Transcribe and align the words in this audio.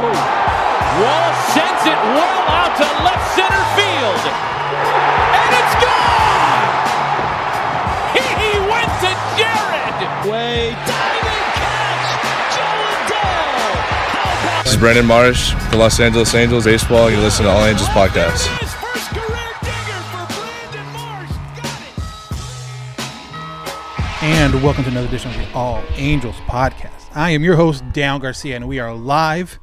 Walsh 0.97 1.41
sends 1.53 1.83
it 1.85 1.99
well 2.17 2.41
out 2.49 2.73
to 2.81 2.87
left 3.05 3.25
center 3.37 3.65
field. 3.77 4.23
And 5.37 5.51
it's 5.53 5.75
gone! 5.85 6.65
He 8.17 8.57
went 8.65 8.89
to 9.05 9.11
Jared! 9.37 9.97
Way 10.25 10.73
diving 10.89 11.45
catch, 11.61 12.09
Jo 12.57 12.65
Adell! 12.89 14.63
This 14.63 14.73
is 14.73 14.79
Brandon 14.79 15.05
Marsh, 15.05 15.53
the 15.69 15.77
Los 15.77 15.99
Angeles 15.99 16.33
Angels 16.33 16.65
Baseball. 16.65 17.11
You 17.11 17.19
listen 17.19 17.45
to 17.45 17.51
All 17.51 17.65
Angels 17.65 17.89
Podcast. 17.89 18.76
And 24.29 24.61
welcome 24.61 24.83
to 24.83 24.89
another 24.89 25.07
edition 25.07 25.31
of 25.31 25.37
the 25.37 25.53
All 25.53 25.81
Angels 25.91 26.35
podcast. 26.47 27.15
I 27.15 27.29
am 27.29 27.45
your 27.45 27.55
host, 27.55 27.81
Dan 27.93 28.19
Garcia, 28.19 28.57
and 28.57 28.67
we 28.67 28.77
are 28.77 28.93
live 28.93 29.57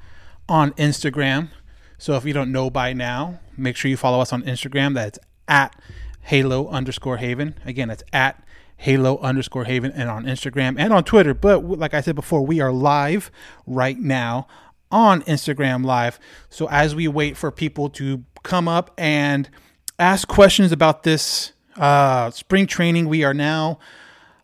on 0.48 0.72
Instagram. 0.72 1.50
So 1.98 2.14
if 2.14 2.24
you 2.24 2.32
don't 2.32 2.50
know 2.50 2.70
by 2.70 2.94
now, 2.94 3.40
make 3.58 3.76
sure 3.76 3.90
you 3.90 3.98
follow 3.98 4.20
us 4.22 4.32
on 4.32 4.42
Instagram. 4.44 4.94
That's 4.94 5.18
at 5.46 5.78
Halo 6.22 6.68
underscore 6.68 7.18
Haven. 7.18 7.58
Again, 7.66 7.88
that's 7.88 8.04
at 8.10 8.42
Halo 8.78 9.18
underscore 9.18 9.64
Haven 9.64 9.92
and 9.92 10.08
on 10.08 10.24
Instagram 10.24 10.76
and 10.78 10.94
on 10.94 11.04
Twitter. 11.04 11.34
But 11.34 11.62
like 11.62 11.92
I 11.92 12.00
said 12.00 12.14
before, 12.14 12.40
we 12.40 12.62
are 12.62 12.72
live 12.72 13.30
right 13.66 13.98
now 13.98 14.46
on 14.90 15.20
Instagram 15.24 15.84
Live. 15.84 16.18
So 16.48 16.70
as 16.70 16.94
we 16.94 17.06
wait 17.06 17.36
for 17.36 17.50
people 17.50 17.90
to 17.90 18.24
come 18.42 18.66
up 18.66 18.92
and 18.96 19.50
ask 19.98 20.26
questions 20.26 20.72
about 20.72 21.02
this 21.02 21.52
uh, 21.76 22.30
spring 22.30 22.66
training, 22.66 23.10
we 23.10 23.24
are 23.24 23.34
now 23.34 23.78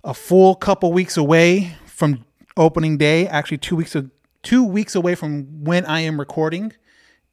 a 0.05 0.15
full 0.15 0.55
couple 0.55 0.93
weeks 0.93 1.17
away 1.17 1.77
from 1.87 2.25
opening 2.57 2.97
day. 2.97 3.27
Actually, 3.27 3.59
two 3.59 3.77
weeks 3.77 3.95
of, 3.95 4.11
two 4.43 4.65
weeks 4.65 4.95
away 4.95 5.15
from 5.15 5.65
when 5.65 5.85
I 5.87 6.01
am 6.01 6.19
recording 6.19 6.73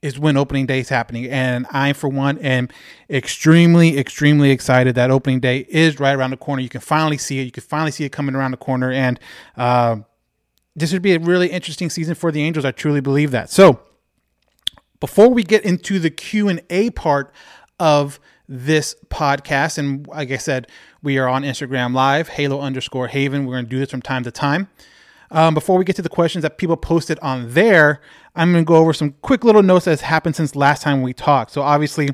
is 0.01 0.19
when 0.19 0.37
opening 0.37 0.65
day 0.67 0.79
is 0.79 0.89
happening, 0.89 1.25
and 1.25 1.65
I, 1.71 1.93
for 1.93 2.07
one, 2.07 2.37
am 2.37 2.69
extremely, 3.09 3.97
extremely 3.97 4.51
excited 4.51 4.93
that 4.95 5.09
opening 5.09 5.39
day 5.39 5.65
is 5.69 5.99
right 5.99 6.15
around 6.15 6.31
the 6.31 6.37
corner. 6.37 6.61
You 6.61 6.69
can 6.69 6.81
finally 6.81 7.17
see 7.17 7.39
it. 7.39 7.43
You 7.43 7.51
can 7.51 7.63
finally 7.63 7.91
see 7.91 8.03
it 8.05 8.11
coming 8.11 8.35
around 8.35 8.51
the 8.51 8.57
corner, 8.57 8.91
and 8.91 9.19
uh, 9.55 9.97
this 10.75 10.93
would 10.93 11.01
be 11.01 11.13
a 11.13 11.19
really 11.19 11.47
interesting 11.47 11.89
season 11.89 12.13
for 12.13 12.31
the 12.31 12.43
Angels. 12.43 12.63
I 12.63 12.71
truly 12.71 13.01
believe 13.01 13.31
that. 13.31 13.49
So, 13.49 13.79
before 14.99 15.29
we 15.29 15.43
get 15.43 15.63
into 15.63 15.99
the 15.99 16.09
q&a 16.09 16.89
part 16.91 17.33
of 17.79 18.19
this 18.47 18.95
podcast. 19.09 19.77
And 19.77 20.07
like 20.07 20.31
i 20.31 20.37
said 20.37 20.67
we 21.03 21.17
are 21.17 21.27
on 21.27 21.43
instagram 21.43 21.93
live 21.93 22.29
halo 22.29 22.61
underscore 22.61 23.07
haven. 23.07 23.45
We're 23.45 23.55
going 23.55 23.65
to 23.65 23.69
do 23.69 23.79
this 23.79 23.91
from 23.91 24.01
time 24.01 24.23
to 24.23 24.31
time. 24.31 24.69
Um, 25.29 25.53
before 25.53 25.77
we 25.77 25.83
get 25.83 25.97
to 25.97 26.01
the 26.01 26.09
questions 26.09 26.43
that 26.43 26.57
people 26.57 26.77
posted 26.77 27.19
on 27.19 27.53
there 27.53 27.99
i'm 28.35 28.53
going 28.53 28.63
to 28.63 28.67
go 28.67 28.77
over 28.77 28.93
some 28.93 29.13
quick 29.21 29.43
little 29.43 29.63
notes 29.63 29.85
that 29.85 29.91
has 29.91 30.01
happened 30.01 30.35
since 30.35 30.55
last 30.55 30.81
time 30.81 31.01
we 31.01 31.13
talked. 31.13 31.51
So 31.51 31.61
obviously 31.61 32.09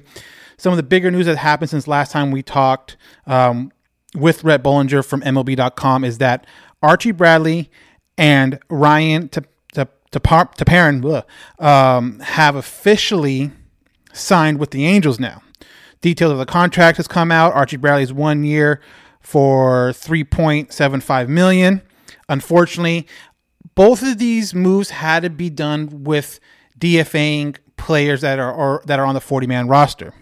some 0.58 0.72
of 0.72 0.78
the 0.78 0.84
bigger 0.84 1.12
news 1.12 1.26
that 1.26 1.38
happened 1.38 1.70
since 1.70 1.88
last 1.88 2.12
time 2.12 2.32
we 2.32 2.42
talked 2.42 2.98
um, 3.28 3.72
with 4.16 4.44
Rhett 4.44 4.64
Bollinger 4.64 5.06
from 5.06 5.22
MLB.com 5.22 6.04
is 6.04 6.20
that 6.20 6.48
Archie 6.82 7.12
Bradley 7.12 7.70
and 8.18 8.60
Ryan 8.70 9.30
to 9.30 9.44
to 9.74 9.88
to 10.12 10.20
Tepera 10.20 11.24
um, 11.60 12.20
have 12.20 12.56
officially 12.56 13.52
signed 14.14 14.60
with 14.60 14.72
the 14.72 14.86
Angels 14.86 15.20
now. 15.20 15.42
Details 16.03 16.34
of 16.34 16.38
the 16.38 16.46
contract 16.46 16.97
has 16.97 17.08
come 17.08 17.31
out. 17.31 17.53
Archie 17.53 17.78
Bradley's 17.78 18.12
one 18.12 18.44
year 18.44 18.81
for 19.22 19.91
3.75 19.91 21.30
million. 21.30 21.81
Unfortunately, 22.28 23.08
both 23.74 24.03
of 24.03 24.18
these 24.18 24.53
moves 24.53 24.90
had 24.90 25.24
to 25.24 25.30
be 25.30 25.50
done 25.50 26.03
with 26.03 26.42
DFAing 26.78 27.56
players 27.78 28.19
that 28.19 28.38
are 28.38 28.81
that 28.86 29.00
are 29.00 29.06
on 29.06 29.13
the 29.13 29.22
40 29.22 29.47
man 29.47 29.69
roster. 29.69 30.13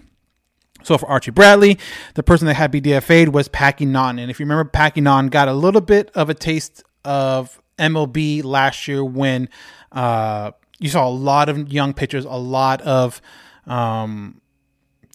So 0.84 1.00
for 1.00 1.10
Archie 1.10 1.32
Bradley, 1.32 1.80
the 2.14 2.22
person 2.22 2.46
that 2.46 2.54
had 2.54 2.72
to 2.72 2.80
be 2.80 2.90
DFA'd 2.92 3.30
was 3.30 3.48
Packy 3.48 3.88
Naughton. 3.88 4.20
And 4.20 4.30
if 4.30 4.40
you 4.40 4.46
remember, 4.46 4.66
Packy 4.66 5.02
Naughton 5.02 5.32
got 5.32 5.48
a 5.48 5.54
little 5.54 5.82
bit 5.82 6.12
of 6.14 6.30
a 6.30 6.36
taste 6.36 6.84
of 7.04 7.60
MLB 7.80 8.44
last 8.44 8.88
year 8.88 9.04
when 9.04 9.50
uh, 9.92 10.52
you 10.78 10.90
saw 10.90 11.08
a 11.08 11.10
lot 11.10 11.50
of 11.50 11.74
young 11.74 11.96
pitchers, 11.96 12.26
a 12.26 12.30
lot 12.30 12.82
of 12.82 13.20
um, 13.66 14.41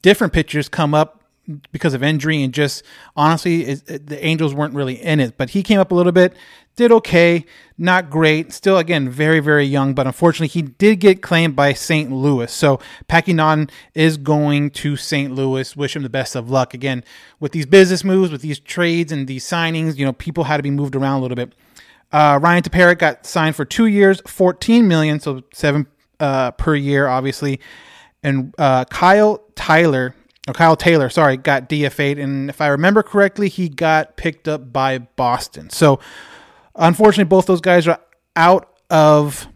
different 0.07 0.33
pitchers 0.33 0.69
come 0.69 0.95
up 0.95 1.21
because 1.73 1.93
of 1.93 2.01
injury 2.01 2.41
and 2.41 2.55
just 2.55 2.85
honestly, 3.17 3.65
it, 3.65 4.07
the 4.07 4.25
Angels 4.25 4.55
weren't 4.55 4.73
really 4.73 4.95
in 4.95 5.19
it. 5.19 5.37
But 5.37 5.51
he 5.51 5.65
came 5.65 5.81
up 5.81 5.91
a 5.91 5.97
little 5.97 6.13
bit, 6.13 6.33
did 6.77 6.93
okay, 6.93 7.45
not 7.77 8.09
great. 8.09 8.53
Still, 8.53 8.79
again, 8.79 9.09
very, 9.09 9.41
very 9.41 9.65
young, 9.65 9.95
but 9.95 10.07
unfortunately, 10.07 10.47
he 10.47 10.63
did 10.63 11.01
get 11.01 11.23
claimed 11.23 11.57
by 11.57 11.73
St. 11.73 12.13
Louis. 12.13 12.53
So 12.53 12.79
Packy 13.09 13.33
Naughton 13.33 13.69
is 13.95 14.17
going 14.17 14.71
to 14.83 14.97
St. 14.97 15.35
Louis. 15.35 15.77
Wish 15.77 15.97
him 15.97 16.05
the 16.05 16.09
best 16.09 16.37
of 16.37 16.49
luck. 16.49 16.73
Again, 16.73 17.03
with 17.41 17.51
these 17.51 17.67
business 17.67 18.05
moves, 18.05 18.31
with 18.31 18.43
these 18.43 18.61
trades 18.61 19.11
and 19.11 19.27
these 19.27 19.45
signings, 19.45 19.97
you 19.97 20.05
know, 20.05 20.13
people 20.13 20.45
had 20.45 20.59
to 20.59 20.63
be 20.63 20.71
moved 20.71 20.95
around 20.95 21.19
a 21.19 21.23
little 21.23 21.35
bit. 21.35 21.53
Uh, 22.13 22.39
Ryan 22.41 22.63
Tepera 22.63 22.97
got 22.97 23.27
signed 23.27 23.57
for 23.57 23.65
two 23.65 23.87
years, 23.87 24.23
14 24.25 24.87
million, 24.87 25.19
so 25.19 25.43
seven 25.53 25.89
uh, 26.21 26.53
per 26.53 26.77
year, 26.77 27.09
obviously. 27.09 27.59
And 28.27 28.53
uh, 28.59 28.85
Kyle 28.87 29.41
Tyler, 29.55 30.13
Kyle 30.53 30.75
Taylor, 30.75 31.09
sorry, 31.09 31.37
got 31.37 31.69
DFA'd. 31.69 32.19
And 32.19 32.51
if 32.51 32.61
I 32.61 32.67
remember 32.67 33.05
correctly, 33.05 33.49
he 33.49 33.69
got 33.69 34.17
picked 34.17 34.49
up 34.49 34.73
by 34.73 34.99
Boston. 34.99 35.71
So 35.71 36.01
unfortunately, 36.75 37.29
both 37.29 37.47
those 37.47 37.61
guys 37.61 37.87
are 37.87 38.01
out 38.35 38.69
of 38.91 39.47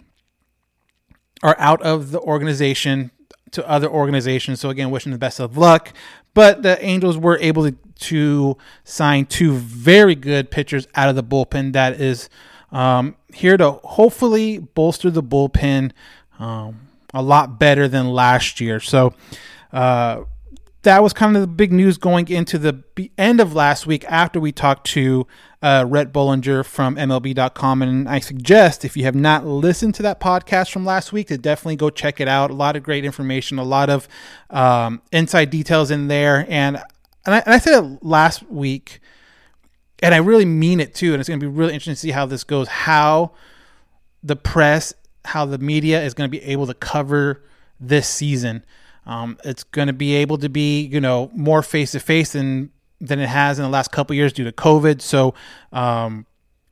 are 1.43 1.57
out 1.59 1.83
of 1.83 2.13
the 2.13 2.21
organization 2.21 3.11
to 3.51 3.69
other 3.69 3.91
organizations. 3.91 4.61
So 4.61 4.71
again, 4.71 4.93
wishing 4.93 5.11
the 5.11 5.19
best 5.19 5.41
of 5.41 5.57
luck. 5.57 5.93
But 6.33 6.63
the 6.63 6.81
Angels 6.85 7.19
were 7.19 7.39
able 7.41 7.69
to, 7.69 7.73
to 7.73 8.57
sign 8.85 9.27
two 9.27 9.55
very 9.55 10.15
good 10.15 10.49
pitchers 10.49 10.87
out 10.95 11.09
of 11.09 11.17
the 11.17 11.25
bullpen. 11.25 11.73
That 11.73 12.01
is 12.01 12.29
um, 12.71 13.17
here 13.35 13.57
to 13.57 13.73
hopefully 13.83 14.59
bolster 14.59 15.11
the 15.11 15.25
bullpen 15.25 15.91
um, 16.39 16.90
a 17.13 17.23
lot 17.23 17.59
better 17.59 17.89
than 17.89 18.09
last 18.11 18.61
year. 18.61 18.81
So 18.81 19.15
uh, 19.73 20.23
that 20.83 21.03
was 21.03 21.13
kind 21.13 21.37
of 21.37 21.43
the 21.43 21.49
big 21.49 21.73
news 21.73 21.99
going 21.99 22.29
into 22.29 22.59
the 22.59 22.83
end 23.19 23.41
of 23.41 23.55
last 23.55 23.87
week 23.87 24.05
after 24.09 24.41
we 24.41 24.53
talked 24.53 24.87
to 24.89 25.27
uh, 25.63 25.85
Rhett 25.87 26.13
Bollinger 26.13 26.65
from 26.65 26.97
MLB.com. 26.97 27.83
And 27.83 28.09
I 28.09 28.19
suggest 28.19 28.85
if 28.85 28.97
you 28.97 29.05
have 29.05 29.15
not 29.15 29.47
listened 29.47 29.95
to 29.97 30.03
that 30.05 30.21
podcast 30.21 30.71
from 30.71 30.87
last 30.87 31.13
week, 31.13 31.29
to 31.29 31.37
definitely 31.37 31.77
go 31.77 31.91
check 31.91 32.21
it 32.21 32.29
out. 32.29 32.51
A 32.51 32.55
lot 32.55 32.77
of 32.77 32.83
great 32.83 33.05
information, 33.05 33.59
a 33.59 33.65
lot 33.65 33.91
of 33.91 34.09
um, 34.49 35.03
inside 35.13 35.51
details 35.51 35.91
in 35.91 36.09
there. 36.09 36.47
And, 36.49 36.77
and, 37.27 37.35
I, 37.35 37.39
and 37.41 37.55
I 37.55 37.59
said 37.59 37.85
it 37.85 38.03
last 38.03 38.43
week, 38.51 39.01
and 40.03 40.15
I 40.15 40.19
really 40.19 40.47
mean 40.47 40.81
it 40.81 40.95
too. 40.95 41.13
And 41.13 41.21
it's 41.21 41.29
going 41.29 41.41
to 41.41 41.47
be 41.47 41.53
really 41.53 41.75
interesting 41.75 41.95
to 41.95 42.01
see 42.01 42.11
how 42.13 42.25
this 42.25 42.43
goes, 42.43 42.69
how 42.69 43.33
the 44.23 44.37
press, 44.37 44.95
how 45.25 45.45
the 45.45 45.59
media 45.59 46.03
is 46.03 46.15
going 46.15 46.29
to 46.29 46.31
be 46.31 46.43
able 46.45 46.67
to 46.67 46.75
cover 46.75 47.43
this 47.79 48.09
season. 48.09 48.65
Um, 49.07 49.39
it's 49.45 49.65
going 49.65 49.89
to 49.89 49.95
be 49.95 50.15
able 50.17 50.39
to 50.39 50.49
be, 50.49 50.83
you 50.83 51.01
know, 51.01 51.31
more 51.35 51.63
face 51.63 51.93
to 51.93 52.01
face 52.01 52.33
than 52.33 52.71
than 53.01 53.19
it 53.19 53.29
has 53.29 53.59
in 53.59 53.63
the 53.63 53.71
last 53.71 53.91
couple 53.91 54.15
years 54.15 54.33
due 54.33 54.45
to 54.45 54.53
COVID. 54.53 55.01
So, 55.01 55.35
um, 55.73 56.27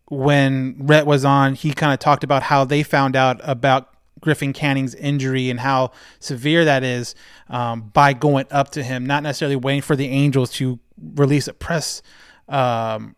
when 0.08 0.76
Rhett 0.80 1.06
was 1.06 1.24
on, 1.24 1.54
he 1.54 1.72
kind 1.72 1.92
of 1.92 1.98
talked 1.98 2.22
about 2.22 2.42
how 2.44 2.64
they 2.64 2.82
found 2.82 3.16
out 3.16 3.40
about 3.42 3.94
Griffin 4.20 4.52
Canning's 4.52 4.94
injury 4.94 5.48
and 5.48 5.60
how 5.60 5.92
severe 6.20 6.64
that 6.64 6.82
is 6.82 7.14
um, 7.48 7.90
by 7.92 8.12
going 8.12 8.46
up 8.50 8.70
to 8.70 8.82
him, 8.82 9.06
not 9.06 9.22
necessarily 9.22 9.56
waiting 9.56 9.82
for 9.82 9.96
the 9.96 10.08
Angels 10.08 10.50
to 10.52 10.78
release 11.14 11.48
a 11.48 11.54
press 11.54 12.02
um, 12.48 13.14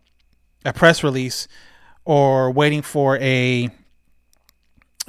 a 0.65 0.73
press 0.73 1.03
release 1.03 1.49
or 2.05 2.51
waiting 2.51 2.83
for 2.83 3.17
a 3.19 3.71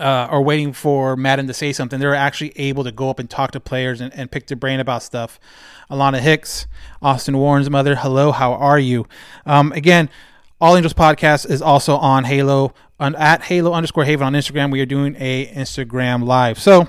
uh, 0.01 0.27
or 0.31 0.41
waiting 0.41 0.73
for 0.73 1.15
Maddon 1.15 1.47
to 1.47 1.53
say 1.53 1.71
something. 1.71 1.99
They're 1.99 2.15
actually 2.15 2.53
able 2.55 2.83
to 2.83 2.91
go 2.91 3.09
up 3.09 3.19
and 3.19 3.29
talk 3.29 3.51
to 3.51 3.59
players 3.59 4.01
and, 4.01 4.13
and 4.13 4.31
pick 4.31 4.47
their 4.47 4.57
brain 4.57 4.79
about 4.79 5.03
stuff. 5.03 5.39
Alana 5.89 6.19
Hicks, 6.19 6.67
Austin 7.01 7.37
Warren's 7.37 7.69
mother. 7.69 7.95
Hello, 7.95 8.31
how 8.31 8.53
are 8.53 8.79
you? 8.79 9.07
Um, 9.45 9.71
again, 9.73 10.09
All 10.59 10.75
Angels 10.75 10.93
podcast 10.93 11.49
is 11.49 11.61
also 11.61 11.95
on 11.97 12.23
Halo 12.23 12.73
on 12.99 13.15
at 13.15 13.43
Halo 13.43 13.73
underscore 13.73 14.05
Haven 14.05 14.25
on 14.25 14.33
Instagram. 14.33 14.71
We 14.71 14.81
are 14.81 14.85
doing 14.85 15.15
a 15.19 15.47
Instagram 15.47 16.25
live. 16.25 16.59
So 16.59 16.87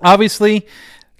obviously, 0.00 0.66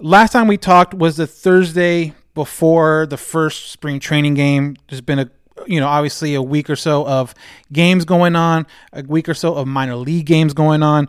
last 0.00 0.32
time 0.32 0.49
we 0.49 0.56
talked 0.56 0.94
was 0.94 1.17
the 1.17 1.26
Thursday 1.26 2.14
before 2.34 3.06
the 3.06 3.17
first 3.17 3.70
spring 3.70 4.00
training 4.00 4.34
game. 4.34 4.76
There's 4.88 5.00
been 5.00 5.19
a 5.19 5.31
you 5.66 5.81
know, 5.81 5.88
obviously 5.88 6.34
a 6.34 6.43
week 6.43 6.70
or 6.70 6.76
so 6.76 7.06
of 7.06 7.34
games 7.72 8.04
going 8.04 8.37
on, 8.37 8.66
a 8.93 9.02
week 9.02 9.28
or 9.28 9.34
so 9.34 9.54
of 9.54 9.66
minor 9.66 9.96
league 9.96 10.26
games 10.26 10.54
going 10.54 10.82
on. 10.82 11.08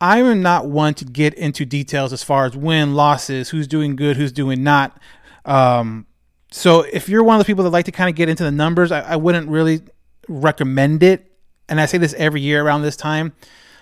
I 0.00 0.18
am 0.18 0.42
not 0.42 0.66
one 0.66 0.94
to 0.94 1.04
get 1.04 1.34
into 1.34 1.64
details 1.64 2.12
as 2.12 2.22
far 2.22 2.44
as 2.44 2.56
win, 2.56 2.94
losses, 2.94 3.50
who's 3.50 3.66
doing 3.66 3.96
good, 3.96 4.16
who's 4.16 4.32
doing 4.32 4.62
not. 4.62 4.98
Um, 5.44 6.06
so 6.50 6.82
if 6.82 7.08
you're 7.08 7.24
one 7.24 7.36
of 7.36 7.38
the 7.38 7.46
people 7.46 7.64
that 7.64 7.70
like 7.70 7.86
to 7.86 7.92
kind 7.92 8.10
of 8.10 8.16
get 8.16 8.28
into 8.28 8.44
the 8.44 8.50
numbers, 8.50 8.92
I, 8.92 9.00
I 9.00 9.16
wouldn't 9.16 9.48
really 9.48 9.80
recommend 10.28 11.02
it. 11.02 11.32
And 11.68 11.80
I 11.80 11.86
say 11.86 11.98
this 11.98 12.14
every 12.14 12.40
year 12.40 12.64
around 12.64 12.82
this 12.82 12.96
time. 12.96 13.32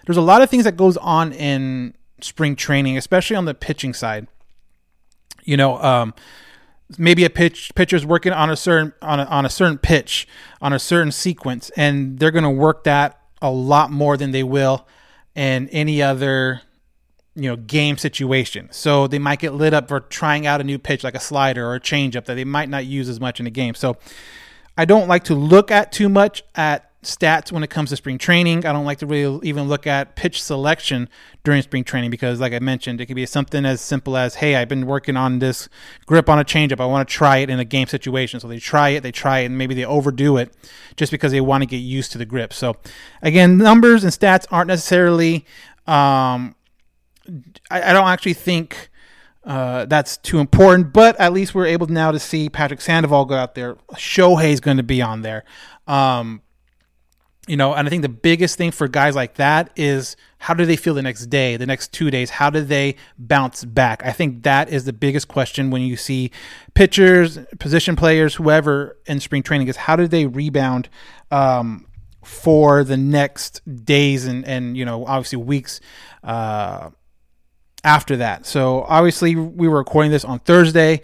There's 0.07 0.17
a 0.17 0.23
lot 0.23 0.43
of 0.43 0.51
things 0.51 0.65
that 0.65 0.77
goes 0.77 0.97
on 0.97 1.33
in 1.33 1.95
spring 2.21 2.57
training, 2.57 2.97
especially 2.97 3.37
on 3.37 3.45
the 3.45 3.55
pitching 3.55 3.95
side. 3.95 4.29
You 5.45 5.57
know, 5.57 5.79
um, 5.83 6.15
maybe 6.99 7.25
a 7.25 7.31
pitch 7.31 7.73
pitcher's 7.75 8.05
working 8.05 8.33
on 8.33 8.51
a 8.51 8.57
certain 8.57 8.93
on 9.03 9.21
a, 9.21 9.25
on 9.25 9.45
a 9.45 9.51
certain 9.51 9.79
pitch 9.79 10.27
on 10.61 10.73
a 10.73 10.79
certain 10.79 11.13
sequence 11.13 11.71
and 11.77 12.19
they're 12.19 12.31
going 12.31 12.45
to 12.45 12.51
work 12.51 12.85
that 12.85 13.21
a 13.41 13.51
lot 13.51 13.91
more 13.91 14.17
than 14.17 14.31
they 14.31 14.43
will 14.43 14.87
in 15.35 15.69
any 15.71 16.03
other 16.03 16.63
you 17.35 17.49
know 17.49 17.57
game 17.57 17.97
situation. 17.97 18.69
So 18.73 19.07
they 19.07 19.19
might 19.19 19.39
get 19.39 19.55
lit 19.55 19.75
up 19.75 19.89
for 19.89 20.01
trying 20.01 20.47
out 20.47 20.61
a 20.61 20.65
new 20.65 20.79
pitch 20.79 21.03
like 21.03 21.15
a 21.15 21.21
slider 21.21 21.67
or 21.67 21.75
a 21.75 21.81
changeup 21.81 22.27
that 22.27 22.35
they 22.35 22.45
might 22.45 22.69
not 22.69 22.87
use 22.87 23.09
as 23.09 23.21
much 23.21 23.41
in 23.41 23.47
a 23.47 23.51
game. 23.51 23.75
So 23.75 23.97
i 24.77 24.85
don't 24.85 25.07
like 25.07 25.25
to 25.25 25.35
look 25.35 25.71
at 25.71 25.93
too 25.93 26.09
much 26.09 26.43
at 26.55 26.92
stats 27.03 27.51
when 27.51 27.65
it 27.65 27.71
comes 27.71 27.91
to 27.91 27.97
spring 27.97 28.17
training. 28.17 28.65
I 28.65 28.73
don't 28.73 28.85
like 28.85 28.99
to 28.99 29.07
really 29.07 29.49
even 29.49 29.69
look 29.69 29.87
at 29.87 30.15
pitch 30.15 30.41
selection 30.41 31.09
during 31.43 31.61
spring 31.63 31.83
training 31.83 32.11
because, 32.11 32.41
like 32.41 32.53
I 32.53 32.61
mentioned, 32.61 33.01
it 33.01 33.07
could 33.07 33.17
be 33.17 33.27
something 33.27 33.65
as 33.65 33.81
simple 33.81 34.17
as, 34.17 34.37
"Hey, 34.37 34.55
I've 34.55 34.69
been 34.69 34.87
working 34.87 35.17
on 35.17 35.41
this 35.41 35.69
grip 36.07 36.29
on 36.29 36.39
a 36.39 36.45
changeup. 36.45 36.81
I 36.81 36.87
want 36.87 37.09
to 37.09 37.13
try 37.13 37.39
it 37.39 37.51
in 37.51 37.59
a 37.59 37.65
game 37.65 37.89
situation." 37.89 38.39
So 38.39 38.47
they 38.47 38.59
try 38.59 38.91
it, 38.91 39.03
they 39.03 39.11
try 39.11 39.41
it, 39.41 39.47
and 39.47 39.59
maybe 39.59 39.75
they 39.75 39.85
overdo 39.85 40.37
it 40.37 40.55
just 40.97 41.11
because 41.11 41.33
they 41.33 41.41
want 41.41 41.63
to 41.63 41.67
get 41.67 41.79
used 41.79 42.13
to 42.13 42.19
the 42.19 42.25
grip. 42.25 42.53
So, 42.53 42.77
again, 43.21 43.59
numbers 43.59 44.05
and 44.05 44.13
stats 44.13 44.47
aren't 44.51 44.69
necessarily. 44.69 45.45
Um, 45.87 46.55
I, 47.71 47.91
I 47.91 47.93
don't 47.93 48.09
actually 48.09 48.35
think. 48.35 48.91
Uh, 49.45 49.87
that's 49.87 50.19
too 50.19 50.39
important, 50.39 50.93
but 50.93 51.19
at 51.19 51.33
least 51.33 51.53
we're 51.53 51.67
able 51.67 51.89
now 51.89 52.13
to 52.13 52.21
see 52.21 52.49
Patrick 52.49 52.81
Sandoval 52.81 53.25
go 53.25 53.35
out 53.35 53.57
there. 53.57 53.75
Shohei's 53.95 54.61
going 54.61 54.77
to 54.77 54.85
be 54.85 55.03
on 55.03 55.23
there. 55.23 55.43
Um, 55.89 56.43
you 57.53 57.59
know, 57.59 57.75
and 57.75 57.87
I 57.87 57.91
think 57.91 58.01
the 58.01 58.09
biggest 58.09 58.57
thing 58.57 58.71
for 58.71 58.89
guys 58.89 59.15
like 59.15 59.35
that 59.35 59.69
is 59.77 60.17
how 60.39 60.55
do 60.55 60.65
they 60.65 60.75
feel 60.75 60.95
the 60.95 61.03
next 61.03 61.27
day, 61.27 61.59
the 61.59 61.67
next 61.67 61.93
two 61.93 62.11
days? 62.11 62.31
How 62.31 62.49
do 62.49 62.63
they 62.63 62.97
bounce 63.19 63.63
back? 63.63 64.03
I 64.07 64.13
think 64.13 64.45
that 64.45 64.71
is 64.71 64.87
the 64.87 64.93
biggest 64.95 65.29
question 65.29 65.71
when 65.71 65.83
you 65.83 65.99
see 65.99 66.31
pitchers, 66.73 67.39
position 67.59 67.95
players, 67.95 68.37
whoever 68.37 68.97
in 69.05 69.21
spring 69.21 69.43
training 69.43 69.69
is 69.69 69.77
how 69.77 69.97
do 69.97 70.09
they 70.09 70.25
rebound 70.25 70.89
um, 71.31 71.87
for 72.25 72.85
the 72.85 72.97
next 72.97 73.61
days 73.85 74.25
and, 74.25 74.49
and, 74.49 74.75
you 74.75 74.87
know, 74.87 75.05
obviously 75.05 75.37
weeks 75.37 75.79
uh, 76.25 76.89
after 77.85 78.17
that. 78.17 78.47
So 78.47 78.83
obviously 78.83 79.35
we 79.35 79.67
were 79.67 79.79
recording 79.79 80.13
this 80.13 80.25
on 80.25 80.39
Thursday. 80.41 81.01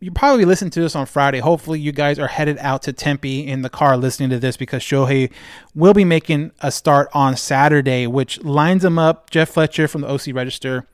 You 0.00 0.10
probably 0.10 0.44
listen 0.44 0.68
to 0.70 0.80
this 0.80 0.96
on 0.96 1.06
Friday. 1.06 1.38
Hopefully 1.38 1.78
you 1.78 1.92
guys 1.92 2.18
are 2.18 2.26
headed 2.26 2.58
out 2.58 2.82
to 2.82 2.92
Tempe 2.92 3.46
in 3.46 3.62
the 3.62 3.70
car 3.70 3.96
listening 3.96 4.30
to 4.30 4.38
this 4.38 4.56
because 4.56 4.82
Shohei 4.82 5.30
will 5.74 5.94
be 5.94 6.04
making 6.04 6.50
a 6.60 6.72
start 6.72 7.08
on 7.12 7.36
Saturday, 7.36 8.06
which 8.06 8.42
lines 8.42 8.84
him 8.84 8.98
up. 8.98 9.30
Jeff 9.30 9.50
Fletcher 9.50 9.86
from 9.86 10.00
the 10.00 10.08
OC 10.08 10.34
Register 10.34 10.86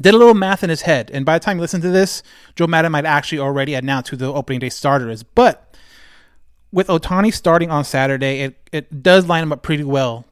did 0.00 0.12
a 0.12 0.18
little 0.18 0.34
math 0.34 0.64
in 0.64 0.70
his 0.70 0.82
head, 0.82 1.10
and 1.14 1.24
by 1.24 1.38
the 1.38 1.44
time 1.44 1.56
you 1.56 1.62
listen 1.62 1.80
to 1.80 1.90
this, 1.90 2.22
Joe 2.56 2.66
Maddon 2.66 2.92
might 2.92 3.06
actually 3.06 3.38
already 3.38 3.74
announce 3.74 4.08
who 4.08 4.16
the 4.16 4.30
opening 4.30 4.58
day 4.58 4.68
starter 4.68 5.08
is. 5.08 5.22
But 5.22 5.74
with 6.72 6.88
Ohtani 6.88 7.32
starting 7.32 7.70
on 7.70 7.84
Saturday, 7.84 8.40
it, 8.40 8.68
it 8.72 9.02
does 9.02 9.26
line 9.26 9.44
him 9.44 9.52
up 9.52 9.62
pretty 9.62 9.84
well 9.84 10.26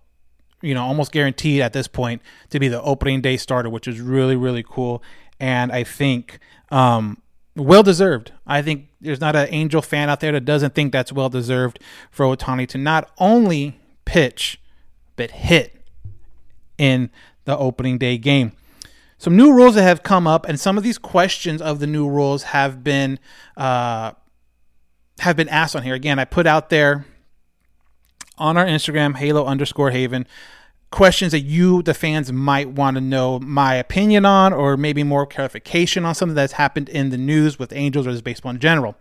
you 0.64 0.74
know, 0.74 0.82
almost 0.82 1.12
guaranteed 1.12 1.60
at 1.60 1.72
this 1.72 1.86
point 1.86 2.22
to 2.50 2.58
be 2.58 2.68
the 2.68 2.82
opening 2.82 3.20
day 3.20 3.36
starter, 3.36 3.68
which 3.68 3.86
is 3.86 4.00
really, 4.00 4.34
really 4.34 4.64
cool. 4.66 5.02
And 5.38 5.70
I 5.70 5.84
think 5.84 6.38
um, 6.70 7.18
well 7.54 7.82
deserved. 7.82 8.32
I 8.46 8.62
think 8.62 8.88
there's 9.00 9.20
not 9.20 9.36
an 9.36 9.48
Angel 9.50 9.82
fan 9.82 10.08
out 10.08 10.20
there 10.20 10.32
that 10.32 10.44
doesn't 10.44 10.74
think 10.74 10.92
that's 10.92 11.12
well 11.12 11.28
deserved 11.28 11.78
for 12.10 12.24
Ohtani 12.24 12.66
to 12.68 12.78
not 12.78 13.10
only 13.18 13.78
pitch, 14.06 14.58
but 15.16 15.30
hit 15.30 15.82
in 16.78 17.10
the 17.44 17.56
opening 17.56 17.98
day 17.98 18.16
game. 18.16 18.52
Some 19.18 19.36
new 19.36 19.52
rules 19.52 19.74
that 19.74 19.82
have 19.82 20.02
come 20.02 20.26
up, 20.26 20.46
and 20.48 20.58
some 20.58 20.76
of 20.76 20.82
these 20.82 20.98
questions 20.98 21.62
of 21.62 21.78
the 21.78 21.86
new 21.86 22.08
rules 22.08 22.42
have 22.44 22.82
been 22.82 23.18
uh, 23.56 24.12
have 25.20 25.36
been 25.36 25.48
asked 25.48 25.76
on 25.76 25.82
here. 25.82 25.94
Again, 25.94 26.18
I 26.18 26.24
put 26.24 26.46
out 26.46 26.70
there 26.70 27.06
on 28.38 28.56
our 28.56 28.64
Instagram, 28.64 29.16
Halo 29.16 29.44
underscore 29.44 29.90
Haven, 29.90 30.26
questions 30.90 31.32
that 31.32 31.40
you, 31.40 31.82
the 31.82 31.94
fans, 31.94 32.32
might 32.32 32.68
want 32.68 32.96
to 32.96 33.00
know 33.00 33.40
my 33.40 33.74
opinion 33.74 34.24
on, 34.24 34.52
or 34.52 34.76
maybe 34.76 35.02
more 35.02 35.26
clarification 35.26 36.04
on 36.04 36.14
something 36.14 36.36
that's 36.36 36.54
happened 36.54 36.88
in 36.88 37.10
the 37.10 37.18
news 37.18 37.58
with 37.58 37.72
Angels 37.72 38.06
or 38.06 38.12
just 38.12 38.24
baseball 38.24 38.50
in 38.50 38.60
general. 38.60 38.96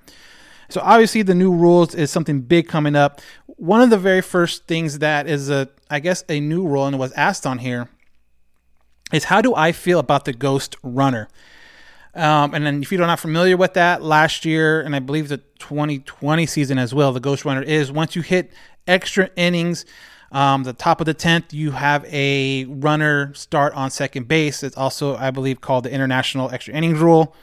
So 0.69 0.81
obviously, 0.81 1.21
the 1.21 1.35
new 1.35 1.53
rules 1.53 1.93
is 1.93 2.09
something 2.09 2.41
big 2.41 2.67
coming 2.67 2.95
up. 2.95 3.21
One 3.45 3.81
of 3.81 3.89
the 3.89 3.97
very 3.97 4.21
first 4.21 4.65
things 4.65 4.99
that 4.99 5.27
is 5.27 5.49
a, 5.49 5.69
I 5.89 5.99
guess, 5.99 6.23
a 6.27 6.39
new 6.39 6.65
rule 6.65 6.87
and 6.87 6.97
was 6.97 7.11
asked 7.13 7.45
on 7.45 7.59
here 7.59 7.89
is 9.11 9.25
how 9.25 9.41
do 9.41 9.53
I 9.53 9.71
feel 9.71 9.99
about 9.99 10.25
the 10.25 10.33
ghost 10.33 10.75
runner? 10.81 11.27
Um, 12.15 12.53
and 12.53 12.65
then, 12.65 12.81
if 12.81 12.91
you're 12.91 13.05
not 13.05 13.19
familiar 13.19 13.57
with 13.57 13.73
that, 13.73 14.03
last 14.03 14.45
year, 14.45 14.81
and 14.81 14.95
I 14.95 14.99
believe 14.99 15.29
the 15.29 15.37
2020 15.59 16.45
season 16.45 16.77
as 16.77 16.93
well, 16.93 17.11
the 17.11 17.19
Ghost 17.19 17.43
Runner 17.43 17.63
is 17.63 17.91
once 17.91 18.15
you 18.15 18.21
hit 18.21 18.51
extra 18.87 19.31
innings, 19.35 19.85
um, 20.31 20.63
the 20.63 20.73
top 20.73 20.99
of 20.99 21.05
the 21.05 21.13
10th, 21.13 21.53
you 21.53 21.71
have 21.71 22.05
a 22.05 22.65
runner 22.65 23.33
start 23.35 23.73
on 23.73 23.91
second 23.91 24.27
base. 24.27 24.63
It's 24.63 24.75
also, 24.75 25.15
I 25.15 25.29
believe, 25.29 25.61
called 25.61 25.85
the 25.85 25.91
International 25.91 26.49
Extra 26.51 26.73
Innings 26.73 26.99
Rule. 26.99 27.35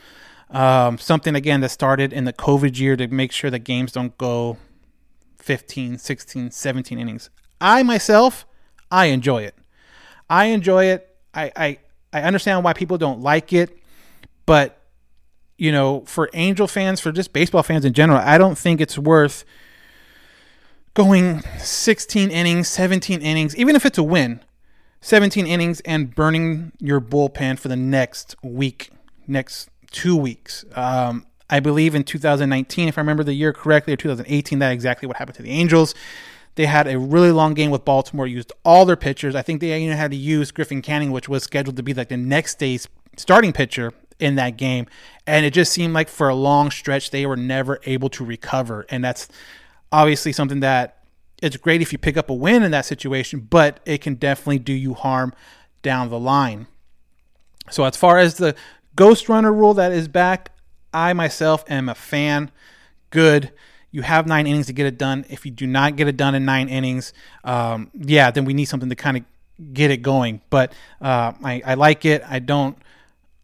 Um, 0.51 0.99
something, 0.99 1.37
again, 1.37 1.61
that 1.61 1.71
started 1.71 2.13
in 2.13 2.25
the 2.25 2.33
COVID 2.33 2.79
year 2.79 2.97
to 2.97 3.07
make 3.07 3.31
sure 3.31 3.49
that 3.51 3.61
games 3.61 3.93
don't 3.93 4.17
go 4.19 4.57
15, 5.39 5.99
16, 5.99 6.51
17 6.51 6.99
innings. 6.99 7.31
I 7.61 7.85
myself, 7.85 8.45
I 8.91 9.07
enjoy 9.07 9.43
it. 9.45 9.55
I 10.29 10.47
enjoy 10.47 10.87
it. 10.87 11.17
I, 11.33 11.53
I, 11.55 11.79
I 12.13 12.23
understand 12.23 12.65
why 12.65 12.73
people 12.73 12.99
don't 12.99 13.21
like 13.21 13.53
it, 13.53 13.77
but 14.47 14.81
you 15.61 15.71
know, 15.71 16.01
for 16.07 16.31
Angel 16.33 16.67
fans, 16.67 17.01
for 17.01 17.13
just 17.13 17.35
baseball 17.35 17.63
fans 17.63 17.85
in 17.85 17.93
general, 17.93 18.19
I 18.19 18.39
don't 18.39 18.57
think 18.57 18.81
it's 18.81 18.97
worth 18.97 19.45
going 20.95 21.43
16 21.59 22.31
innings, 22.31 22.67
17 22.69 23.21
innings, 23.21 23.55
even 23.57 23.77
if 23.77 23.85
it's 23.85 23.99
a 23.99 24.03
win, 24.03 24.41
17 25.03 25.47
innings 25.47 25.81
and 25.81 26.15
burning 26.15 26.73
your 26.79 26.99
bullpen 26.99 27.59
for 27.59 27.69
the 27.69 27.77
next 27.77 28.35
week, 28.43 28.91
next 29.27 29.69
two 29.91 30.17
weeks. 30.17 30.65
Um, 30.75 31.27
I 31.51 31.61
believe 31.61 31.95
in 31.95 32.05
2019, 32.05 32.89
if 32.89 32.97
I 32.97 33.01
remember 33.03 33.23
the 33.23 33.35
year 33.35 33.53
correctly, 33.53 33.93
or 33.93 33.97
2018, 33.97 34.61
that 34.61 34.73
exactly 34.73 35.07
what 35.07 35.19
happened 35.19 35.37
to 35.37 35.43
the 35.43 35.51
Angels. 35.51 35.95
They 36.55 36.67
had 36.67 36.89
a 36.89 36.99
really 36.99 37.33
long 37.33 37.53
game 37.53 37.71
with 37.71 37.85
Baltimore, 37.85 38.27
used 38.27 38.53
all 38.65 38.87
their 38.87 38.97
pitchers. 38.97 39.35
I 39.35 39.43
think 39.43 39.61
they 39.61 39.79
even 39.79 39.97
had 39.97 40.11
to 40.11 40.17
use 40.17 40.51
Griffin 40.51 40.81
Canning, 40.81 41.11
which 41.13 41.29
was 41.29 41.43
scheduled 41.43 41.77
to 41.77 41.83
be 41.83 41.93
like 41.93 42.09
the 42.09 42.17
next 42.17 42.59
day's 42.59 42.89
starting 43.17 43.53
pitcher 43.53 43.93
in 44.21 44.37
that 44.37 44.57
game. 44.57 44.87
And 45.27 45.47
it 45.47 45.53
just 45.53 45.73
seemed 45.73 45.95
like 45.95 46.09
for 46.09 46.29
a 46.29 46.35
long 46.35 46.71
stretch, 46.71 47.11
they 47.11 47.27
were 47.27 47.37
never 47.37 47.81
able 47.85 48.09
to 48.11 48.25
recover. 48.25 48.87
And 48.89 49.05
that's 49.05 49.29
obviously 49.93 50.33
something 50.33 50.61
that 50.61 51.05
it's 51.43 51.57
great 51.57 51.81
if 51.81 51.93
you 51.93 51.99
pick 51.99 52.17
up 52.17 52.31
a 52.31 52.35
win 52.35 52.63
in 52.63 52.71
that 52.71 52.85
situation, 52.85 53.41
but 53.41 53.81
it 53.87 53.99
can 53.99 54.15
definitely 54.15 54.59
do 54.59 54.73
you 54.73 54.95
harm 54.95 55.33
down 55.83 56.11
the 56.11 56.19
line. 56.19 56.67
So, 57.71 57.85
as 57.85 57.97
far 57.97 58.19
as 58.19 58.35
the 58.35 58.55
ghost 58.97 59.29
runner 59.29 59.53
rule 59.53 59.75
that 59.75 59.93
is 59.93 60.09
back, 60.09 60.53
I 60.93 61.13
myself 61.13 61.65
am 61.69 61.89
a 61.89 61.95
fan. 61.95 62.51
Good. 63.11 63.53
You 63.93 64.03
have 64.03 64.27
nine 64.27 64.47
innings 64.47 64.67
to 64.67 64.73
get 64.73 64.87
it 64.87 64.99
done. 64.99 65.25
If 65.29 65.45
you 65.45 65.51
do 65.51 65.67
not 65.67 65.97
get 65.97 66.07
it 66.09 66.17
done 66.17 66.35
in 66.35 66.45
nine 66.45 66.69
innings, 66.69 67.13
um, 67.43 67.91
yeah, 67.95 68.31
then 68.31 68.45
we 68.45 68.55
need 68.55 68.67
something 68.67 68.89
to 68.89 68.95
kind 68.95 69.17
of 69.17 69.25
get 69.73 69.91
it 69.91 69.99
going. 69.99 70.41
But 70.51 70.73
uh, 71.01 71.33
I, 71.43 71.63
I 71.65 71.75
like 71.75 72.05
it. 72.05 72.23
I 72.27 72.39
don't. 72.39 72.77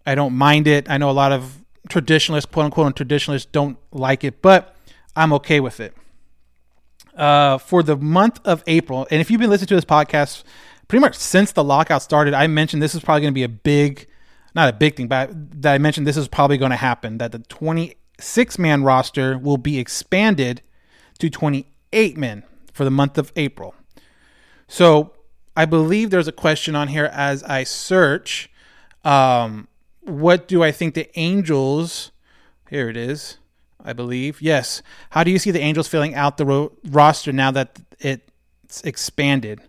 I 0.07 0.15
don't 0.15 0.35
mind 0.35 0.67
it. 0.67 0.89
I 0.89 0.99
know 0.99 1.11
a 1.11 1.13
lot 1.13 1.33
of 1.33 1.65
traditionalists, 1.89 2.51
quote 2.51 2.67
unquote, 2.67 2.97
traditionalists 2.97 3.51
don't 3.51 3.77
like 3.93 4.25
it, 4.25 4.41
but 4.41 4.75
I'm 5.15 5.33
okay 5.35 5.61
with 5.61 5.81
it. 5.81 5.95
Uh, 7.15 7.59
for 7.59 7.83
the 7.83 7.97
month 7.97 8.41
of 8.45 8.63
April, 8.67 9.07
and 9.11 9.21
if 9.21 9.31
you've 9.31 9.41
been 9.41 9.51
listening 9.51 9.69
to 9.69 9.75
this 9.75 9.85
podcast 9.85 10.45
pretty 10.89 11.01
much 11.01 11.17
since 11.17 11.53
the 11.53 11.65
lockout 11.65 12.03
started, 12.03 12.35
I 12.35 12.47
mentioned 12.47 12.83
this 12.83 12.95
is 12.95 13.03
probably 13.03 13.23
going 13.23 13.33
to 13.33 13.35
be 13.35 13.43
a 13.43 13.49
big, 13.49 14.07
not 14.55 14.69
a 14.69 14.73
big 14.73 14.97
thing, 14.97 15.09
but 15.09 15.31
that 15.63 15.75
I 15.75 15.79
mentioned 15.79 16.07
this 16.07 16.17
is 16.17 16.29
probably 16.29 16.59
going 16.59 16.71
to 16.71 16.77
happen. 16.77 17.19
That 17.19 17.33
the 17.33 17.39
26 17.41 18.59
man 18.59 18.85
roster 18.85 19.39
will 19.39 19.59
be 19.59 19.79
expanded 19.79 20.63
to 21.19 21.31
28 21.31 22.17
men 22.17 22.45
for 22.73 22.85
the 22.85 22.91
month 22.91 23.19
of 23.19 23.33
April. 23.35 23.75
So 24.69 25.13
I 25.57 25.65
believe 25.65 26.11
there's 26.11 26.29
a 26.29 26.33
question 26.33 26.77
on 26.77 26.89
here 26.89 27.07
as 27.07 27.43
I 27.45 27.65
search. 27.65 28.51
Um, 29.05 29.69
what 30.07 30.49
do 30.49 30.63
I 30.63 30.73
think 30.73 30.95
the 30.95 31.09
Angels? 31.19 32.13
Here 32.71 32.89
it 32.89 32.97
is, 32.97 33.39
I 33.85 33.93
believe. 33.93 34.41
Yes. 34.41 34.83
How 35.11 35.25
do 35.25 35.31
you 35.31 35.39
see 35.39 35.51
the 35.51 35.61
Angels 35.61 35.89
filling 35.89 36.15
out 36.15 36.37
the 36.37 36.47
ro- 36.47 36.73
roster 36.89 37.33
now 37.33 37.51
that 37.51 37.79
it's 38.01 38.83
expanded? 38.85 39.61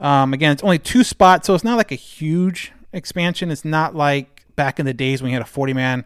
Um, 0.00 0.32
again, 0.34 0.52
it's 0.52 0.62
only 0.62 0.78
two 0.78 1.04
spots, 1.04 1.46
so 1.46 1.54
it's 1.54 1.64
not 1.64 1.76
like 1.76 1.92
a 1.92 1.96
huge 1.96 2.72
expansion. 2.92 3.50
It's 3.50 3.64
not 3.64 3.94
like 3.94 4.44
back 4.56 4.80
in 4.80 4.86
the 4.86 4.94
days 4.94 5.22
when 5.22 5.30
you 5.30 5.36
had 5.36 5.42
a 5.42 5.48
40 5.48 5.72
man 5.72 6.04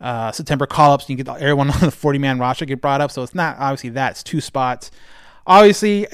uh, 0.00 0.30
September 0.32 0.66
call 0.66 0.92
ups 0.92 1.08
and 1.08 1.18
you 1.18 1.24
get 1.24 1.34
everyone 1.36 1.70
on 1.72 1.80
the 1.80 1.90
40 1.90 2.18
man 2.18 2.38
roster 2.38 2.64
get 2.64 2.80
brought 2.80 3.00
up. 3.00 3.10
So 3.10 3.22
it's 3.22 3.34
not 3.34 3.56
obviously 3.58 3.90
that. 3.90 4.12
It's 4.12 4.22
two 4.22 4.40
spots. 4.40 4.90
Obviously, 5.46 6.06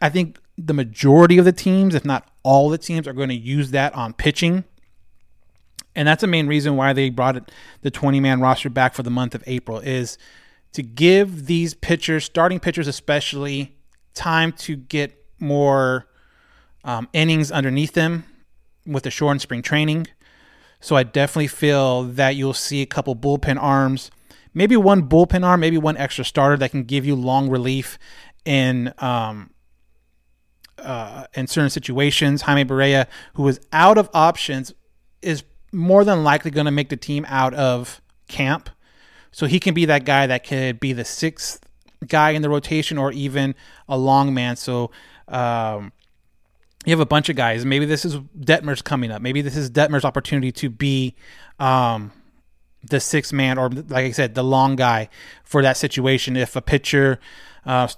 I 0.00 0.08
think 0.08 0.38
the 0.58 0.74
majority 0.74 1.38
of 1.38 1.44
the 1.44 1.52
teams, 1.52 1.94
if 1.94 2.04
not 2.04 2.28
all 2.42 2.68
the 2.68 2.78
teams, 2.78 3.08
are 3.08 3.12
going 3.12 3.28
to 3.28 3.34
use 3.34 3.70
that 3.70 3.94
on 3.94 4.12
pitching. 4.12 4.64
And 5.96 6.08
that's 6.08 6.20
the 6.20 6.26
main 6.26 6.46
reason 6.46 6.76
why 6.76 6.92
they 6.92 7.10
brought 7.10 7.36
it, 7.36 7.52
the 7.82 7.90
20 7.90 8.20
man 8.20 8.40
roster 8.40 8.70
back 8.70 8.94
for 8.94 9.02
the 9.02 9.10
month 9.10 9.34
of 9.34 9.44
April 9.46 9.78
is 9.78 10.18
to 10.72 10.82
give 10.82 11.46
these 11.46 11.74
pitchers, 11.74 12.24
starting 12.24 12.58
pitchers 12.58 12.88
especially, 12.88 13.76
time 14.14 14.52
to 14.52 14.76
get 14.76 15.16
more 15.38 16.06
um, 16.84 17.08
innings 17.12 17.52
underneath 17.52 17.92
them 17.92 18.24
with 18.86 19.04
the 19.04 19.10
short 19.10 19.40
spring 19.40 19.62
training. 19.62 20.06
So 20.80 20.96
I 20.96 21.02
definitely 21.02 21.46
feel 21.46 22.02
that 22.02 22.36
you'll 22.36 22.52
see 22.52 22.82
a 22.82 22.86
couple 22.86 23.16
bullpen 23.16 23.56
arms, 23.60 24.10
maybe 24.52 24.76
one 24.76 25.08
bullpen 25.08 25.44
arm, 25.44 25.60
maybe 25.60 25.78
one 25.78 25.96
extra 25.96 26.24
starter 26.24 26.56
that 26.58 26.72
can 26.72 26.84
give 26.84 27.06
you 27.06 27.14
long 27.14 27.48
relief 27.48 27.98
in 28.44 28.92
um, 28.98 29.50
uh, 30.78 31.26
in 31.34 31.46
certain 31.46 31.70
situations. 31.70 32.42
Jaime 32.42 32.64
Barria, 32.64 33.06
who 33.34 33.44
was 33.44 33.60
out 33.72 33.96
of 33.96 34.10
options, 34.12 34.74
is 35.22 35.44
more 35.74 36.04
than 36.04 36.24
likely 36.24 36.50
going 36.50 36.66
to 36.66 36.70
make 36.70 36.88
the 36.88 36.96
team 36.96 37.26
out 37.28 37.52
of 37.54 38.00
camp. 38.28 38.70
So 39.32 39.46
he 39.46 39.58
can 39.58 39.74
be 39.74 39.84
that 39.86 40.04
guy 40.04 40.26
that 40.28 40.46
could 40.46 40.78
be 40.80 40.92
the 40.92 41.04
sixth 41.04 41.60
guy 42.06 42.30
in 42.30 42.42
the 42.42 42.48
rotation 42.48 42.98
or 42.98 43.12
even 43.12 43.54
a 43.88 43.98
long 43.98 44.32
man. 44.32 44.56
So 44.56 44.90
um, 45.28 45.92
you 46.84 46.92
have 46.92 47.00
a 47.00 47.06
bunch 47.06 47.28
of 47.28 47.36
guys. 47.36 47.64
Maybe 47.64 47.84
this 47.84 48.04
is 48.04 48.16
Detmer's 48.16 48.82
coming 48.82 49.10
up. 49.10 49.20
Maybe 49.20 49.42
this 49.42 49.56
is 49.56 49.70
Detmer's 49.70 50.04
opportunity 50.04 50.52
to 50.52 50.70
be 50.70 51.16
um, 51.58 52.12
the 52.88 53.00
sixth 53.00 53.32
man 53.32 53.58
or, 53.58 53.70
like 53.70 54.04
I 54.04 54.10
said, 54.12 54.34
the 54.34 54.44
long 54.44 54.76
guy 54.76 55.08
for 55.42 55.62
that 55.62 55.76
situation. 55.76 56.36
If 56.36 56.54
a 56.54 56.62
pitcher, 56.62 57.18
uh, 57.66 57.88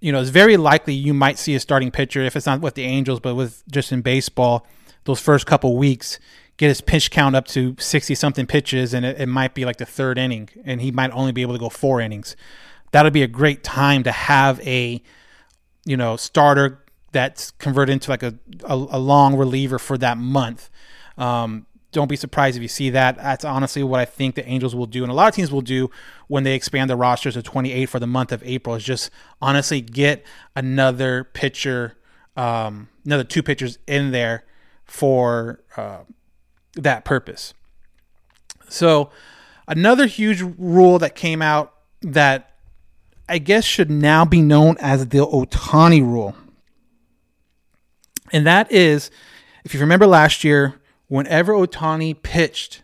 you 0.00 0.12
know, 0.12 0.20
it's 0.20 0.30
very 0.30 0.56
likely 0.56 0.94
you 0.94 1.14
might 1.14 1.38
see 1.38 1.54
a 1.54 1.60
starting 1.60 1.90
pitcher 1.90 2.20
if 2.20 2.36
it's 2.36 2.46
not 2.46 2.60
with 2.60 2.74
the 2.74 2.84
Angels, 2.84 3.20
but 3.20 3.34
with 3.34 3.62
just 3.70 3.92
in 3.92 4.02
baseball, 4.02 4.66
those 5.04 5.20
first 5.20 5.46
couple 5.46 5.76
weeks 5.76 6.18
get 6.56 6.68
his 6.68 6.80
pitch 6.80 7.10
count 7.10 7.36
up 7.36 7.46
to 7.48 7.76
60 7.78 8.14
something 8.14 8.46
pitches 8.46 8.94
and 8.94 9.04
it, 9.04 9.20
it, 9.20 9.26
might 9.26 9.54
be 9.54 9.64
like 9.64 9.76
the 9.76 9.86
third 9.86 10.18
inning 10.18 10.48
and 10.64 10.80
he 10.80 10.90
might 10.90 11.10
only 11.10 11.32
be 11.32 11.42
able 11.42 11.52
to 11.52 11.58
go 11.58 11.68
four 11.68 12.00
innings. 12.00 12.36
That'll 12.92 13.10
be 13.10 13.22
a 13.22 13.28
great 13.28 13.62
time 13.62 14.02
to 14.04 14.12
have 14.12 14.60
a 14.66 15.02
you 15.84 15.96
know 15.96 16.16
starter 16.16 16.82
that's 17.12 17.50
converted 17.52 17.92
into 17.92 18.10
like 18.10 18.22
a, 18.22 18.34
a, 18.64 18.74
a 18.74 18.98
long 18.98 19.36
reliever 19.36 19.78
for 19.78 19.96
that 19.98 20.18
month. 20.18 20.70
Um, 21.16 21.66
don't 21.92 22.08
be 22.08 22.16
surprised 22.16 22.56
if 22.56 22.62
you 22.62 22.68
see 22.68 22.90
that. 22.90 23.16
That's 23.16 23.44
honestly 23.44 23.82
what 23.82 24.00
i 24.00 24.04
think 24.04 24.34
the 24.34 24.46
angels 24.46 24.74
will 24.74 24.86
do 24.86 25.02
and 25.02 25.10
a 25.10 25.14
lot 25.14 25.28
of 25.28 25.34
teams 25.34 25.50
will 25.50 25.60
do 25.60 25.90
when 26.28 26.44
they 26.44 26.54
expand 26.54 26.90
their 26.90 26.96
rosters 26.96 27.34
to 27.34 27.42
28 27.42 27.86
for 27.86 27.98
the 27.98 28.06
month 28.06 28.32
of 28.32 28.42
april 28.44 28.74
is 28.74 28.84
just 28.84 29.10
honestly 29.40 29.80
get 29.80 30.24
another 30.54 31.24
pitcher 31.24 31.96
um, 32.36 32.88
another 33.06 33.24
two 33.24 33.42
pitchers 33.42 33.78
in 33.86 34.10
there 34.10 34.44
for 34.84 35.60
uh, 35.76 36.00
that 36.76 37.04
purpose. 37.04 37.54
So, 38.68 39.10
another 39.68 40.06
huge 40.06 40.40
rule 40.40 40.98
that 40.98 41.14
came 41.14 41.42
out 41.42 41.74
that 42.02 42.52
I 43.28 43.38
guess 43.38 43.64
should 43.64 43.90
now 43.90 44.24
be 44.24 44.40
known 44.40 44.76
as 44.80 45.08
the 45.08 45.18
Ohtani 45.18 46.00
rule. 46.00 46.36
And 48.32 48.46
that 48.46 48.70
is, 48.70 49.10
if 49.64 49.74
you 49.74 49.80
remember 49.80 50.06
last 50.06 50.44
year, 50.44 50.74
whenever 51.08 51.52
Ohtani 51.52 52.20
pitched 52.20 52.82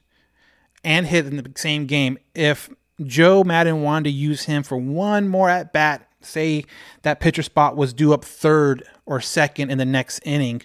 and 0.85 1.07
hit 1.07 1.27
in 1.27 1.37
the 1.37 1.51
same 1.57 1.87
game, 1.87 2.19
if 2.35 2.71
Joe 3.05 3.45
Maddon 3.45 3.83
wanted 3.83 4.05
to 4.05 4.11
use 4.11 4.45
him 4.45 4.63
for 4.63 4.77
one 4.77 5.29
more 5.29 5.49
at 5.49 5.73
bat, 5.73 6.09
say 6.21 6.65
that 7.03 7.21
pitcher 7.21 7.43
spot 7.43 7.77
was 7.77 7.93
due 7.93 8.13
up 8.13 8.25
third 8.25 8.85
or 9.07 9.21
second 9.21 9.71
in 9.71 9.79
the 9.79 9.85
next 9.85 10.21
inning, 10.25 10.63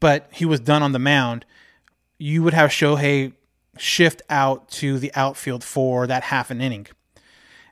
but 0.00 0.28
he 0.32 0.44
was 0.44 0.60
done 0.60 0.82
on 0.82 0.92
the 0.92 0.98
mound, 0.98 1.44
you 2.18 2.42
would 2.42 2.54
have 2.54 2.70
Shohei 2.70 3.32
shift 3.78 4.22
out 4.30 4.68
to 4.70 4.98
the 4.98 5.12
outfield 5.14 5.62
for 5.62 6.06
that 6.06 6.24
half 6.24 6.50
an 6.50 6.60
inning 6.60 6.86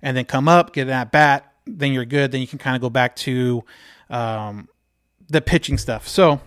and 0.03 0.17
then 0.17 0.27
come 0.27 0.49
up, 0.49 0.73
get 0.73 0.87
an 0.87 0.93
at 0.93 1.11
bat, 1.11 1.53
then 1.67 1.93
you're 1.93 2.05
good. 2.05 2.31
Then 2.31 2.41
you 2.41 2.47
can 2.47 2.59
kind 2.59 2.77
of 2.77 2.83
go 2.83 2.91
back 2.91 3.17
to 3.17 3.65
um, 4.11 4.69
the 5.29 5.41
pitching 5.41 5.79
stuff. 5.79 6.07
So 6.07 6.41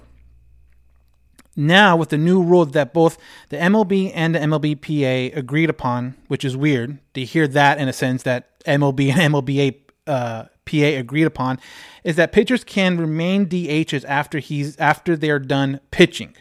now 1.55 1.97
with 1.97 2.09
the 2.09 2.17
new 2.17 2.41
rule 2.43 2.65
that 2.65 2.93
both 2.93 3.17
the 3.49 3.57
MLB 3.57 4.11
and 4.13 4.35
the 4.35 4.39
MLBPA 4.39 5.35
agreed 5.35 5.69
upon, 5.69 6.15
which 6.27 6.45
is 6.45 6.55
weird 6.55 6.99
to 7.15 7.25
hear 7.25 7.47
that 7.47 7.79
in 7.79 7.87
a 7.87 7.93
sense 7.93 8.23
that 8.23 8.63
MLB 8.65 9.11
and 9.15 9.33
MLBA 9.33 9.75
uh, 10.05 10.43
PA 10.65 10.99
agreed 10.99 11.25
upon, 11.25 11.59
is 12.03 12.15
that 12.15 12.31
pitchers 12.31 12.63
can 12.63 12.97
remain 12.97 13.47
DHs 13.47 14.05
after 14.07 14.37
he's 14.37 14.77
after 14.77 15.17
they're 15.17 15.39
done 15.39 15.79
pitching 15.89 16.35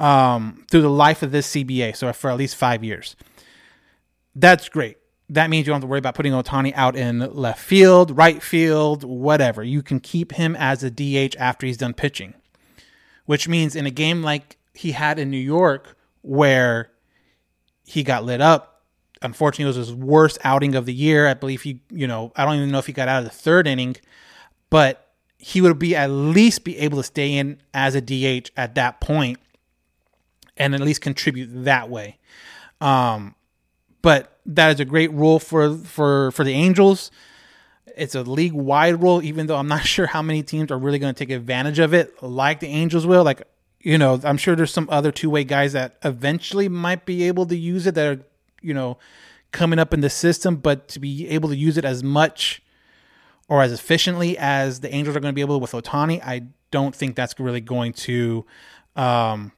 um, 0.00 0.64
through 0.70 0.80
the 0.80 0.90
life 0.90 1.22
of 1.22 1.30
this 1.30 1.54
CBA, 1.54 1.94
so 1.94 2.12
for 2.12 2.30
at 2.30 2.38
least 2.38 2.56
five 2.56 2.82
years. 2.82 3.14
That's 4.34 4.68
great. 4.68 4.96
That 5.28 5.50
means 5.50 5.66
you 5.66 5.70
don't 5.70 5.76
have 5.76 5.82
to 5.82 5.86
worry 5.86 5.98
about 5.98 6.14
putting 6.14 6.32
Ohtani 6.32 6.72
out 6.74 6.96
in 6.96 7.18
left 7.18 7.60
field, 7.60 8.16
right 8.16 8.42
field, 8.42 9.04
whatever. 9.04 9.62
You 9.62 9.82
can 9.82 10.00
keep 10.00 10.32
him 10.32 10.56
as 10.56 10.82
a 10.82 10.90
DH 10.90 11.36
after 11.38 11.66
he's 11.66 11.76
done 11.76 11.94
pitching, 11.94 12.34
which 13.26 13.46
means 13.46 13.76
in 13.76 13.86
a 13.86 13.90
game 13.90 14.22
like 14.22 14.56
he 14.74 14.92
had 14.92 15.18
in 15.18 15.30
New 15.30 15.36
York, 15.36 15.96
where 16.22 16.90
he 17.84 18.02
got 18.02 18.24
lit 18.24 18.40
up. 18.40 18.82
Unfortunately, 19.22 19.64
it 19.64 19.78
was 19.78 19.88
his 19.88 19.94
worst 19.94 20.38
outing 20.42 20.74
of 20.74 20.86
the 20.86 20.94
year. 20.94 21.28
I 21.28 21.34
believe 21.34 21.62
he, 21.62 21.82
you 21.90 22.06
know, 22.06 22.32
I 22.34 22.44
don't 22.44 22.56
even 22.56 22.70
know 22.70 22.78
if 22.78 22.86
he 22.86 22.92
got 22.92 23.06
out 23.06 23.18
of 23.18 23.24
the 23.24 23.30
third 23.30 23.66
inning, 23.66 23.96
but 24.70 25.12
he 25.36 25.60
would 25.60 25.78
be 25.78 25.94
at 25.94 26.08
least 26.08 26.64
be 26.64 26.78
able 26.78 26.96
to 26.96 27.04
stay 27.04 27.36
in 27.36 27.60
as 27.74 27.94
a 27.94 28.00
DH 28.00 28.50
at 28.56 28.74
that 28.76 29.00
point 29.00 29.38
and 30.60 30.74
at 30.74 30.80
least 30.80 31.00
contribute 31.00 31.64
that 31.64 31.90
way. 31.90 32.18
Um, 32.80 33.34
but 34.02 34.38
that 34.46 34.72
is 34.72 34.80
a 34.80 34.84
great 34.84 35.12
rule 35.12 35.38
for 35.38 35.76
for 35.76 36.30
for 36.30 36.44
the 36.44 36.52
Angels. 36.52 37.10
It's 37.96 38.14
a 38.14 38.22
league 38.22 38.52
wide 38.52 39.02
rule, 39.02 39.22
even 39.22 39.46
though 39.46 39.56
I'm 39.56 39.68
not 39.68 39.84
sure 39.94 40.06
how 40.06 40.22
many 40.22 40.42
teams 40.42 40.70
are 40.70 40.78
really 40.78 40.98
going 40.98 41.12
to 41.12 41.18
take 41.18 41.34
advantage 41.34 41.78
of 41.78 41.92
it, 41.92 42.22
like 42.22 42.60
the 42.60 42.68
Angels 42.68 43.06
will. 43.06 43.24
Like, 43.24 43.42
you 43.80 43.98
know, 43.98 44.20
I'm 44.22 44.36
sure 44.36 44.54
there's 44.54 44.72
some 44.72 44.88
other 44.90 45.10
two 45.10 45.28
way 45.30 45.44
guys 45.44 45.72
that 45.72 45.96
eventually 46.04 46.68
might 46.68 47.04
be 47.04 47.24
able 47.24 47.46
to 47.46 47.56
use 47.56 47.86
it 47.86 47.94
that 47.96 48.06
are 48.06 48.24
you 48.62 48.74
know, 48.74 48.98
coming 49.52 49.78
up 49.78 49.92
in 49.92 50.00
the 50.00 50.10
system, 50.10 50.56
but 50.56 50.88
to 50.88 51.00
be 51.00 51.28
able 51.28 51.48
to 51.48 51.56
use 51.56 51.76
it 51.76 51.84
as 51.84 52.02
much 52.02 52.62
or 53.48 53.62
as 53.62 53.72
efficiently 53.72 54.38
as 54.38 54.80
the 54.80 54.94
Angels 54.94 55.16
are 55.16 55.20
going 55.20 55.32
to 55.32 55.34
be 55.34 55.40
able 55.40 55.60
with 55.60 55.72
Ohtani, 55.72 56.22
I 56.24 56.42
don't 56.70 56.94
think 56.94 57.16
that's 57.16 57.38
really 57.38 57.60
going 57.60 57.92
to. 57.94 58.46
Um, 58.96 59.52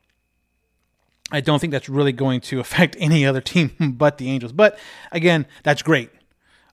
I 1.33 1.41
don't 1.41 1.59
think 1.59 1.73
that's 1.73 1.89
really 1.89 2.13
going 2.13 2.43
to 2.43 2.61
affect 2.61 2.97
any 3.01 3.27
other 3.27 3.41
team 3.41 3.73
but 3.97 4.19
the 4.19 4.31
Angels. 4.31 4.53
But 4.53 4.79
again, 5.11 5.47
that's 5.65 5.83
great. 5.83 6.11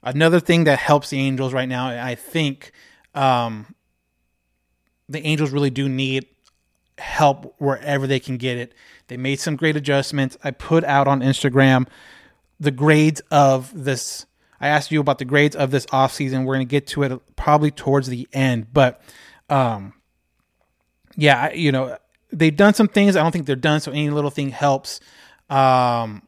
Another 0.04 0.40
thing 0.40 0.66
that 0.66 0.80
helps 0.80 1.10
the 1.10 1.20
Angels 1.20 1.54
right 1.54 1.68
now, 1.68 1.88
I 1.88 2.16
think 2.16 2.72
um, 3.16 3.74
the 5.08 5.26
Angels 5.26 5.52
really 5.52 5.70
do 5.70 5.90
need 5.90 6.26
help 6.98 7.56
wherever 7.58 8.08
they 8.08 8.20
can 8.20 8.38
get 8.38 8.58
it. 8.58 8.74
They 9.08 9.18
made 9.18 9.40
some 9.40 9.56
great 9.56 9.76
adjustments. 9.76 10.38
I 10.44 10.52
put 10.52 10.84
out 10.84 11.08
on 11.08 11.22
Instagram 11.22 11.88
the 12.60 12.72
grades 12.72 13.22
of 13.32 13.72
this. 13.74 14.26
I 14.62 14.68
asked 14.68 14.92
you 14.92 15.00
about 15.00 15.18
the 15.18 15.26
grades 15.26 15.56
of 15.56 15.72
this 15.72 15.86
offseason. 15.88 16.46
We're 16.46 16.56
going 16.56 16.68
to 16.68 16.72
get 16.72 16.88
to 16.88 17.04
it 17.04 17.36
probably 17.36 17.72
towards 17.72 18.08
the 18.08 18.28
end. 18.34 18.74
But 18.74 19.02
um, 19.50 19.94
yeah, 21.16 21.52
you 21.54 21.72
know, 21.72 21.98
they've 22.32 22.56
done 22.56 22.74
some 22.74 22.88
things. 22.88 23.16
I 23.16 23.22
don't 23.22 23.32
think 23.32 23.46
they're 23.46 23.56
done. 23.56 23.80
So 23.80 23.92
any 23.92 24.10
little 24.10 24.30
thing 24.30 24.50
helps. 24.50 25.00
Um, 25.50 26.24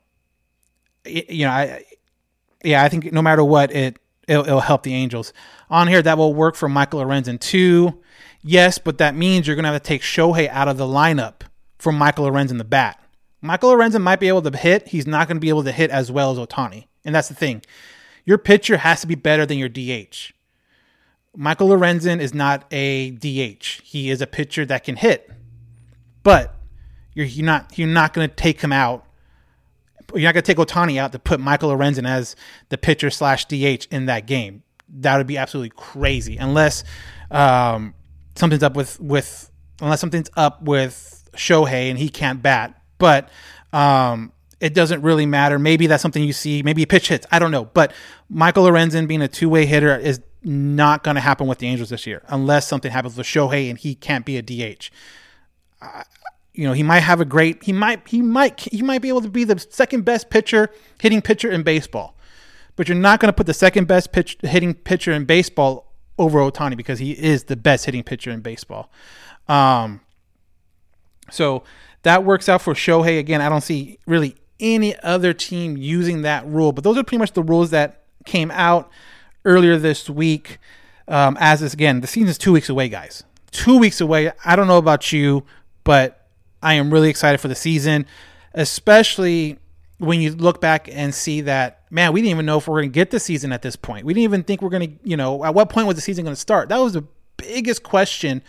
you 1.06 1.46
know, 1.46 1.52
I, 1.52 1.84
yeah, 2.64 2.84
I 2.84 2.90
think 2.90 3.12
no 3.12 3.22
matter 3.22 3.44
what, 3.44 3.72
it 3.72 3.98
it'll, 4.28 4.44
it'll, 4.44 4.60
help 4.60 4.84
the 4.84 4.94
Angels. 4.94 5.34
On 5.70 5.88
here, 5.88 6.02
that 6.02 6.18
will 6.18 6.34
work 6.34 6.56
for 6.56 6.70
Michael 6.70 7.02
Lorenzen 7.02 7.40
too. 7.40 8.02
Yes, 8.42 8.78
but 8.78 8.98
that 8.98 9.16
means 9.16 9.46
you're 9.46 9.56
to 9.56 9.64
have 9.64 9.82
to 9.82 9.88
take 9.88 10.02
Shohei 10.02 10.48
out 10.50 10.68
of 10.68 10.78
the 10.78 10.86
lineup 10.86 11.42
for 11.78 11.92
Michael 11.92 12.26
Lorenzen 12.26 12.58
the 12.58 12.64
bat. 12.64 13.00
Michael 13.42 13.72
Lorenzen 13.72 14.02
might 14.02 14.20
be 14.20 14.28
able 14.28 14.42
to 14.44 14.56
hit. 14.56 14.90
He's 14.90 15.08
not 15.08 15.28
going 15.28 15.38
to 15.38 15.42
be 15.42 15.50
able 15.50 15.64
to 15.64 15.72
hit 15.72 15.90
as 15.92 16.12
well 16.12 16.32
as 16.32 16.38
Ohtani. 16.38 16.88
And 17.04 17.14
that's 17.14 17.28
the 17.28 17.36
thing. 17.36 17.64
Your 18.26 18.38
pitcher 18.38 18.78
has 18.78 19.02
to 19.02 19.08
be 19.08 19.16
better 19.16 19.46
than 19.46 19.58
your 19.58 19.70
DH. 19.70 20.34
Michael 21.36 21.70
Lorenzen 21.70 22.20
is 22.20 22.34
not 22.34 22.66
a 22.72 23.12
DH. 23.12 23.82
He 23.84 24.10
is 24.10 24.22
a 24.22 24.28
pitcher 24.28 24.66
that 24.66 24.84
can 24.84 24.98
hit. 24.98 25.32
But 26.24 26.56
you're, 27.14 27.26
you're 27.26 27.46
not 27.46 27.78
you're 27.78 27.88
not 27.88 28.14
going 28.14 28.30
to 28.30 28.36
take 28.36 28.62
him 28.62 28.72
out. 28.72 29.06
You're 30.14 30.24
not 30.24 30.34
going 30.34 30.44
to 30.44 30.54
take 30.54 30.58
Ohtani 30.58 30.98
out 30.98 31.14
to 31.14 31.20
put 31.20 31.40
Michael 31.40 31.70
Lorenzen 31.70 32.08
as 32.08 32.36
the 32.70 32.78
pitcher 32.78 33.10
slash 33.10 33.46
DH 33.46 33.88
in 33.92 34.08
that 34.08 34.26
game. 34.26 34.64
That 34.90 35.18
would 35.18 35.28
be 35.28 35.38
absolutely 35.38 35.72
crazy, 35.76 36.38
unless 36.38 36.84
um, 37.30 37.94
something's 38.36 38.64
up 38.64 38.76
with 38.76 39.00
with 39.00 39.50
unless 39.82 40.02
something's 40.02 40.30
up 40.36 40.62
with 40.62 41.30
Shohei 41.34 41.90
and 41.90 41.98
he 41.98 42.10
can't 42.10 42.42
bat. 42.42 42.82
But 42.98 43.30
um, 43.74 44.34
it 44.60 44.74
doesn't 44.74 45.02
really 45.02 45.26
matter. 45.26 45.58
Maybe 45.58 45.88
that's 45.88 46.02
something 46.02 46.24
you 46.24 46.34
see. 46.34 46.62
Maybe 46.62 46.86
pitch 46.86 47.08
hits. 47.08 47.26
I 47.32 47.40
don't 47.40 47.52
know. 47.52 47.66
But 47.66 47.94
Michael 48.30 48.66
Lorenzen 48.66 49.08
being 49.08 49.22
a 49.22 49.28
two 49.28 49.50
way 49.50 49.66
hitter 49.66 49.98
is 49.98 50.22
not 50.44 51.04
going 51.04 51.16
to 51.16 51.22
happen 51.22 51.48
with 51.48 51.60
the 51.60 51.68
Angels 51.68 51.90
this 51.90 52.08
year 52.08 52.24
unless 52.28 52.68
something 52.68 52.92
happens 52.92 53.16
with 53.16 53.28
Shohei 53.28 53.70
and 53.70 53.78
he 53.78 53.96
can't 53.96 54.26
be 54.26 54.38
a 54.38 54.42
DH 54.42 54.90
you 56.54 56.68
know, 56.68 56.74
he 56.74 56.84
might 56.84 57.00
have 57.00 57.22
a 57.22 57.26
great 57.26 57.64
he 57.64 57.74
might 57.74 58.08
he 58.08 58.22
might 58.22 58.60
he 58.60 58.82
might 58.82 59.02
be 59.02 59.10
able 59.10 59.22
to 59.22 59.30
be 59.30 59.44
the 59.44 59.58
second 59.70 60.04
best 60.04 60.30
pitcher 60.30 60.70
hitting 61.00 61.22
pitcher 61.22 61.50
in 61.50 61.64
baseball. 61.64 62.16
But 62.76 62.88
you're 62.88 62.98
not 62.98 63.20
going 63.20 63.28
to 63.28 63.34
put 63.34 63.48
the 63.48 63.54
second 63.54 63.88
best 63.88 64.12
pitch 64.12 64.38
hitting 64.42 64.74
pitcher 64.74 65.12
in 65.12 65.26
baseball 65.26 65.92
over 66.18 66.40
Ohtani 66.40 66.78
because 66.78 67.00
he 67.00 67.12
is 67.12 67.46
the 67.46 67.56
best 67.56 67.86
hitting 67.86 68.04
pitcher 68.04 68.32
in 68.32 68.42
baseball. 68.42 68.92
Um, 69.48 70.02
so 71.30 71.64
that 72.04 72.24
works 72.24 72.50
out 72.50 72.62
for 72.62 72.74
Shohei. 72.74 73.20
Again, 73.20 73.42
I 73.42 73.50
don't 73.50 73.62
see 73.62 74.00
really 74.06 74.36
any 74.60 74.98
other 75.00 75.34
team 75.34 75.78
using 75.78 76.22
that 76.22 76.46
rule, 76.46 76.72
but 76.72 76.84
those 76.84 76.98
are 76.98 77.04
pretty 77.04 77.20
much 77.20 77.34
the 77.34 77.44
rules 77.44 77.72
that 77.72 78.04
came 78.26 78.52
out 78.52 78.90
earlier 79.46 79.78
this 79.78 80.10
week. 80.10 80.60
Um, 81.08 81.38
as 81.40 81.62
is 81.62 81.74
again, 81.74 82.02
the 82.02 82.08
season's 82.08 82.38
two 82.38 82.54
weeks 82.54 82.70
away, 82.70 82.88
guys. 82.90 83.24
Two 83.52 83.78
weeks 83.78 84.00
away. 84.00 84.32
I 84.46 84.56
don't 84.56 84.68
know 84.68 84.78
about 84.78 85.12
you, 85.12 85.44
but 85.84 86.28
I 86.62 86.76
am 86.76 86.92
really 86.92 87.10
excited 87.10 87.40
for 87.40 87.48
the 87.48 87.56
season, 87.56 88.06
especially 88.54 89.58
when 89.98 90.20
you 90.20 90.32
look 90.32 90.60
back 90.60 90.90
and 90.92 91.14
see 91.14 91.42
that, 91.42 91.84
man, 91.92 92.12
we 92.12 92.22
didn't 92.22 92.32
even 92.32 92.46
know 92.46 92.58
if 92.58 92.68
we 92.68 92.74
are 92.74 92.82
going 92.82 92.90
to 92.90 92.94
get 92.94 93.12
the 93.12 93.20
season 93.20 93.52
at 93.52 93.62
this 93.62 93.76
point. 93.76 94.06
We 94.06 94.14
didn't 94.14 94.24
even 94.24 94.44
think 94.44 94.62
we 94.62 94.68
are 94.68 94.72
going 94.72 94.98
to, 94.98 95.10
you 95.10 95.16
know, 95.16 95.44
at 95.46 95.54
what 95.54 95.70
point 95.70 95.88
was 95.88 95.96
the 95.96 96.02
season 96.02 96.24
going 96.24 96.36
to 96.36 96.42
start? 96.42 96.70
That 96.70 96.80
was 96.80 96.94
the 96.94 97.06
biggest 97.38 97.84
question 97.84 98.42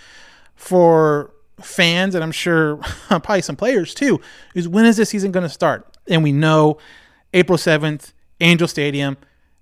for 0.55 1.33
fans, 1.61 2.15
and 2.15 2.25
I'm 2.25 2.33
sure 2.33 2.77
probably 3.09 3.43
some 3.43 3.57
players 3.57 3.95
too, 3.95 4.21
is 4.55 4.69
when 4.69 4.85
is 4.87 4.97
this 4.97 5.11
season 5.11 5.33
going 5.33 5.43
to 5.43 5.51
start? 5.51 5.87
And 6.09 6.23
we 6.23 6.33
know 6.33 6.79
April 7.35 7.59
7th, 7.59 8.13
Angel 8.41 8.69
Stadium 8.69 9.17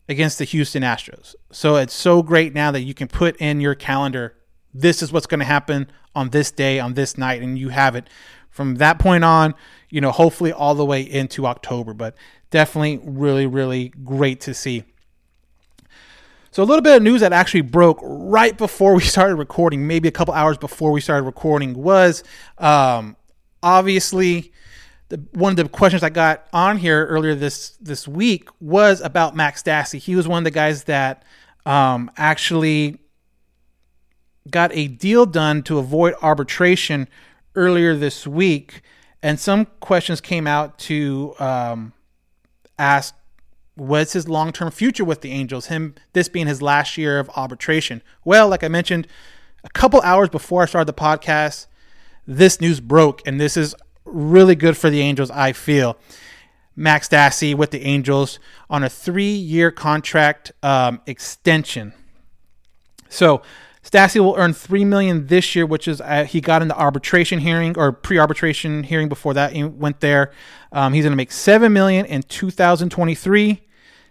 against 0.09 0.39
the 0.39 0.45
Houston 0.45 0.83
Astros. 0.83 1.35
So 1.53 1.77
it's 1.77 1.95
so 1.95 2.23
great 2.23 2.55
now 2.55 2.71
that 2.71 2.83
you 2.83 2.95
can 2.95 3.09
put 3.09 3.37
in 3.37 3.61
your 3.61 3.75
calendar 3.75 4.35
this 4.73 5.03
is 5.03 5.13
what's 5.13 5.27
going 5.27 5.41
to 5.41 5.47
happen 5.47 5.91
on 6.15 6.31
this 6.31 6.51
day, 6.51 6.79
on 6.79 6.95
this 6.95 7.17
night, 7.19 7.43
and 7.43 7.59
you 7.59 7.71
have 7.71 7.95
it 7.97 8.09
from 8.51 8.77
that 8.77 8.99
point 8.99 9.25
on, 9.25 9.55
you 9.91 10.01
know, 10.01 10.11
hopefully 10.11 10.53
all 10.53 10.75
the 10.75 10.85
way 10.85 11.03
into 11.03 11.47
October. 11.47 11.95
But 11.95 12.15
definitely 12.51 13.01
really, 13.03 13.47
really 13.47 13.89
great 14.05 14.41
to 14.43 14.55
see. 14.55 14.85
So, 16.53 16.63
a 16.63 16.65
little 16.65 16.83
bit 16.83 16.97
of 16.97 17.03
news 17.03 17.21
that 17.21 17.33
actually 17.33 17.61
broke 17.61 18.01
right 18.03 18.57
before 18.57 18.95
we 18.97 19.03
started 19.03 19.37
recording, 19.37 19.87
maybe 19.87 20.09
a 20.09 20.13
couple 20.13 20.35
hours 20.35 20.59
before 20.59 20.91
we 20.93 21.01
started 21.01 21.25
recording, 21.25 21.75
was 21.75 22.25
um, 22.59 23.17
obviously 23.63 24.53
one 25.33 25.53
of 25.53 25.57
the 25.57 25.69
questions 25.69 26.03
I 26.03 26.11
got 26.11 26.47
on 26.53 26.77
here 26.79 27.07
earlier 27.07 27.35
this 27.35 27.71
this 27.81 28.07
week 28.07 28.49
was 28.61 29.01
about 29.01 29.35
Max 29.35 29.63
Stassi. 29.63 29.99
He 29.99 30.15
was 30.15 30.29
one 30.29 30.39
of 30.39 30.45
the 30.45 30.51
guys 30.51 30.85
that 30.85 31.25
um, 31.67 32.11
actually 32.17 32.99
got 34.49 34.71
a 34.73 34.87
deal 34.89 35.27
done 35.27 35.63
to 35.65 35.79
avoid 35.79 36.15
arbitration 36.23 37.09
earlier 37.55 37.95
this 37.95 38.27
week, 38.27 38.83
and 39.23 39.39
some 39.39 39.67
questions 39.81 40.21
came 40.21 40.47
out 40.47 40.79
to 40.79 41.35
um, 41.39 41.93
ask 42.79 43.15
what's 43.75 44.13
his 44.13 44.29
long 44.29 44.53
term 44.53 44.71
future 44.71 45.05
with 45.05 45.21
the 45.23 45.33
Angels, 45.33 45.67
him 45.67 45.95
this 46.13 46.29
being 46.29 46.47
his 46.47 46.63
last 46.63 46.97
year 46.97 47.19
of 47.19 47.31
arbitration. 47.37 48.03
Well, 48.25 48.49
like 48.49 48.63
I 48.63 48.69
mentioned, 48.69 49.07
a 49.65 49.71
couple 49.71 50.01
hours 50.03 50.29
before 50.29 50.63
I 50.63 50.67
started 50.67 50.87
the 50.87 51.01
podcast, 51.01 51.67
this 52.27 52.61
news 52.61 52.81
broke, 52.81 53.27
and 53.27 53.41
this 53.41 53.57
is 53.57 53.75
really 54.05 54.55
good 54.55 54.77
for 54.77 54.91
the 54.91 55.01
Angels, 55.01 55.31
I 55.31 55.53
feel. 55.53 55.97
Max 56.77 57.09
Stassi 57.09 57.55
with 57.55 57.73
the 57.73 57.83
Angels 57.83 58.39
on 58.71 58.83
a 58.83 58.89
three 58.89 59.35
year 59.35 59.71
contract 59.71 60.53
um, 60.63 61.01
extension. 61.07 61.93
So 63.09 63.43
Stassi 63.83 64.21
will 64.21 64.35
earn 64.37 64.53
three 64.53 64.85
million 64.85 65.27
this 65.27 65.55
year, 65.57 65.65
which 65.65 65.89
is 65.89 66.01
uh, 66.01 66.25
he 66.25 66.41
got 66.41 66.61
in 66.63 66.69
the 66.69 66.77
arbitration 66.77 67.41
hearing 67.41 67.79
or 67.79 67.93
pre-arbitration 67.93 68.83
hearing 68.83 69.09
before 69.09 69.33
that 69.35 69.53
he 69.53 69.65
went 69.65 70.01
there. 70.01 70.33
Um, 70.71 70.93
he's 70.93 71.05
going 71.05 71.13
to 71.13 71.17
make 71.17 71.33
seven 71.33 71.73
million 71.73 72.05
in 72.05 72.23
2023, 72.23 73.63